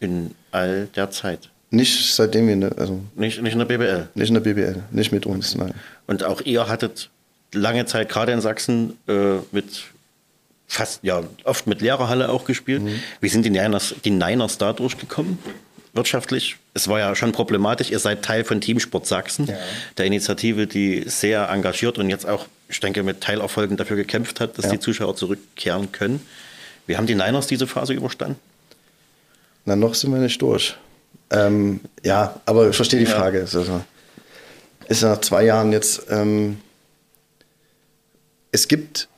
in 0.00 0.34
all 0.50 0.88
der 0.96 1.10
Zeit. 1.10 1.50
Nicht 1.70 2.14
seitdem 2.14 2.48
wir, 2.48 2.56
ne, 2.56 2.72
also 2.76 3.00
nicht, 3.14 3.40
nicht 3.42 3.52
in 3.52 3.58
der 3.58 3.66
BBL. 3.66 4.08
Nicht 4.14 4.28
in 4.28 4.34
der 4.34 4.40
BBL, 4.40 4.82
nicht 4.90 5.12
mit 5.12 5.26
uns, 5.26 5.54
nein. 5.54 5.74
Und 6.06 6.24
auch 6.24 6.40
ihr 6.40 6.66
hattet 6.66 7.10
lange 7.52 7.86
Zeit, 7.86 8.08
gerade 8.08 8.32
in 8.32 8.40
Sachsen, 8.40 8.98
äh, 9.06 9.36
mit 9.52 9.84
fast, 10.68 11.02
ja, 11.02 11.22
oft 11.44 11.66
mit 11.66 11.80
Lehrerhalle 11.80 12.28
auch 12.28 12.44
gespielt. 12.44 12.82
Mhm. 12.82 13.00
Wie 13.20 13.28
sind 13.28 13.44
die 13.44 13.50
Niners, 13.50 13.94
die 14.04 14.10
Niners 14.10 14.58
da 14.58 14.72
durchgekommen? 14.72 15.38
Wirtschaftlich. 15.94 16.56
Es 16.74 16.86
war 16.86 17.00
ja 17.00 17.16
schon 17.16 17.32
problematisch. 17.32 17.90
Ihr 17.90 17.98
seid 17.98 18.22
Teil 18.22 18.44
von 18.44 18.60
Teamsport 18.60 19.06
Sachsen, 19.06 19.46
ja. 19.46 19.56
der 19.96 20.04
Initiative, 20.04 20.66
die 20.66 21.04
sehr 21.06 21.48
engagiert 21.48 21.98
und 21.98 22.10
jetzt 22.10 22.26
auch, 22.26 22.46
ich 22.68 22.78
denke, 22.78 23.02
mit 23.02 23.22
Teilerfolgen 23.22 23.76
dafür 23.76 23.96
gekämpft 23.96 24.38
hat, 24.38 24.58
dass 24.58 24.66
ja. 24.66 24.72
die 24.72 24.78
Zuschauer 24.78 25.16
zurückkehren 25.16 25.90
können. 25.90 26.24
Wie 26.86 26.96
haben 26.96 27.06
die 27.06 27.14
Niners 27.14 27.46
diese 27.46 27.66
Phase 27.66 27.94
überstanden? 27.94 28.38
Na, 29.64 29.74
noch 29.74 29.94
sind 29.94 30.12
wir 30.12 30.20
nicht 30.20 30.40
durch. 30.40 30.76
Ähm, 31.30 31.80
ja, 32.04 32.40
aber 32.46 32.68
ich 32.68 32.76
verstehe 32.76 33.00
die 33.00 33.06
Frage. 33.06 33.38
Ja. 33.38 33.44
Also, 33.44 33.82
ist 34.88 35.02
nach 35.02 35.20
zwei 35.20 35.44
Jahren 35.44 35.72
jetzt. 35.72 36.06
Ähm, 36.10 36.58
es 38.50 38.68
gibt 38.68 39.08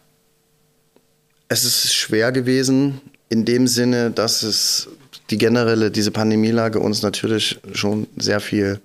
es 1.50 1.64
ist 1.64 1.92
schwer 1.92 2.30
gewesen 2.32 3.00
in 3.28 3.44
dem 3.44 3.66
Sinne, 3.66 4.12
dass 4.12 4.44
es 4.44 4.88
die 5.30 5.36
generelle, 5.36 5.90
diese 5.90 6.12
Pandemielage 6.12 6.78
uns 6.78 7.02
natürlich 7.02 7.58
schon 7.72 8.06
sehr 8.16 8.40
viel 8.40 8.80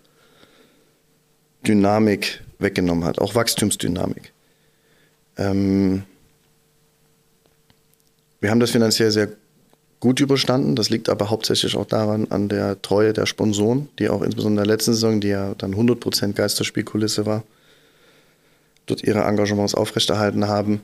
Dynamik 1.66 2.42
weggenommen 2.58 3.06
hat, 3.06 3.20
auch 3.20 3.36
Wachstumsdynamik. 3.36 4.34
Ähm 5.38 6.04
wir 8.40 8.50
haben 8.50 8.60
das 8.60 8.72
finanziell 8.72 9.12
sehr 9.12 9.30
gut 10.00 10.20
überstanden. 10.20 10.76
Das 10.76 10.90
liegt 10.90 11.10
aber 11.10 11.30
hauptsächlich 11.30 11.76
auch 11.76 11.86
daran, 11.86 12.28
an 12.32 12.50
der 12.50 12.82
Treue 12.82 13.14
der 13.14 13.28
Sponsoren, 13.28 13.90
die 14.00 14.10
auch 14.10 14.22
insbesondere 14.24 14.64
in 14.64 14.68
der 14.68 14.76
letzten 14.76 14.94
Saison, 14.94 15.22
die 15.22 15.30
ja 15.30 15.54
dann 15.56 15.76
100% 15.76 16.34
Geisterspielkulisse 16.34 17.28
war, 17.28 17.44
dort 18.88 19.04
ihre 19.04 19.22
Engagements 19.22 19.76
aufrechterhalten 19.76 20.48
haben 20.48 20.82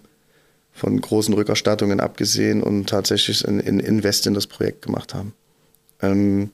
von 0.73 0.99
großen 0.99 1.33
Rückerstattungen 1.33 1.99
abgesehen 1.99 2.63
und 2.63 2.87
tatsächlich 2.89 3.45
in, 3.45 3.59
in 3.59 3.79
Invest 3.79 4.27
in 4.27 4.33
das 4.33 4.47
Projekt 4.47 4.81
gemacht 4.83 5.13
haben. 5.13 5.33
Ähm, 6.01 6.51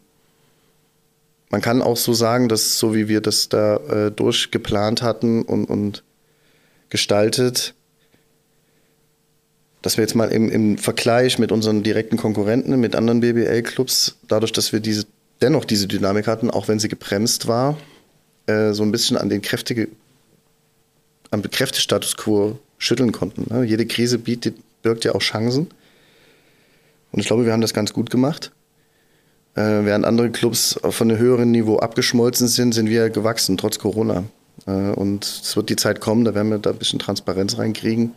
man 1.50 1.62
kann 1.62 1.82
auch 1.82 1.98
so 1.98 2.14
sagen, 2.14 2.50
dass 2.50 2.78
so 2.78 2.94
wie 2.94 3.08
wir 3.08 3.22
das 3.22 3.50
da 3.50 3.78
äh, 3.78 4.12
durchgeplant 4.12 5.02
hatten 5.02 5.44
und, 5.44 5.66
und 5.66 6.04
gestaltet, 6.90 7.74
dass 9.82 9.98
wir 9.98 10.02
jetzt 10.02 10.16
mal 10.16 10.30
im, 10.30 10.50
im 10.50 10.78
Vergleich 10.78 11.40
mit 11.40 11.52
unseren 11.52 11.84
direkten 11.84 12.18
Konkurrenten, 12.18 12.78
mit 12.80 12.96
anderen 12.96 13.22
BBL-Clubs, 13.22 14.18
dadurch, 14.28 14.52
dass 14.52 14.74
wir 14.74 14.82
diese, 14.82 15.06
dennoch 15.42 15.64
diese 15.64 15.88
Dynamik 15.88 16.28
hatten, 16.28 16.52
auch 16.52 16.68
wenn 16.68 16.80
sie 16.80 16.90
gebremst 16.90 17.48
war, 17.48 17.78
äh, 18.48 18.74
so 18.74 18.84
ein 18.84 18.92
bisschen 18.92 19.16
an 19.16 19.30
den 19.30 19.42
kräftige, 19.42 19.88
am 21.32 21.42
Kräftestatus 21.42 22.18
quo 22.18 22.60
schütteln 22.78 23.12
konnten. 23.12 23.54
Ne? 23.54 23.64
Jede 23.64 23.86
Krise 23.86 24.18
bietet, 24.18 24.56
birgt 24.82 25.06
ja 25.06 25.16
auch 25.16 25.22
Chancen. 25.22 25.68
Und 27.12 27.20
ich 27.20 27.28
glaube, 27.28 27.46
wir 27.46 27.54
haben 27.54 27.62
das 27.62 27.74
ganz 27.74 27.94
gut 27.94 28.10
gemacht. 28.10 28.52
Äh, 29.56 29.86
während 29.86 30.06
andere 30.06 30.30
Clubs 30.30 30.80
von 30.90 31.10
einem 31.10 31.20
höheren 31.20 31.52
Niveau 31.52 31.78
abgeschmolzen 31.78 32.48
sind, 32.48 32.74
sind 32.74 32.90
wir 32.90 33.10
gewachsen, 33.10 33.58
trotz 33.58 33.80
Corona. 33.80 34.24
Äh, 34.66 34.72
und 34.72 35.26
es 35.26 35.56
wird 35.56 35.70
die 35.70 35.76
Zeit 35.76 36.00
kommen, 36.00 36.26
da 36.26 36.36
werden 36.36 36.50
wir 36.50 36.60
da 36.60 36.72
ein 36.72 36.78
bisschen 36.78 37.00
Transparenz 37.00 37.58
reinkriegen. 37.58 38.14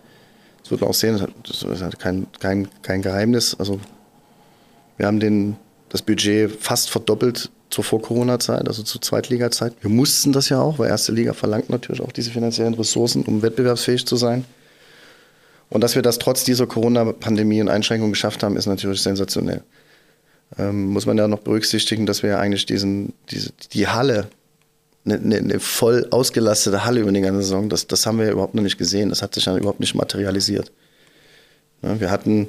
Das 0.62 0.70
wird 0.70 0.82
man 0.82 0.90
auch 0.90 0.94
sehen, 0.94 1.26
das 1.46 1.62
ist 1.62 1.98
kein, 1.98 2.26
kein, 2.38 2.68
kein 2.82 3.02
Geheimnis. 3.02 3.56
Also 3.58 3.80
wir 4.98 5.06
haben 5.06 5.20
den, 5.20 5.56
das 5.88 6.02
Budget 6.02 6.50
fast 6.61 6.90
verdoppelt 6.90 7.50
zur 7.70 7.84
Vor-Corona-Zeit, 7.84 8.66
also 8.68 8.82
zur 8.82 9.00
Zweitliga-Zeit. 9.00 9.74
Wir 9.80 9.90
mussten 9.90 10.32
das 10.32 10.48
ja 10.48 10.60
auch, 10.60 10.78
weil 10.78 10.88
erste 10.88 11.12
Liga 11.12 11.32
verlangt 11.32 11.70
natürlich 11.70 12.02
auch 12.02 12.12
diese 12.12 12.30
finanziellen 12.30 12.74
Ressourcen, 12.74 13.22
um 13.22 13.42
wettbewerbsfähig 13.42 14.06
zu 14.06 14.16
sein. 14.16 14.44
Und 15.70 15.82
dass 15.82 15.94
wir 15.94 16.02
das 16.02 16.18
trotz 16.18 16.44
dieser 16.44 16.66
Corona-Pandemie 16.66 17.60
und 17.60 17.68
Einschränkungen 17.68 18.12
geschafft 18.12 18.42
haben, 18.42 18.56
ist 18.56 18.66
natürlich 18.66 19.02
sensationell. 19.02 19.62
Ähm, 20.58 20.86
muss 20.86 21.06
man 21.06 21.16
ja 21.16 21.28
noch 21.28 21.40
berücksichtigen, 21.40 22.06
dass 22.06 22.24
wir 22.24 22.30
ja 22.30 22.38
eigentlich 22.40 22.66
diesen, 22.66 23.12
diese, 23.30 23.50
die 23.72 23.86
Halle, 23.86 24.26
eine, 25.04 25.14
eine, 25.14 25.36
eine, 25.36 25.60
voll 25.60 26.08
ausgelastete 26.10 26.84
Halle 26.84 27.00
über 27.00 27.12
die 27.12 27.20
ganze 27.20 27.42
Saison, 27.42 27.68
das, 27.68 27.86
das 27.86 28.04
haben 28.04 28.18
wir 28.18 28.30
überhaupt 28.30 28.54
noch 28.54 28.62
nicht 28.62 28.78
gesehen. 28.78 29.10
Das 29.10 29.22
hat 29.22 29.34
sich 29.34 29.44
ja 29.44 29.56
überhaupt 29.56 29.80
nicht 29.80 29.94
materialisiert. 29.94 30.72
Ja, 31.82 32.00
wir 32.00 32.10
hatten 32.10 32.48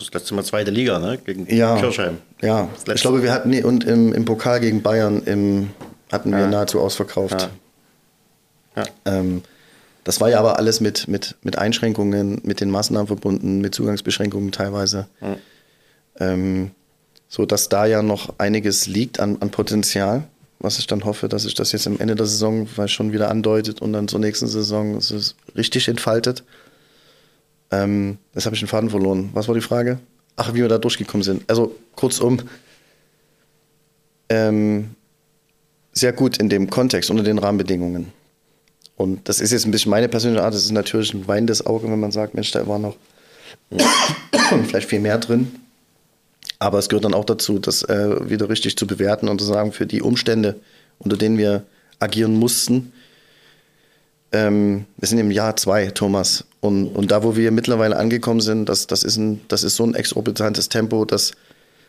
das 0.00 0.12
letzte 0.12 0.34
Mal 0.34 0.44
zweite 0.44 0.70
Liga, 0.70 0.98
ne? 0.98 1.18
Gegen 1.24 1.46
ja, 1.54 1.78
Kirchheim. 1.78 2.18
Ja, 2.42 2.68
ich 2.86 3.00
glaube, 3.00 3.22
wir 3.22 3.32
hatten, 3.32 3.50
nee, 3.50 3.62
und 3.62 3.84
im, 3.84 4.12
im 4.12 4.24
Pokal 4.24 4.60
gegen 4.60 4.82
Bayern 4.82 5.22
im, 5.24 5.70
hatten 6.10 6.30
wir 6.32 6.40
ja. 6.40 6.46
nahezu 6.48 6.80
ausverkauft. 6.80 7.48
Ja. 8.76 8.84
Ähm, 9.04 9.42
das 10.04 10.20
war 10.20 10.30
ja 10.30 10.38
aber 10.38 10.58
alles 10.58 10.80
mit, 10.80 11.08
mit, 11.08 11.36
mit 11.42 11.58
Einschränkungen, 11.58 12.40
mit 12.42 12.60
den 12.60 12.70
Maßnahmen 12.70 13.06
verbunden, 13.06 13.60
mit 13.60 13.74
Zugangsbeschränkungen 13.74 14.52
teilweise. 14.52 15.06
Ja. 15.20 15.36
Ähm, 16.18 16.70
so 17.28 17.46
dass 17.46 17.68
da 17.68 17.86
ja 17.86 18.02
noch 18.02 18.34
einiges 18.38 18.86
liegt 18.88 19.20
an, 19.20 19.38
an 19.40 19.50
Potenzial, 19.50 20.24
was 20.58 20.78
ich 20.78 20.86
dann 20.86 21.04
hoffe, 21.04 21.28
dass 21.28 21.44
sich 21.44 21.54
das 21.54 21.72
jetzt 21.72 21.86
am 21.86 22.00
Ende 22.00 22.16
der 22.16 22.26
Saison 22.26 22.66
schon 22.86 23.12
wieder 23.12 23.30
andeutet 23.30 23.80
und 23.80 23.92
dann 23.92 24.08
zur 24.08 24.18
nächsten 24.18 24.48
Saison 24.48 24.96
es 24.96 25.36
richtig 25.56 25.86
entfaltet. 25.88 26.42
Ähm, 27.70 28.18
jetzt 28.34 28.46
habe 28.46 28.54
ich 28.54 28.60
den 28.60 28.68
Faden 28.68 28.90
verloren. 28.90 29.30
Was 29.32 29.48
war 29.48 29.54
die 29.54 29.60
Frage? 29.60 29.98
Ach, 30.36 30.54
wie 30.54 30.60
wir 30.60 30.68
da 30.68 30.78
durchgekommen 30.78 31.22
sind. 31.22 31.48
Also 31.48 31.76
kurzum, 31.94 32.40
ähm, 34.28 34.90
sehr 35.92 36.12
gut 36.12 36.38
in 36.38 36.48
dem 36.48 36.70
Kontext, 36.70 37.10
unter 37.10 37.22
den 37.22 37.38
Rahmenbedingungen. 37.38 38.12
Und 38.96 39.28
das 39.28 39.40
ist 39.40 39.50
jetzt 39.50 39.64
ein 39.64 39.70
bisschen 39.70 39.90
meine 39.90 40.08
persönliche 40.08 40.44
Art. 40.44 40.54
Das 40.54 40.64
ist 40.64 40.72
natürlich 40.72 41.14
ein 41.14 41.26
weinendes 41.26 41.64
Auge, 41.66 41.90
wenn 41.90 42.00
man 42.00 42.12
sagt, 42.12 42.34
Mensch, 42.34 42.50
da 42.52 42.66
war 42.66 42.78
noch 42.78 42.96
vielleicht 44.66 44.88
viel 44.88 45.00
mehr 45.00 45.18
drin. 45.18 45.52
Aber 46.58 46.78
es 46.78 46.88
gehört 46.88 47.04
dann 47.04 47.14
auch 47.14 47.24
dazu, 47.24 47.58
das 47.58 47.82
äh, 47.84 48.28
wieder 48.28 48.48
richtig 48.48 48.76
zu 48.76 48.86
bewerten 48.86 49.28
und 49.28 49.40
zu 49.40 49.46
sagen, 49.46 49.72
für 49.72 49.86
die 49.86 50.02
Umstände, 50.02 50.60
unter 50.98 51.16
denen 51.16 51.38
wir 51.38 51.64
agieren 51.98 52.34
mussten, 52.34 52.92
ähm, 54.32 54.86
wir 54.96 55.08
sind 55.08 55.18
im 55.18 55.30
Jahr 55.30 55.56
zwei, 55.56 55.86
Thomas. 55.86 56.44
Und, 56.60 56.88
und 56.88 57.10
da, 57.10 57.22
wo 57.22 57.36
wir 57.36 57.50
mittlerweile 57.50 57.96
angekommen 57.96 58.40
sind, 58.40 58.68
das, 58.68 58.86
das, 58.86 59.02
ist 59.02 59.16
ein, 59.16 59.40
das 59.48 59.64
ist 59.64 59.76
so 59.76 59.84
ein 59.84 59.94
exorbitantes 59.94 60.68
Tempo, 60.68 61.04
dass 61.04 61.32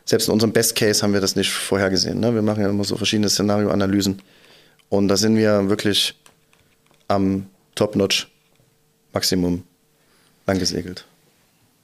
selbst 0.05 0.27
in 0.27 0.33
unserem 0.33 0.53
Best 0.53 0.75
Case 0.75 1.03
haben 1.03 1.13
wir 1.13 1.21
das 1.21 1.35
nicht 1.35 1.51
vorhergesehen. 1.51 2.19
Ne? 2.19 2.33
Wir 2.33 2.41
machen 2.41 2.63
ja 2.63 2.69
immer 2.69 2.83
so 2.83 2.95
verschiedene 2.95 3.29
Szenarioanalysen. 3.29 4.21
Und 4.89 5.07
da 5.07 5.17
sind 5.17 5.35
wir 5.35 5.69
wirklich 5.69 6.15
am 7.07 7.45
Top-Notch-Maximum 7.75 9.63
angesegelt. 10.45 11.05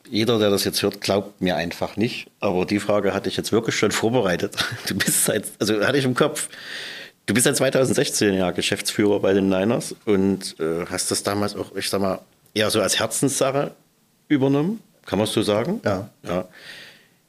Jeder, 0.10 0.40
der 0.40 0.50
das 0.50 0.64
jetzt 0.64 0.82
hört, 0.82 1.02
glaubt 1.02 1.42
mir 1.42 1.58
einfach 1.58 1.98
nicht. 1.98 2.28
Aber 2.40 2.66
die 2.66 2.80
Frage 2.80 3.14
hatte 3.14 3.30
ich 3.30 3.38
jetzt 3.38 3.52
wirklich 3.52 3.76
schon 3.76 3.92
vorbereitet. 3.92 4.56
Du 4.88 4.96
bist 4.96 5.26
seit, 5.26 5.46
also 5.60 5.82
hatte 5.86 5.98
ich 5.98 6.06
im 6.06 6.16
Kopf. 6.16 6.50
Du 7.28 7.34
bist 7.34 7.44
seit 7.44 7.58
2016 7.58 8.34
ja 8.36 8.52
Geschäftsführer 8.52 9.20
bei 9.20 9.34
den 9.34 9.50
Niners 9.50 9.94
und 10.06 10.56
äh, 10.62 10.86
hast 10.90 11.12
das 11.12 11.24
damals 11.24 11.56
auch, 11.58 11.76
ich 11.76 11.90
sag 11.90 12.00
mal, 12.00 12.22
eher 12.54 12.70
so 12.70 12.82
als 12.82 13.00
Herzenssache 13.00 13.72
übernommen. 14.30 14.82
Kann 15.06 15.20
man 15.20 15.28
es 15.28 15.34
so 15.34 15.42
sagen? 15.42 15.82
Ja. 15.84 16.10
ja. 16.24 16.48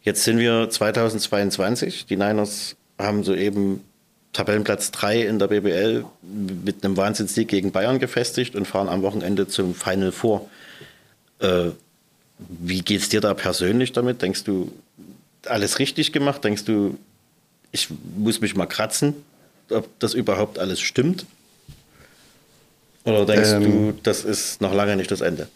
Jetzt 0.03 0.23
sind 0.23 0.39
wir 0.39 0.71
2022. 0.71 2.07
Die 2.07 2.17
Niners 2.17 2.77
haben 2.97 3.25
soeben 3.25 3.85
Tabellenplatz 4.33 4.93
3 4.93 5.23
in 5.23 5.41
der 5.41 5.49
BBL 5.49 6.05
mit 6.23 6.85
einem 6.85 6.97
Wahnsinnssieg 6.97 7.49
gegen 7.49 7.73
Bayern 7.73 7.99
gefestigt 7.99 8.55
und 8.55 8.67
fahren 8.67 8.89
am 8.89 9.03
Wochenende 9.03 9.49
zum 9.49 9.75
Final 9.75 10.13
Four. 10.13 10.49
Äh, 11.41 11.71
wie 12.39 12.83
geht 12.83 13.01
es 13.01 13.09
dir 13.09 13.21
da 13.21 13.35
persönlich 13.35 13.91
damit? 13.93 14.23
Denkst 14.23 14.45
du, 14.45 14.71
alles 15.47 15.81
richtig 15.81 16.13
gemacht? 16.13 16.45
Denkst 16.45 16.65
du, 16.67 16.97
ich 17.73 17.89
muss 18.17 18.41
mich 18.41 18.55
mal 18.55 18.67
kratzen? 18.67 19.15
Ob 19.71 19.99
das 19.99 20.15
überhaupt 20.15 20.59
alles 20.59 20.81
stimmt? 20.81 21.27
Oder 23.05 23.25
denkst 23.27 23.51
Ähm. 23.51 23.63
du, 23.63 24.01
das 24.03 24.25
ist 24.25 24.61
noch 24.61 24.75
lange 24.75 24.97
nicht 24.97 25.11
das 25.11 25.21
Ende? 25.21 25.49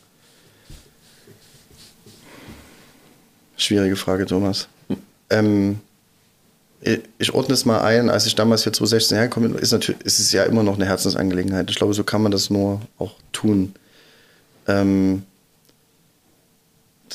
Schwierige 3.57 3.97
Frage, 3.97 4.27
Thomas. 4.27 4.69
Ähm, 5.31 5.79
ich, 7.19 7.33
ordne 7.33 7.55
es 7.55 7.65
mal 7.65 7.81
ein, 7.83 8.11
als 8.11 8.27
ich 8.27 8.35
damals 8.35 8.65
hier 8.65 8.73
2016 8.73 9.17
hergekommen 9.17 9.53
bin, 9.53 9.63
ist, 9.63 9.71
natürlich, 9.71 10.01
ist 10.05 10.19
es 10.19 10.33
ja 10.33 10.43
immer 10.45 10.65
noch 10.65 10.75
eine 10.75 10.87
Herzensangelegenheit. 10.87 11.71
Ich 11.71 11.77
glaube, 11.77 11.95
so 11.95 12.03
kann 12.03 12.23
man 12.23 12.33
das 12.33 12.51
nur 12.51 12.81
auch 12.99 13.15
tun. 13.31 13.75
Ähm, 14.67 15.23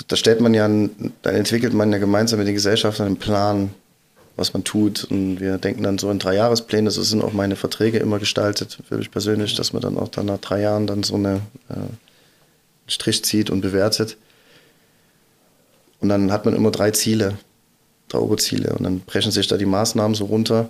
da 0.07 0.15
stellt 0.15 0.39
man 0.39 0.53
ja, 0.53 0.67
dann 0.67 1.11
entwickelt 1.23 1.73
man 1.73 1.91
ja 1.91 1.97
gemeinsam 1.97 2.39
mit 2.39 2.47
den 2.47 2.55
Gesellschaftern 2.55 3.07
einen 3.07 3.17
Plan, 3.17 3.71
was 4.37 4.53
man 4.53 4.63
tut. 4.63 5.03
Und 5.03 5.41
wir 5.41 5.57
denken 5.57 5.83
dann 5.83 5.97
so 5.97 6.09
in 6.09 6.19
Dreijahrespläne, 6.19 6.89
so 6.91 7.03
sind 7.03 7.21
auch 7.21 7.33
meine 7.33 7.57
Verträge 7.57 7.97
immer 7.97 8.19
gestaltet, 8.19 8.77
für 8.87 8.97
mich 8.97 9.11
persönlich, 9.11 9.55
dass 9.55 9.73
man 9.73 9.81
dann 9.81 9.97
auch 9.97 10.07
dann 10.07 10.27
nach 10.27 10.39
drei 10.39 10.61
Jahren 10.61 10.87
dann 10.87 11.03
so 11.03 11.15
eine 11.15 11.41
äh, 11.69 11.75
einen 12.87 12.91
Strich 12.91 13.23
zieht 13.23 13.49
und 13.49 13.61
bewertet. 13.61 14.17
Und 15.99 16.09
dann 16.09 16.31
hat 16.31 16.45
man 16.45 16.55
immer 16.55 16.71
drei 16.71 16.91
Ziele, 16.91 17.37
drei 18.07 18.19
Oberziele. 18.19 18.73
Und 18.73 18.83
dann 18.83 18.99
brechen 19.01 19.31
sich 19.31 19.47
da 19.47 19.57
die 19.57 19.65
Maßnahmen 19.65 20.15
so 20.15 20.25
runter. 20.25 20.69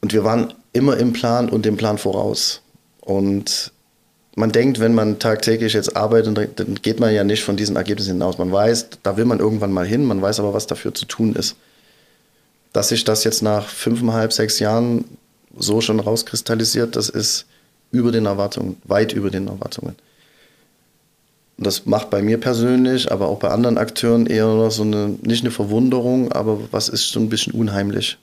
Und 0.00 0.12
wir 0.12 0.24
waren 0.24 0.52
immer 0.72 0.96
im 0.96 1.12
Plan 1.12 1.48
und 1.48 1.64
dem 1.64 1.76
Plan 1.76 1.98
voraus. 1.98 2.62
Und 3.00 3.72
man 4.34 4.50
denkt, 4.50 4.80
wenn 4.80 4.94
man 4.94 5.18
tagtäglich 5.18 5.74
jetzt 5.74 5.96
arbeitet, 5.96 6.58
dann 6.58 6.74
geht 6.76 6.98
man 6.98 7.14
ja 7.14 7.22
nicht 7.22 7.44
von 7.44 7.56
diesen 7.56 7.76
Ergebnissen 7.76 8.14
hinaus. 8.14 8.38
Man 8.38 8.50
weiß, 8.50 8.88
da 9.02 9.16
will 9.16 9.26
man 9.26 9.38
irgendwann 9.38 9.72
mal 9.72 9.86
hin, 9.86 10.04
man 10.04 10.20
weiß 10.20 10.40
aber, 10.40 10.54
was 10.54 10.66
dafür 10.66 10.92
zu 10.92 11.04
tun 11.04 11.36
ist. 11.36 11.56
Dass 12.74 12.88
sich 12.90 13.04
das 13.04 13.24
jetzt 13.24 13.40
nach 13.40 13.68
fünfeinhalb, 13.68 14.34
sechs 14.34 14.58
Jahren 14.58 15.06
so 15.56 15.80
schon 15.80 16.00
rauskristallisiert, 16.00 16.96
das 16.96 17.08
ist 17.08 17.46
über 17.90 18.12
den 18.12 18.26
Erwartungen, 18.26 18.76
weit 18.84 19.14
über 19.14 19.30
den 19.30 19.46
Erwartungen. 19.46 19.94
Und 21.56 21.66
das 21.66 21.86
macht 21.86 22.10
bei 22.10 22.20
mir 22.20 22.38
persönlich, 22.38 23.12
aber 23.12 23.28
auch 23.28 23.38
bei 23.38 23.48
anderen 23.48 23.78
Akteuren 23.78 24.26
eher 24.26 24.46
noch 24.46 24.70
so 24.70 24.82
eine, 24.82 25.16
nicht 25.22 25.44
eine 25.44 25.52
Verwunderung, 25.52 26.32
aber 26.32 26.58
was 26.72 26.88
ist 26.88 27.10
so 27.10 27.20
ein 27.20 27.28
bisschen 27.28 27.52
unheimlich. 27.52 28.18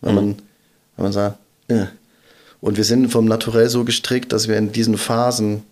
Wenn, 0.00 0.14
man, 0.14 0.26
wenn 0.96 1.02
man 1.04 1.12
sagt, 1.12 1.38
äh. 1.68 1.86
Und 2.60 2.76
wir 2.76 2.84
sind 2.84 3.10
vom 3.10 3.26
Naturell 3.26 3.68
so 3.68 3.84
gestrickt, 3.84 4.32
dass 4.32 4.48
wir 4.48 4.56
in 4.56 4.72
diesen 4.72 4.96
Phasen, 4.96 5.62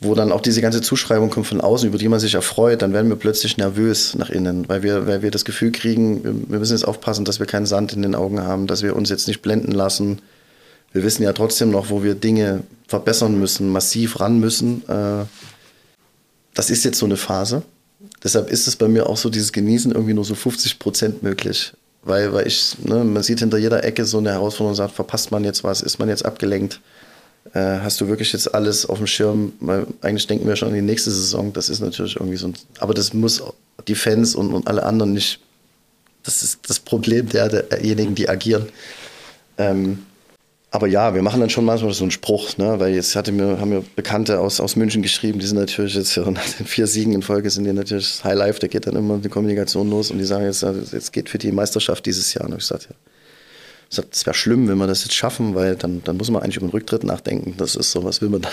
wo 0.00 0.14
dann 0.14 0.32
auch 0.32 0.40
diese 0.40 0.62
ganze 0.62 0.80
Zuschreibung 0.80 1.28
kommt 1.28 1.46
von 1.46 1.60
außen, 1.60 1.86
über 1.86 1.98
die 1.98 2.08
man 2.08 2.20
sich 2.20 2.34
erfreut, 2.34 2.80
dann 2.80 2.94
werden 2.94 3.10
wir 3.10 3.16
plötzlich 3.16 3.58
nervös 3.58 4.14
nach 4.14 4.30
innen, 4.30 4.66
weil 4.68 4.82
wir, 4.82 5.06
weil 5.06 5.20
wir 5.20 5.30
das 5.30 5.44
Gefühl 5.44 5.72
kriegen, 5.72 6.24
wir, 6.48 6.58
müssen 6.58 6.72
jetzt 6.72 6.88
aufpassen, 6.88 7.26
dass 7.26 7.38
wir 7.38 7.46
keinen 7.46 7.66
Sand 7.66 7.92
in 7.92 8.00
den 8.00 8.14
Augen 8.14 8.40
haben, 8.40 8.66
dass 8.66 8.82
wir 8.82 8.96
uns 8.96 9.10
jetzt 9.10 9.28
nicht 9.28 9.42
blenden 9.42 9.72
lassen. 9.72 10.20
Wir 10.92 11.02
wissen 11.02 11.22
ja 11.22 11.34
trotzdem 11.34 11.70
noch, 11.70 11.90
wo 11.90 12.02
wir 12.02 12.14
Dinge 12.14 12.62
verbessern 12.88 13.38
müssen, 13.38 13.68
massiv 13.68 14.20
ran 14.20 14.40
müssen. 14.40 14.82
Äh, 14.88 15.26
das 16.54 16.70
ist 16.70 16.84
jetzt 16.84 16.98
so 16.98 17.06
eine 17.06 17.18
Phase. 17.18 17.62
Deshalb 18.24 18.50
ist 18.50 18.66
es 18.66 18.76
bei 18.76 18.88
mir 18.88 19.06
auch 19.06 19.18
so, 19.18 19.28
dieses 19.28 19.52
Genießen 19.52 19.92
irgendwie 19.92 20.14
nur 20.14 20.24
so 20.24 20.34
50 20.34 20.78
Prozent 20.78 21.22
möglich. 21.22 21.72
Weil, 22.02 22.32
weil 22.32 22.46
ich, 22.46 22.76
ne, 22.82 23.04
man 23.04 23.22
sieht 23.22 23.40
hinter 23.40 23.58
jeder 23.58 23.84
Ecke 23.84 24.06
so 24.06 24.18
eine 24.18 24.30
Herausforderung 24.30 24.70
und 24.70 24.76
sagt, 24.76 24.94
verpasst 24.94 25.30
man 25.30 25.44
jetzt 25.44 25.62
was, 25.62 25.82
ist 25.82 25.98
man 25.98 26.08
jetzt 26.08 26.24
abgelenkt? 26.24 26.80
Äh, 27.52 27.80
hast 27.80 28.00
du 28.00 28.08
wirklich 28.08 28.32
jetzt 28.32 28.54
alles 28.54 28.86
auf 28.86 28.98
dem 28.98 29.06
Schirm? 29.06 29.52
Weil 29.60 29.86
eigentlich 30.02 30.26
denken 30.26 30.46
wir 30.46 30.56
schon 30.56 30.68
an 30.68 30.74
die 30.74 30.82
nächste 30.82 31.10
Saison. 31.10 31.52
Das 31.52 31.68
ist 31.68 31.80
natürlich 31.80 32.16
irgendwie 32.16 32.36
so 32.36 32.48
ein, 32.48 32.54
aber 32.78 32.94
das 32.94 33.12
muss 33.12 33.42
die 33.88 33.94
Fans 33.94 34.34
und, 34.34 34.52
und 34.52 34.66
alle 34.66 34.84
anderen 34.84 35.12
nicht, 35.12 35.40
das 36.22 36.42
ist 36.42 36.60
das 36.68 36.78
Problem 36.78 37.28
der, 37.28 37.48
derjenigen, 37.48 38.14
die 38.14 38.28
agieren. 38.28 38.68
Ähm, 39.58 40.04
aber 40.72 40.86
ja, 40.86 41.14
wir 41.14 41.22
machen 41.22 41.40
dann 41.40 41.50
schon 41.50 41.64
manchmal 41.64 41.92
so 41.92 42.04
einen 42.04 42.12
Spruch, 42.12 42.56
ne? 42.56 42.78
weil 42.78 42.94
jetzt 42.94 43.16
hatte 43.16 43.32
mir, 43.32 43.58
haben 43.58 43.70
mir 43.70 43.82
Bekannte 43.96 44.38
aus, 44.38 44.60
aus 44.60 44.76
München 44.76 45.02
geschrieben, 45.02 45.40
die 45.40 45.46
sind 45.46 45.58
natürlich 45.58 45.94
jetzt 45.96 46.14
ja 46.14 46.30
nach 46.30 46.48
den 46.48 46.66
vier 46.66 46.86
Siegen 46.86 47.12
in 47.12 47.22
Folge 47.22 47.50
sind 47.50 47.64
die 47.64 47.72
natürlich 47.72 48.22
High 48.22 48.36
Life, 48.36 48.60
da 48.60 48.68
geht 48.68 48.86
dann 48.86 48.94
immer 48.94 49.18
die 49.18 49.28
Kommunikation 49.28 49.90
los 49.90 50.12
und 50.12 50.18
die 50.18 50.24
sagen 50.24 50.44
jetzt, 50.44 50.64
jetzt 50.92 51.12
geht 51.12 51.28
für 51.28 51.38
die 51.38 51.50
Meisterschaft 51.50 52.06
dieses 52.06 52.32
Jahr. 52.34 52.44
Und 52.44 52.56
ich 52.56 52.64
sagte, 52.64 52.90
ja, 52.90 52.96
sag, 53.90 54.10
das 54.10 54.24
wäre 54.24 54.34
schlimm, 54.34 54.68
wenn 54.68 54.78
wir 54.78 54.86
das 54.86 55.02
jetzt 55.02 55.14
schaffen, 55.14 55.54
weil 55.54 55.76
dann, 55.76 56.02
dann 56.04 56.16
muss 56.16 56.30
man 56.30 56.42
eigentlich 56.42 56.56
über 56.56 56.66
den 56.66 56.70
Rücktritt 56.70 57.04
nachdenken. 57.04 57.54
Das 57.56 57.74
ist 57.74 57.90
so, 57.90 58.04
was 58.04 58.22
will 58.22 58.28
man 58.28 58.42
da 58.42 58.50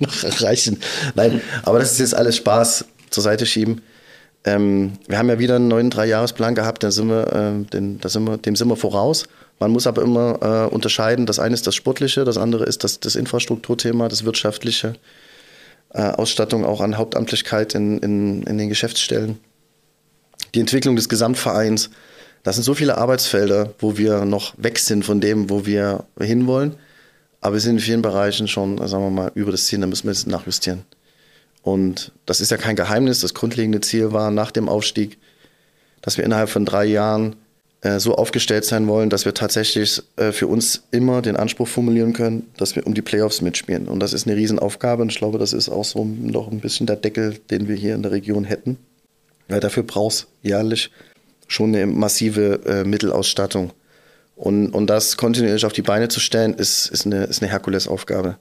noch 0.00 0.24
erreichen? 0.24 0.80
Nein, 1.14 1.40
aber 1.62 1.78
das 1.78 1.92
ist 1.92 2.00
jetzt 2.00 2.14
alles 2.14 2.36
Spaß 2.36 2.84
zur 3.10 3.22
Seite 3.22 3.46
schieben. 3.46 3.80
Ähm, 4.44 4.94
wir 5.06 5.18
haben 5.18 5.28
ja 5.28 5.38
wieder 5.38 5.56
einen 5.56 5.68
neuen 5.68 5.88
Dreijahresplan 5.88 6.56
gehabt, 6.56 6.82
da 6.82 6.90
sind 6.90 7.08
wir, 7.08 7.32
äh, 7.32 7.64
den, 7.64 8.00
da 8.00 8.08
sind 8.08 8.24
wir, 8.24 8.38
dem 8.38 8.56
sind 8.56 8.68
wir 8.68 8.76
voraus. 8.76 9.24
Man 9.60 9.70
muss 9.70 9.86
aber 9.86 10.02
immer 10.02 10.38
äh, 10.42 10.74
unterscheiden, 10.74 11.26
das 11.26 11.38
eine 11.38 11.54
ist 11.54 11.66
das 11.68 11.76
Sportliche, 11.76 12.24
das 12.24 12.36
andere 12.36 12.64
ist 12.64 12.82
das, 12.82 12.98
das 12.98 13.14
Infrastrukturthema, 13.14 14.08
das 14.08 14.24
Wirtschaftliche, 14.24 14.94
äh, 15.94 16.02
Ausstattung 16.02 16.64
auch 16.64 16.80
an 16.80 16.98
Hauptamtlichkeit 16.98 17.76
in, 17.76 17.98
in, 17.98 18.42
in 18.42 18.58
den 18.58 18.68
Geschäftsstellen, 18.68 19.38
die 20.56 20.60
Entwicklung 20.60 20.96
des 20.96 21.08
Gesamtvereins. 21.08 21.90
Das 22.42 22.56
sind 22.56 22.64
so 22.64 22.74
viele 22.74 22.98
Arbeitsfelder, 22.98 23.72
wo 23.78 23.96
wir 23.96 24.24
noch 24.24 24.54
weg 24.56 24.78
sind 24.78 25.04
von 25.04 25.20
dem, 25.20 25.48
wo 25.48 25.64
wir 25.64 26.04
hinwollen. 26.18 26.74
Aber 27.40 27.54
wir 27.54 27.60
sind 27.60 27.76
in 27.76 27.80
vielen 27.80 28.02
Bereichen 28.02 28.48
schon, 28.48 28.78
sagen 28.86 29.04
wir 29.04 29.10
mal, 29.10 29.32
über 29.34 29.52
das 29.52 29.66
Ziel, 29.66 29.80
da 29.80 29.86
müssen 29.86 30.04
wir 30.04 30.12
jetzt 30.12 30.26
nachjustieren. 30.26 30.84
Und 31.62 32.12
das 32.26 32.40
ist 32.40 32.50
ja 32.50 32.56
kein 32.56 32.76
Geheimnis. 32.76 33.20
Das 33.20 33.34
grundlegende 33.34 33.80
Ziel 33.80 34.12
war 34.12 34.30
nach 34.30 34.50
dem 34.50 34.68
Aufstieg, 34.68 35.18
dass 36.00 36.16
wir 36.16 36.24
innerhalb 36.24 36.48
von 36.48 36.64
drei 36.64 36.84
Jahren 36.84 37.36
äh, 37.82 38.00
so 38.00 38.16
aufgestellt 38.16 38.64
sein 38.64 38.88
wollen, 38.88 39.10
dass 39.10 39.24
wir 39.24 39.34
tatsächlich 39.34 40.02
äh, 40.16 40.32
für 40.32 40.48
uns 40.48 40.82
immer 40.90 41.22
den 41.22 41.36
Anspruch 41.36 41.68
formulieren 41.68 42.12
können, 42.12 42.48
dass 42.56 42.74
wir 42.74 42.86
um 42.86 42.94
die 42.94 43.02
Playoffs 43.02 43.40
mitspielen. 43.40 43.86
Und 43.86 44.00
das 44.00 44.12
ist 44.12 44.26
eine 44.26 44.36
Riesenaufgabe. 44.36 45.02
Und 45.02 45.12
ich 45.12 45.18
glaube, 45.18 45.38
das 45.38 45.52
ist 45.52 45.68
auch 45.68 45.84
so 45.84 46.04
noch 46.04 46.50
ein 46.50 46.60
bisschen 46.60 46.86
der 46.86 46.96
Deckel, 46.96 47.38
den 47.50 47.68
wir 47.68 47.76
hier 47.76 47.94
in 47.94 48.02
der 48.02 48.12
Region 48.12 48.44
hätten. 48.44 48.78
Weil 49.48 49.60
dafür 49.60 49.82
brauchst 49.84 50.28
jährlich 50.42 50.90
schon 51.52 51.74
eine 51.74 51.86
massive 51.86 52.60
äh, 52.66 52.84
Mittelausstattung. 52.84 53.72
Und, 54.34 54.70
und 54.70 54.88
das 54.88 55.16
kontinuierlich 55.16 55.64
auf 55.66 55.72
die 55.72 55.82
Beine 55.82 56.08
zu 56.08 56.18
stellen, 56.18 56.54
ist, 56.54 56.88
ist 56.88 57.06
eine, 57.06 57.24
ist 57.24 57.42
eine 57.42 57.50
Herkulesaufgabe. 57.50 58.38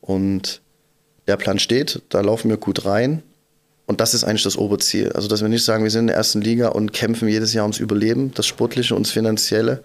Und 0.00 0.62
der 1.26 1.36
Plan 1.36 1.58
steht, 1.58 2.02
da 2.08 2.20
laufen 2.20 2.48
wir 2.48 2.56
gut 2.56 2.86
rein. 2.86 3.22
Und 3.86 4.00
das 4.00 4.14
ist 4.14 4.24
eigentlich 4.24 4.42
das 4.42 4.56
Oberziel. 4.56 5.12
Also, 5.12 5.28
dass 5.28 5.42
wir 5.42 5.48
nicht 5.48 5.64
sagen, 5.64 5.82
wir 5.82 5.90
sind 5.90 6.02
in 6.02 6.06
der 6.08 6.16
ersten 6.16 6.40
Liga 6.40 6.68
und 6.68 6.92
kämpfen 6.92 7.28
jedes 7.28 7.54
Jahr 7.54 7.64
ums 7.64 7.78
Überleben, 7.78 8.32
das 8.34 8.46
Sportliche 8.46 8.94
und 8.94 9.06
das 9.06 9.12
Finanzielle, 9.12 9.82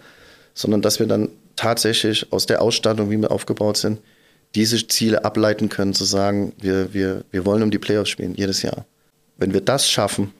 sondern 0.53 0.81
dass 0.81 0.99
wir 0.99 1.07
dann 1.07 1.29
tatsächlich 1.55 2.31
aus 2.31 2.45
der 2.45 2.61
Ausstattung, 2.61 3.09
wie 3.09 3.17
wir 3.17 3.31
aufgebaut 3.31 3.77
sind, 3.77 3.99
diese 4.55 4.87
Ziele 4.87 5.25
ableiten 5.25 5.69
können, 5.69 5.93
zu 5.93 6.03
sagen, 6.03 6.53
wir, 6.59 6.93
wir, 6.93 7.23
wir 7.31 7.45
wollen 7.45 7.63
um 7.63 7.71
die 7.71 7.79
Playoffs 7.79 8.09
spielen, 8.09 8.35
jedes 8.35 8.61
Jahr. 8.61 8.85
Wenn 9.37 9.53
wir 9.53 9.61
das 9.61 9.89
schaffen, 9.89 10.31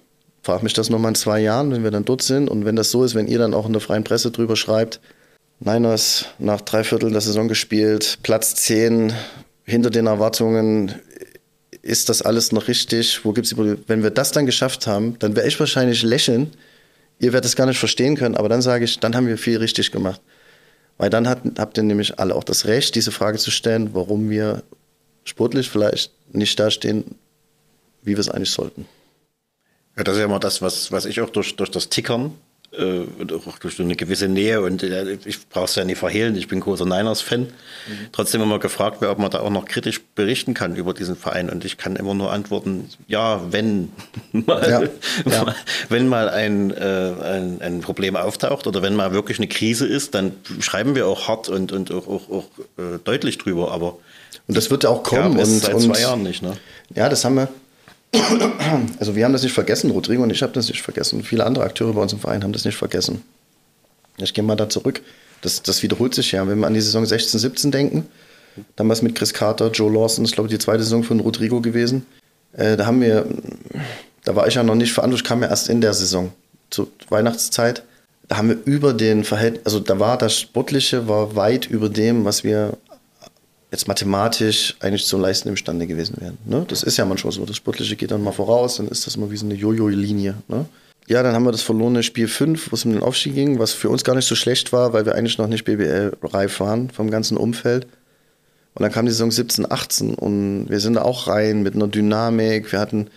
frag 0.44 0.62
mich 0.62 0.74
das 0.74 0.90
nochmal 0.90 1.12
in 1.12 1.16
zwei 1.16 1.40
Jahren, 1.40 1.72
wenn 1.72 1.84
wir 1.84 1.92
dann 1.92 2.06
dort 2.06 2.22
sind 2.22 2.50
und 2.50 2.66
wenn 2.66 2.76
das 2.76 2.92
so 2.92 3.04
ist, 3.04 3.16
wenn 3.16 3.28
ihr 3.28 3.40
dann 3.40 3.54
auch 3.54 3.66
in 3.66 3.74
der 3.74 3.82
freien 3.82 4.04
Presse 4.04 4.30
drüber 4.30 4.56
schreibt, 4.56 5.00
Niners 5.60 6.26
nach 6.38 6.62
drei 6.62 6.84
Vierteln 6.84 7.14
der 7.14 7.22
Saison 7.22 7.48
gespielt, 7.48 8.20
Platz 8.22 8.56
10, 8.56 9.14
hinter 9.64 9.90
den 9.90 10.08
Erwartungen, 10.08 10.96
ist 11.82 12.10
das 12.10 12.22
alles 12.22 12.52
noch 12.52 12.68
richtig? 12.68 13.24
Wo 13.24 13.32
gibt's 13.32 13.50
die 13.50 13.56
Probleme? 13.56 13.78
Wenn 13.88 14.04
wir 14.04 14.10
das 14.10 14.32
dann 14.32 14.46
geschafft 14.46 14.86
haben, 14.86 15.18
dann 15.20 15.36
werde 15.36 15.48
ich 15.48 15.60
wahrscheinlich 15.60 16.04
lächeln. 16.04 16.52
Ihr 17.20 17.32
werdet 17.32 17.46
es 17.46 17.56
gar 17.56 17.66
nicht 17.66 17.80
verstehen 17.80 18.18
können, 18.18 18.36
aber 18.36 18.50
dann 18.50 18.62
sage 18.62 18.84
ich, 18.84 19.00
dann 19.00 19.16
haben 19.16 19.28
wir 19.28 19.38
viel 19.38 19.58
richtig 19.58 19.92
gemacht. 19.92 20.22
Weil 20.98 21.10
dann 21.10 21.28
hat, 21.28 21.42
habt 21.58 21.78
ihr 21.78 21.84
nämlich 21.84 22.20
alle 22.20 22.36
auch 22.36 22.44
das 22.44 22.66
Recht, 22.66 22.96
diese 22.96 23.12
Frage 23.12 23.38
zu 23.38 23.52
stellen, 23.52 23.94
warum 23.94 24.30
wir 24.30 24.64
sportlich 25.24 25.70
vielleicht 25.70 26.12
nicht 26.34 26.60
da 26.60 26.70
stehen, 26.70 27.16
wie 28.02 28.12
wir 28.12 28.20
es 28.20 28.30
eigentlich 28.30 28.52
sollten. 28.52 28.86
Ja, 29.98 30.04
das 30.04 30.16
ist 30.16 30.20
ja 30.20 30.26
immer 30.26 30.40
das, 30.40 30.62
was, 30.62 30.92
was 30.92 31.06
ich 31.06 31.22
auch 31.22 31.30
durch, 31.30 31.56
durch 31.56 31.70
das 31.70 31.90
Tickern 31.90 32.34
äh, 32.72 33.02
und 33.20 33.32
auch 33.32 33.60
durch 33.60 33.80
eine 33.80 33.96
gewisse 33.96 34.28
Nähe 34.28 34.62
und 34.62 34.82
äh, 34.82 35.18
ich 35.26 35.48
brauche 35.48 35.66
es 35.66 35.76
ja 35.76 35.86
nicht 35.86 36.00
verhehlen, 36.00 36.36
ich 36.36 36.48
bin 36.48 36.60
großer 36.60 36.86
Niners-Fan. 36.86 37.48
Trotzdem 38.12 38.42
immer 38.42 38.58
gefragt 38.58 39.02
wird, 39.02 39.12
ob 39.12 39.20
man 39.20 39.30
da 39.30 39.42
auch 39.42 39.52
noch 39.52 39.66
kritisch 39.66 40.02
berichten 40.16 40.56
kann 40.56 40.76
über 40.76 40.96
diesen 40.96 41.16
Verein 41.16 41.50
und 41.52 41.64
ich 41.66 41.78
kann 41.78 41.96
immer 41.96 42.16
nur 42.16 42.32
antworten, 42.32 42.90
ja, 43.08 43.42
wenn 43.52 43.92
mal, 44.32 44.68
Ja, 44.68 44.82
ja. 45.32 45.44
mal 45.44 45.56
wenn 45.90 46.08
mal 46.08 46.30
ein, 46.30 46.72
äh, 46.72 47.12
ein, 47.24 47.62
ein 47.62 47.82
Problem 47.82 48.16
auftaucht 48.16 48.66
oder 48.66 48.82
wenn 48.82 48.96
mal 48.96 49.12
wirklich 49.14 49.38
eine 49.38 49.48
Krise 49.48 49.86
ist, 49.86 50.16
dann 50.16 50.32
schreiben 50.60 50.96
wir 50.96 51.08
auch 51.08 51.28
hart 51.28 51.50
und, 51.50 51.72
und 51.72 51.92
auch, 51.92 52.08
auch, 52.08 52.30
auch 52.30 52.46
äh, 52.78 52.98
deutlich 53.04 53.38
drüber, 53.38 53.72
aber 53.72 53.98
Und 54.48 54.58
das 54.58 54.72
wird 54.72 54.84
ja 54.86 54.90
auch 54.90 55.04
kommen. 55.04 55.38
ja, 55.38 55.44
und, 55.44 55.60
seit 55.60 55.76
und 55.76 55.82
zwei 55.82 56.02
Jahren 56.02 56.24
nicht, 56.24 56.42
ne? 56.42 56.58
Ja, 56.96 57.10
das 57.10 57.24
haben 57.24 57.36
wir. 57.36 57.50
Also 59.00 59.16
wir 59.16 59.26
haben 59.26 59.34
das 59.34 59.44
nicht 59.44 59.54
vergessen, 59.54 59.92
Rodrigo 59.92 60.24
und 60.24 60.30
ich 60.30 60.44
habe 60.44 60.54
das 60.54 60.68
nicht 60.68 60.82
vergessen. 60.82 61.24
Viele 61.24 61.46
andere 61.46 61.66
Akteure 61.66 61.94
bei 61.94 62.02
uns 62.02 62.14
im 62.14 62.20
Verein 62.20 62.44
haben 62.44 62.54
das 62.54 62.66
nicht 62.66 62.78
vergessen. 62.78 63.24
Ich 64.18 64.34
gehe 64.34 64.44
mal 64.44 64.56
da 64.56 64.70
zurück. 64.70 65.02
Das, 65.42 65.62
das 65.64 65.84
wiederholt 65.84 66.14
sich 66.14 66.32
ja. 66.32 66.48
Wenn 66.48 66.60
wir 66.60 66.68
an 66.68 66.74
die 66.74 66.82
Saison 66.82 67.06
16, 67.06 67.40
17 67.40 67.72
denken, 67.72 68.06
damals 68.76 69.02
mit 69.02 69.16
Chris 69.16 69.34
Carter, 69.34 69.72
Joe 69.72 69.92
Lawson, 69.92 70.24
das 70.24 70.32
ist 70.32 70.36
glaube 70.36 70.48
ich 70.48 70.54
die 70.54 70.60
zweite 70.60 70.84
Saison 70.84 71.04
von 71.04 71.20
Rodrigo 71.20 71.60
gewesen. 71.60 72.06
Äh, 72.54 72.78
da 72.78 72.86
haben 72.86 73.02
wir, 73.02 73.26
da 74.24 74.36
war 74.36 74.48
ich 74.48 74.56
ja 74.56 74.64
noch 74.64 74.76
nicht 74.76 74.94
verantwortlich, 74.94 75.28
kam 75.28 75.42
ja 75.42 75.50
erst 75.50 75.70
in 75.70 75.82
der 75.82 75.94
Saison, 75.94 76.32
zur 76.70 76.88
Weihnachtszeit. 77.10 77.84
Da 78.28 78.38
haben 78.38 78.50
wir 78.50 78.60
über 78.66 78.94
den 78.94 79.24
Verhältnis, 79.24 79.66
also 79.66 79.80
da 79.80 80.00
war 80.00 80.18
das 80.18 80.40
Sportliche 80.40 81.08
war 81.08 81.36
weit 81.36 81.66
über 81.66 81.90
dem, 81.90 82.24
was 82.26 82.44
wir 82.44 82.78
jetzt 83.74 83.88
mathematisch 83.88 84.76
eigentlich 84.80 85.06
zum 85.06 85.20
Leisten 85.20 85.50
imstande 85.50 85.88
gewesen 85.88 86.16
wären. 86.20 86.38
Ne? 86.46 86.64
Das 86.68 86.84
ist 86.84 86.98
ja 86.98 87.06
manchmal 87.06 87.34
so. 87.34 87.44
Das 87.44 87.58
Sportliche 87.58 87.96
geht 87.96 88.12
dann 88.12 88.24
mal 88.24 88.32
voraus, 88.32 88.78
dann 88.78 88.88
ist 88.88 89.08
das 89.08 89.18
mal 89.18 89.32
wie 89.32 89.38
so 89.38 89.46
eine 89.46 89.56
Jojo-Linie. 89.56 90.36
Ne? 90.48 90.66
Ja, 91.08 91.24
dann 91.24 91.34
haben 91.34 91.44
wir 91.44 91.52
das 91.52 91.64
verlorene 91.64 92.04
Spiel 92.04 92.28
5, 92.28 92.72
wo 92.72 92.76
es 92.76 92.86
um 92.86 92.92
den 92.92 93.02
Aufstieg 93.02 93.34
ging, 93.34 93.58
was 93.58 93.74
für 93.74 93.90
uns 93.90 94.04
gar 94.04 94.16
nicht 94.16 94.28
so 94.28 94.36
schlecht 94.36 94.72
war, 94.74 94.94
weil 94.94 95.08
wir 95.08 95.16
eigentlich 95.16 95.40
noch 95.40 95.48
nicht 95.48 95.66
BBL-reif 95.66 96.60
waren 96.60 96.92
vom 96.92 97.10
ganzen 97.10 97.36
Umfeld. 97.36 97.88
Und 98.76 98.84
dann 98.84 98.92
kam 98.92 99.06
die 99.06 99.12
Saison 99.12 99.32
17, 99.32 99.72
18 99.72 100.14
und 100.14 100.70
wir 100.70 100.80
sind 100.80 100.94
da 100.94 101.02
auch 101.02 101.28
rein 101.28 101.64
mit 101.64 101.74
einer 101.74 101.88
Dynamik. 101.88 102.72
Wir 102.72 102.80
hatten 102.80 103.10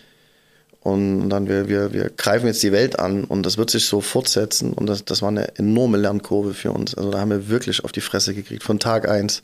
und 0.81 1.29
dann 1.29 1.49
wir, 1.49 1.69
wir, 1.69 1.93
wir 1.93 2.11
greifen 2.17 2.47
jetzt 2.47 2.63
die 2.63 2.73
Welt 2.73 2.99
an 2.99 3.25
und 3.25 3.45
das 3.45 3.59
wird 3.59 3.71
sich 3.71 3.85
so 3.85 4.01
fortsetzen 4.01 4.73
und 4.73 4.87
das, 4.87 5.05
das 5.05 5.21
war 5.21 5.29
eine 5.29 5.57
enorme 5.59 5.99
Lernkurve 5.99 6.55
für 6.55 6.73
uns. 6.73 6.95
Also 6.95 7.11
da 7.11 7.21
haben 7.21 7.31
wir 7.31 7.49
wirklich 7.49 7.85
auf 7.85 7.93
die 7.93 8.01
Fresse 8.01 8.33
gekriegt 8.35 8.63
von 8.63 8.79
Tag 8.79 9.07
1. 9.07 9.43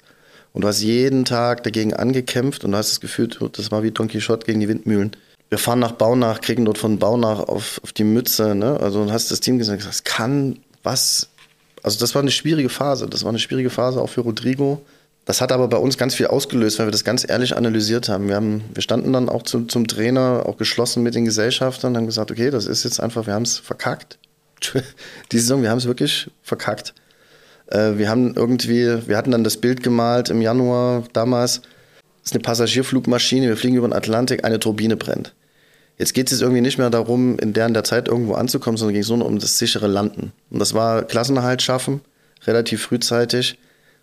Und 0.52 0.62
du 0.62 0.68
hast 0.68 0.82
jeden 0.82 1.24
Tag 1.24 1.62
dagegen 1.62 1.94
angekämpft 1.94 2.64
und 2.64 2.72
du 2.72 2.78
hast 2.78 2.90
das 2.90 3.00
Gefühl, 3.00 3.28
das 3.28 3.70
war 3.70 3.82
wie 3.82 3.90
Don 3.90 4.08
Quixote 4.08 4.46
gegen 4.46 4.60
die 4.60 4.68
Windmühlen. 4.68 5.12
Wir 5.48 5.58
fahren 5.58 5.78
nach 5.78 5.92
Baunach, 5.92 6.40
kriegen 6.40 6.64
dort 6.64 6.78
von 6.78 6.98
Baunach 6.98 7.40
auf, 7.40 7.80
auf 7.82 7.92
die 7.92 8.04
Mütze. 8.04 8.54
Ne? 8.54 8.78
Also 8.80 9.04
du 9.04 9.12
hast 9.12 9.30
das 9.30 9.40
Team 9.40 9.58
gesagt, 9.58 9.84
das 9.86 10.04
kann 10.04 10.58
was. 10.82 11.28
Also 11.82 11.98
das 11.98 12.14
war 12.14 12.22
eine 12.22 12.30
schwierige 12.30 12.68
Phase. 12.68 13.06
Das 13.06 13.24
war 13.24 13.30
eine 13.30 13.38
schwierige 13.38 13.70
Phase 13.70 14.00
auch 14.00 14.08
für 14.08 14.22
Rodrigo. 14.22 14.82
Das 15.24 15.40
hat 15.40 15.52
aber 15.52 15.68
bei 15.68 15.76
uns 15.76 15.98
ganz 15.98 16.14
viel 16.14 16.26
ausgelöst, 16.26 16.78
weil 16.78 16.86
wir 16.86 16.90
das 16.92 17.04
ganz 17.04 17.28
ehrlich 17.28 17.56
analysiert 17.56 18.08
haben. 18.08 18.28
Wir, 18.28 18.36
haben, 18.36 18.64
wir 18.74 18.82
standen 18.82 19.12
dann 19.12 19.28
auch 19.28 19.42
zum, 19.42 19.68
zum 19.68 19.86
Trainer, 19.86 20.44
auch 20.46 20.56
geschlossen 20.56 21.02
mit 21.02 21.14
den 21.14 21.24
Gesellschaftern, 21.24 21.96
haben 21.96 22.06
gesagt, 22.06 22.30
okay, 22.30 22.50
das 22.50 22.66
ist 22.66 22.84
jetzt 22.84 22.98
einfach, 22.98 23.26
wir 23.26 23.34
haben 23.34 23.44
es 23.44 23.58
verkackt. 23.58 24.18
Die 25.32 25.38
Saison, 25.38 25.62
wir 25.62 25.70
haben 25.70 25.78
es 25.78 25.86
wirklich 25.86 26.30
verkackt. 26.42 26.94
Äh, 27.72 27.98
wir 27.98 28.08
haben 28.08 28.34
irgendwie, 28.34 29.08
wir 29.08 29.16
hatten 29.16 29.30
dann 29.30 29.44
das 29.44 29.56
Bild 29.56 29.82
gemalt 29.82 30.30
im 30.30 30.42
Januar 30.42 31.04
damals. 31.12 31.62
Das 32.22 32.30
ist 32.30 32.34
eine 32.34 32.42
Passagierflugmaschine, 32.42 33.48
wir 33.48 33.56
fliegen 33.56 33.76
über 33.76 33.88
den 33.88 33.94
Atlantik, 33.94 34.44
eine 34.44 34.60
Turbine 34.60 34.96
brennt. 34.96 35.34
Jetzt 35.98 36.14
geht 36.14 36.26
es 36.26 36.32
jetzt 36.32 36.42
irgendwie 36.42 36.60
nicht 36.60 36.78
mehr 36.78 36.90
darum, 36.90 37.38
in 37.38 37.52
der, 37.52 37.66
in 37.66 37.74
der 37.74 37.84
Zeit 37.84 38.08
irgendwo 38.08 38.34
anzukommen, 38.34 38.76
sondern 38.76 38.94
ging 38.94 39.02
es 39.02 39.08
nur 39.08 39.24
um 39.24 39.38
das 39.38 39.58
sichere 39.58 39.86
Landen. 39.86 40.32
Und 40.50 40.58
das 40.58 40.74
war 40.74 41.02
Klassenerhalt 41.02 41.62
schaffen, 41.62 42.00
relativ 42.46 42.82
frühzeitig, 42.82 43.58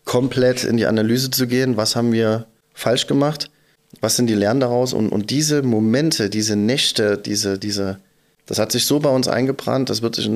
komplett 0.05 0.63
in 0.63 0.77
die 0.77 0.85
Analyse 0.85 1.31
zu 1.31 1.47
gehen. 1.47 1.77
Was 1.77 1.95
haben 1.95 2.11
wir 2.11 2.45
falsch 2.73 3.07
gemacht? 3.07 3.49
Was 4.01 4.15
sind 4.15 4.27
die 4.27 4.35
Lernen 4.35 4.59
daraus? 4.59 4.93
Und, 4.93 5.09
und 5.09 5.29
diese 5.29 5.63
Momente, 5.63 6.29
diese 6.29 6.55
Nächte, 6.55 7.17
diese, 7.17 7.57
diese, 7.57 7.97
das 8.45 8.59
hat 8.59 8.71
sich 8.71 8.85
so 8.85 8.99
bei 8.99 9.09
uns 9.09 9.27
eingebrannt, 9.27 9.89
das 9.89 10.01
wird 10.01 10.15
sich, 10.15 10.29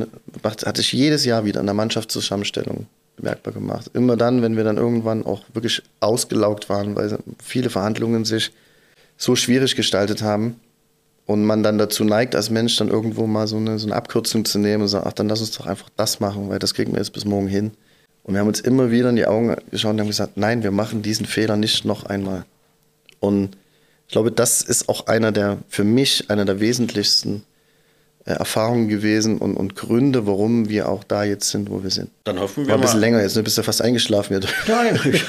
hat 0.44 0.78
sich 0.78 0.92
jedes 0.92 1.26
Jahr 1.26 1.46
wieder 1.46 1.60
in 1.60 1.68
der 1.68 1.76
Mannschaftszusammenstellung 1.76 2.88
bemerkbar 3.24 3.54
gemacht. 3.54 3.90
Immer 3.94 4.18
dann, 4.18 4.42
wenn 4.42 4.58
wir 4.58 4.64
dann 4.64 4.78
irgendwann 4.78 5.26
auch 5.26 5.44
wirklich 5.54 5.82
ausgelaugt 6.02 6.70
waren, 6.70 6.96
weil 6.96 7.18
viele 7.42 7.70
Verhandlungen 7.70 8.26
sich 8.26 8.52
so 9.18 9.36
schwierig 9.36 9.76
gestaltet 9.76 10.22
haben 10.22 10.60
und 11.26 11.46
man 11.46 11.64
dann 11.64 11.78
dazu 11.78 12.04
neigt, 12.04 12.36
als 12.36 12.50
Mensch 12.50 12.76
dann 12.76 12.90
irgendwo 12.90 13.26
mal 13.26 13.48
so 13.48 13.56
eine, 13.56 13.80
so 13.80 13.88
eine 13.88 13.96
Abkürzung 13.96 14.44
zu 14.44 14.60
nehmen 14.60 14.84
und 14.84 14.90
sagen, 14.90 15.06
ach, 15.08 15.14
dann 15.14 15.30
lass 15.30 15.40
uns 15.40 15.52
doch 15.52 15.66
einfach 15.66 15.90
das 15.96 16.20
machen, 16.20 16.50
weil 16.50 16.60
das 16.60 16.74
kriegen 16.74 16.92
wir 16.92 17.00
jetzt 17.00 17.14
bis 17.14 17.24
morgen 17.24 17.48
hin. 17.48 17.72
Und 18.24 18.34
wir 18.34 18.42
haben 18.42 18.48
uns 18.48 18.60
immer 18.60 18.92
wieder 18.92 19.10
in 19.10 19.16
die 19.16 19.26
Augen 19.26 19.56
geschaut 19.72 19.94
und 19.94 20.00
haben 20.02 20.08
gesagt, 20.08 20.38
nein, 20.38 20.64
wir 20.64 20.72
machen 20.72 21.02
diesen 21.02 21.26
Fehler 21.26 21.56
nicht 21.56 21.86
noch 21.86 22.06
einmal. 22.06 22.46
Und 23.20 23.56
ich 24.08 24.12
glaube, 24.12 24.32
das 24.32 24.62
ist 24.62 24.90
auch 24.90 25.08
einer 25.08 25.32
der, 25.32 25.58
für 25.70 25.84
mich, 25.84 26.30
einer 26.30 26.46
der 26.46 26.60
wesentlichsten 26.60 27.44
Erfahrungen 28.26 28.88
gewesen 28.88 29.38
und, 29.38 29.56
und 29.58 29.76
Gründe, 29.76 30.26
warum 30.26 30.70
wir 30.70 30.88
auch 30.90 31.04
da 31.04 31.24
jetzt 31.26 31.50
sind, 31.50 31.70
wo 31.70 31.84
wir 31.84 31.90
sind. 31.90 32.10
Dann 32.24 32.40
hoffen 32.40 32.64
wir 32.66 32.70
War 32.70 32.76
ein 32.78 32.82
bisschen 32.82 33.00
mal. 33.00 33.06
länger 33.08 33.22
jetzt, 33.22 33.36
du 33.36 33.44
bist 33.44 33.58
ja 33.58 33.64
fast 33.64 33.82
eingeschlafen. 33.82 34.40
Nein. 34.68 35.00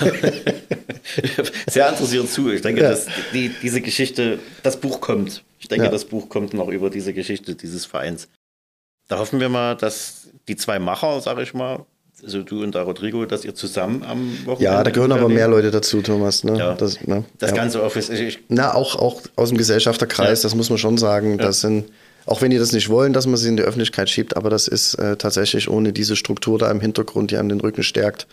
Sehr 1.68 1.88
interessiert 1.88 2.30
zu. 2.30 2.50
Ich 2.50 2.62
denke, 2.62 2.82
Ja. 2.82 2.90
dass 2.90 3.06
die, 3.32 3.50
diese 3.62 3.80
Geschichte, 3.80 4.38
das 4.62 4.76
Buch 4.78 5.00
kommt. 5.00 5.42
Ich 5.58 5.68
denke, 5.68 5.86
Ja. 5.86 5.90
das 5.90 6.04
Buch 6.04 6.28
kommt 6.28 6.54
noch 6.54 6.68
über 6.68 6.90
diese 6.90 7.12
Geschichte 7.12 7.54
dieses 7.54 7.84
Vereins. 7.84 8.28
Da 9.08 9.18
hoffen 9.18 9.40
wir 9.40 9.48
mal, 9.48 9.74
dass 9.76 10.28
die 10.48 10.56
zwei 10.56 10.78
Macher, 10.78 11.20
sage 11.20 11.42
ich 11.42 11.52
mal, 11.52 11.84
also 12.22 12.42
du 12.42 12.62
und 12.62 12.74
der 12.74 12.82
Rodrigo, 12.82 13.26
dass 13.26 13.44
ihr 13.44 13.54
zusammen 13.54 14.02
am 14.02 14.30
Wochenende. 14.46 14.64
Ja, 14.64 14.82
da 14.82 14.90
gehören 14.90 15.12
aber 15.12 15.28
mehr 15.28 15.48
Leute 15.48 15.70
dazu, 15.70 16.00
Thomas. 16.00 16.42
Ne? 16.44 16.56
Ja. 16.56 16.74
Das, 16.74 17.02
ne? 17.06 17.24
Das 17.38 17.50
ja. 17.50 17.56
ganze 17.56 17.82
Office. 17.82 18.08
Ich, 18.08 18.38
Na, 18.48 18.72
auch, 18.74 18.96
auch 18.96 19.20
aus 19.36 19.48
dem 19.50 19.58
Gesellschafterkreis, 19.58 20.42
Ja. 20.42 20.46
das 20.48 20.54
muss 20.54 20.70
man 20.70 20.78
schon 20.78 20.96
sagen. 20.96 21.36
Das 21.38 21.60
sind, 21.60 21.90
auch 22.26 22.40
wenn 22.42 22.50
die 22.50 22.58
das 22.58 22.72
nicht 22.72 22.88
wollen, 22.88 23.12
dass 23.12 23.26
man 23.26 23.36
sie 23.36 23.48
in 23.48 23.56
die 23.56 23.62
Öffentlichkeit 23.62 24.08
schiebt, 24.10 24.36
aber 24.36 24.50
das 24.50 24.68
ist 24.68 24.94
äh, 24.94 25.16
tatsächlich 25.16 25.68
ohne 25.68 25.92
diese 25.92 26.16
Struktur 26.16 26.58
da 26.58 26.70
im 26.70 26.80
Hintergrund, 26.80 27.30
die 27.30 27.36
einem 27.36 27.48
den 27.50 27.60
Rücken 27.60 27.82
stärkt 27.82 28.26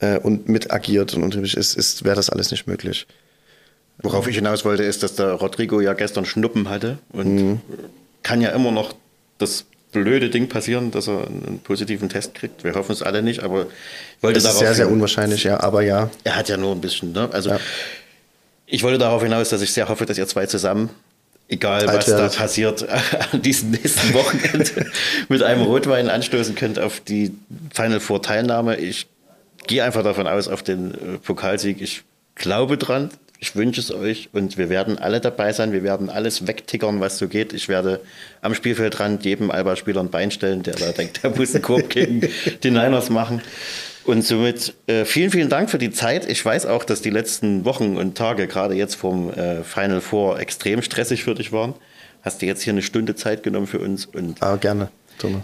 äh, 0.00 0.18
und 0.18 0.48
mit 0.48 0.72
agiert 0.72 1.14
und 1.14 1.22
natürlich 1.22 1.56
ist, 1.56 1.74
ist, 1.76 2.04
wäre 2.04 2.16
das 2.16 2.28
alles 2.30 2.50
nicht 2.50 2.66
möglich. 2.66 3.06
worauf 4.02 4.26
ich 4.26 4.34
hinaus 4.36 4.64
wollte, 4.64 4.82
ist, 4.82 5.02
dass 5.02 5.14
der 5.14 5.32
Rodrigo 5.32 5.80
ja 5.80 5.92
gestern 5.92 6.24
Schnuppen 6.24 6.68
hatte 6.68 6.98
und 7.12 7.34
Mhm. 7.36 7.60
kann 8.22 8.40
ja 8.40 8.50
immer 8.50 8.72
noch 8.72 8.94
das 9.38 9.64
blöde 9.92 10.28
Ding 10.30 10.48
passieren, 10.48 10.90
dass 10.90 11.06
er 11.08 11.26
einen 11.26 11.60
positiven 11.62 12.08
Test 12.08 12.34
kriegt. 12.34 12.64
Wir 12.64 12.74
hoffen 12.74 12.92
es 12.92 13.02
alle 13.02 13.22
nicht, 13.22 13.42
aber 13.42 13.66
ich 14.16 14.22
wollte 14.22 14.34
Das 14.40 14.44
ist 14.44 14.48
darauf 14.48 14.58
sehr, 14.60 14.74
sehr 14.74 14.86
hin- 14.86 14.94
unwahrscheinlich, 14.94 15.44
ja, 15.44 15.60
aber 15.60 15.82
ja. 15.82 16.10
Er 16.24 16.34
hat 16.36 16.48
ja 16.48 16.56
nur 16.56 16.72
ein 16.74 16.80
bisschen, 16.80 17.12
ne? 17.12 17.28
Also 17.32 17.50
Ja. 17.50 17.60
ich 18.66 18.82
wollte 18.82 18.98
darauf 18.98 19.22
hinaus, 19.22 19.50
dass 19.50 19.60
ich 19.62 19.72
sehr 19.72 19.88
hoffe, 19.88 20.06
dass 20.06 20.16
ihr 20.18 20.26
zwei 20.26 20.46
zusammen, 20.46 20.88
egal 21.52 21.86
was 21.86 22.06
da 22.06 22.28
passiert, 22.28 22.88
an 23.32 23.42
diesem 23.42 23.70
nächsten 23.70 24.14
Wochenende 24.14 24.86
mit 25.28 25.42
einem 25.42 25.62
Rotwein 25.62 26.08
anstoßen 26.08 26.54
könnt 26.54 26.78
auf 26.78 27.00
die 27.00 27.32
Final 27.72 28.00
Four 28.00 28.22
Teilnahme. 28.22 28.76
Ich 28.76 29.06
gehe 29.66 29.84
einfach 29.84 30.02
davon 30.02 30.26
aus, 30.26 30.48
auf 30.48 30.62
den 30.62 30.92
äh, 30.92 31.18
Pokalsieg. 31.18 31.80
Ich 31.80 32.02
glaube 32.34 32.78
dran. 32.78 33.10
Ich 33.38 33.56
wünsche 33.56 33.80
es 33.80 33.92
euch 33.92 34.28
und 34.32 34.56
wir 34.56 34.68
werden 34.68 34.98
alle 34.98 35.20
dabei 35.20 35.52
sein. 35.52 35.72
Wir 35.72 35.82
werden 35.82 36.08
alles 36.10 36.46
wegtickern, 36.46 37.00
was 37.00 37.18
so 37.18 37.26
geht. 37.26 37.52
Ich 37.52 37.68
werde 37.68 38.00
am 38.40 38.54
Spielfeldrand 38.54 39.24
jedem 39.24 39.50
Alba-Spieler 39.50 40.00
ein 40.00 40.10
Bein 40.10 40.30
stellen, 40.30 40.62
der 40.62 40.74
da 40.74 40.92
denkt, 40.92 41.24
der 41.24 41.30
muss 41.30 41.52
einen 41.52 41.62
Korb 41.62 41.90
gegen 41.90 42.20
die 42.62 42.70
Niners 42.70 43.10
machen. 43.10 43.42
Und 44.04 44.22
somit 44.22 44.74
äh, 44.86 45.04
vielen, 45.04 45.30
vielen 45.30 45.48
Dank 45.48 45.70
für 45.70 45.78
die 45.78 45.90
Zeit. 45.92 46.28
Ich 46.28 46.44
weiß 46.44 46.66
auch, 46.66 46.84
dass 46.84 47.02
die 47.02 47.10
letzten 47.10 47.64
Wochen 47.64 47.96
und 47.96 48.16
Tage, 48.16 48.48
gerade 48.48 48.74
jetzt 48.74 48.96
vom 48.96 49.30
äh, 49.32 49.62
Final 49.62 50.00
Four, 50.00 50.40
extrem 50.40 50.82
stressig 50.82 51.24
für 51.24 51.34
dich 51.34 51.52
waren. 51.52 51.74
Hast 52.22 52.42
dir 52.42 52.46
jetzt 52.46 52.62
hier 52.62 52.72
eine 52.72 52.82
Stunde 52.82 53.14
Zeit 53.14 53.42
genommen 53.42 53.66
für 53.66 53.78
uns 53.78 54.06
und 54.06 54.42
Aber 54.42 54.58
gerne, 54.58 54.88
Thomas. 55.18 55.42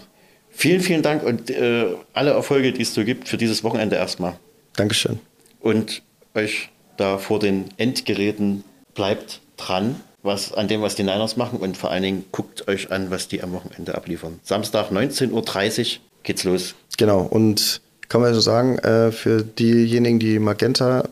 vielen, 0.49 0.81
vielen 0.81 1.01
Dank 1.01 1.23
und 1.23 1.49
äh, 1.49 1.85
alle 2.13 2.31
Erfolge, 2.31 2.71
die 2.73 2.81
es 2.81 2.93
so 2.93 3.03
gibt 3.03 3.27
für 3.29 3.37
dieses 3.37 3.63
Wochenende 3.63 3.95
erstmal. 3.95 4.33
Dankeschön. 4.75 5.19
Und 5.59 6.01
euch 6.35 6.69
da 6.97 7.17
vor 7.17 7.39
den 7.39 7.65
Endgeräten 7.77 8.63
bleibt 8.93 9.41
dran, 9.57 9.95
was 10.21 10.53
an 10.53 10.67
dem, 10.67 10.81
was 10.81 10.95
die 10.95 11.03
Niners 11.03 11.37
machen 11.37 11.59
und 11.59 11.77
vor 11.77 11.91
allen 11.91 12.03
Dingen 12.03 12.25
guckt 12.31 12.67
euch 12.67 12.91
an, 12.91 13.09
was 13.09 13.27
die 13.29 13.41
am 13.41 13.53
Wochenende 13.53 13.95
abliefern. 13.95 14.39
Samstag 14.43 14.91
19.30 14.91 15.31
Uhr 15.31 15.99
geht's 16.23 16.43
los. 16.43 16.75
Genau, 16.97 17.21
und 17.21 17.81
kann 18.09 18.21
man 18.21 18.33
so 18.33 18.41
sagen, 18.41 18.77
äh, 18.79 19.11
für 19.11 19.43
diejenigen, 19.43 20.19
die 20.19 20.39
Magenta 20.39 21.07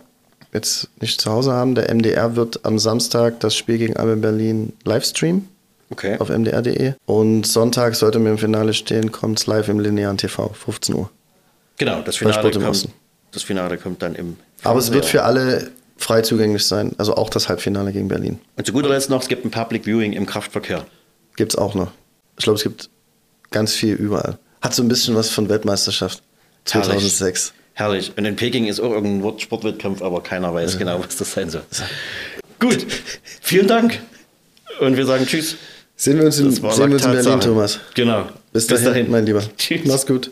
jetzt 0.54 0.90
nicht 1.00 1.22
zu 1.22 1.32
Hause 1.32 1.54
haben, 1.54 1.76
der 1.76 1.94
MDR 1.94 2.36
wird 2.36 2.66
am 2.66 2.80
Samstag 2.80 3.40
das 3.40 3.56
Spiel 3.56 3.78
gegen 3.78 3.96
Alba 3.96 4.16
Berlin 4.16 4.74
livestreamen 4.84 5.48
Okay. 5.90 6.18
auf 6.20 6.30
mdr.de. 6.30 6.94
Und 7.06 7.48
Sonntag 7.48 7.96
sollte 7.96 8.20
mir 8.20 8.32
im 8.32 8.38
Finale 8.38 8.74
stehen, 8.74 9.12
kommt 9.12 9.40
es 9.40 9.48
live 9.48 9.70
im 9.70 9.80
linearen 9.80 10.18
TV, 10.18 10.50
15 10.50 10.96
Uhr. 10.96 11.10
Genau, 11.78 12.02
das 12.02 12.18
Finale, 12.18 12.52
kommt, 12.52 12.90
das 13.32 13.44
Finale 13.44 13.78
kommt 13.78 14.02
dann 14.02 14.16
im 14.16 14.36
Aber 14.64 14.80
es 14.80 14.92
wird 14.92 15.06
für 15.06 15.24
alle 15.24 15.72
frei 15.96 16.22
zugänglich 16.24 16.66
sein, 16.66 16.94
also 16.98 17.16
auch 17.16 17.30
das 17.30 17.48
Halbfinale 17.48 17.94
gegen 17.94 18.08
Berlin. 18.08 18.40
Und 18.58 18.66
zu 18.66 18.74
guter 18.74 18.90
Letzt 18.90 19.10
noch, 19.10 19.22
es 19.22 19.28
gibt 19.28 19.46
ein 19.46 19.52
Public 19.52 19.86
Viewing 19.86 20.14
im 20.14 20.26
Kraftverkehr. 20.26 20.86
Gibt 21.38 21.54
es 21.54 21.58
auch 21.58 21.74
noch. 21.74 21.92
Ich 22.38 22.44
glaube, 22.44 22.58
es 22.58 22.64
gibt 22.64 22.90
ganz 23.52 23.74
viel 23.74 23.94
überall. 23.96 24.38
Hat 24.62 24.74
so 24.74 24.84
ein 24.84 24.88
bisschen 24.90 25.16
was 25.16 25.30
von 25.30 25.48
Weltmeisterschaft 25.50 26.22
2006. 26.68 27.54
Herrlich. 27.74 28.12
Und 28.16 28.26
in 28.26 28.36
Peking 28.36 28.66
ist 28.66 28.80
auch 28.80 28.92
irgendein 28.92 29.40
Sportwettkampf, 29.40 30.02
aber 30.02 30.22
keiner 30.22 30.54
weiß 30.54 30.78
genau, 30.78 31.00
was 31.00 31.18
das 31.18 31.32
sein 31.32 31.50
soll. 31.50 31.64
Gut, 32.60 32.86
vielen 33.42 33.68
Dank. 33.68 34.00
Und 34.80 34.98
wir 34.98 35.06
sagen 35.06 35.26
Tschüss. 35.26 35.56
Sehen 35.96 36.18
wir 36.20 36.26
uns 36.26 36.40
in, 36.40 36.52
sehen 36.52 36.64
wir 36.64 36.84
uns 36.84 37.06
in. 37.06 37.12
Berlin, 37.12 37.40
Thomas. 37.40 37.80
Genau. 37.96 38.28
Bis 38.54 38.68
dahin, 38.68 39.10
mein 39.10 39.26
Lieber. 39.26 39.44
Tschüss. 39.58 39.82
Mach's 39.86 40.06
gut. 40.06 40.32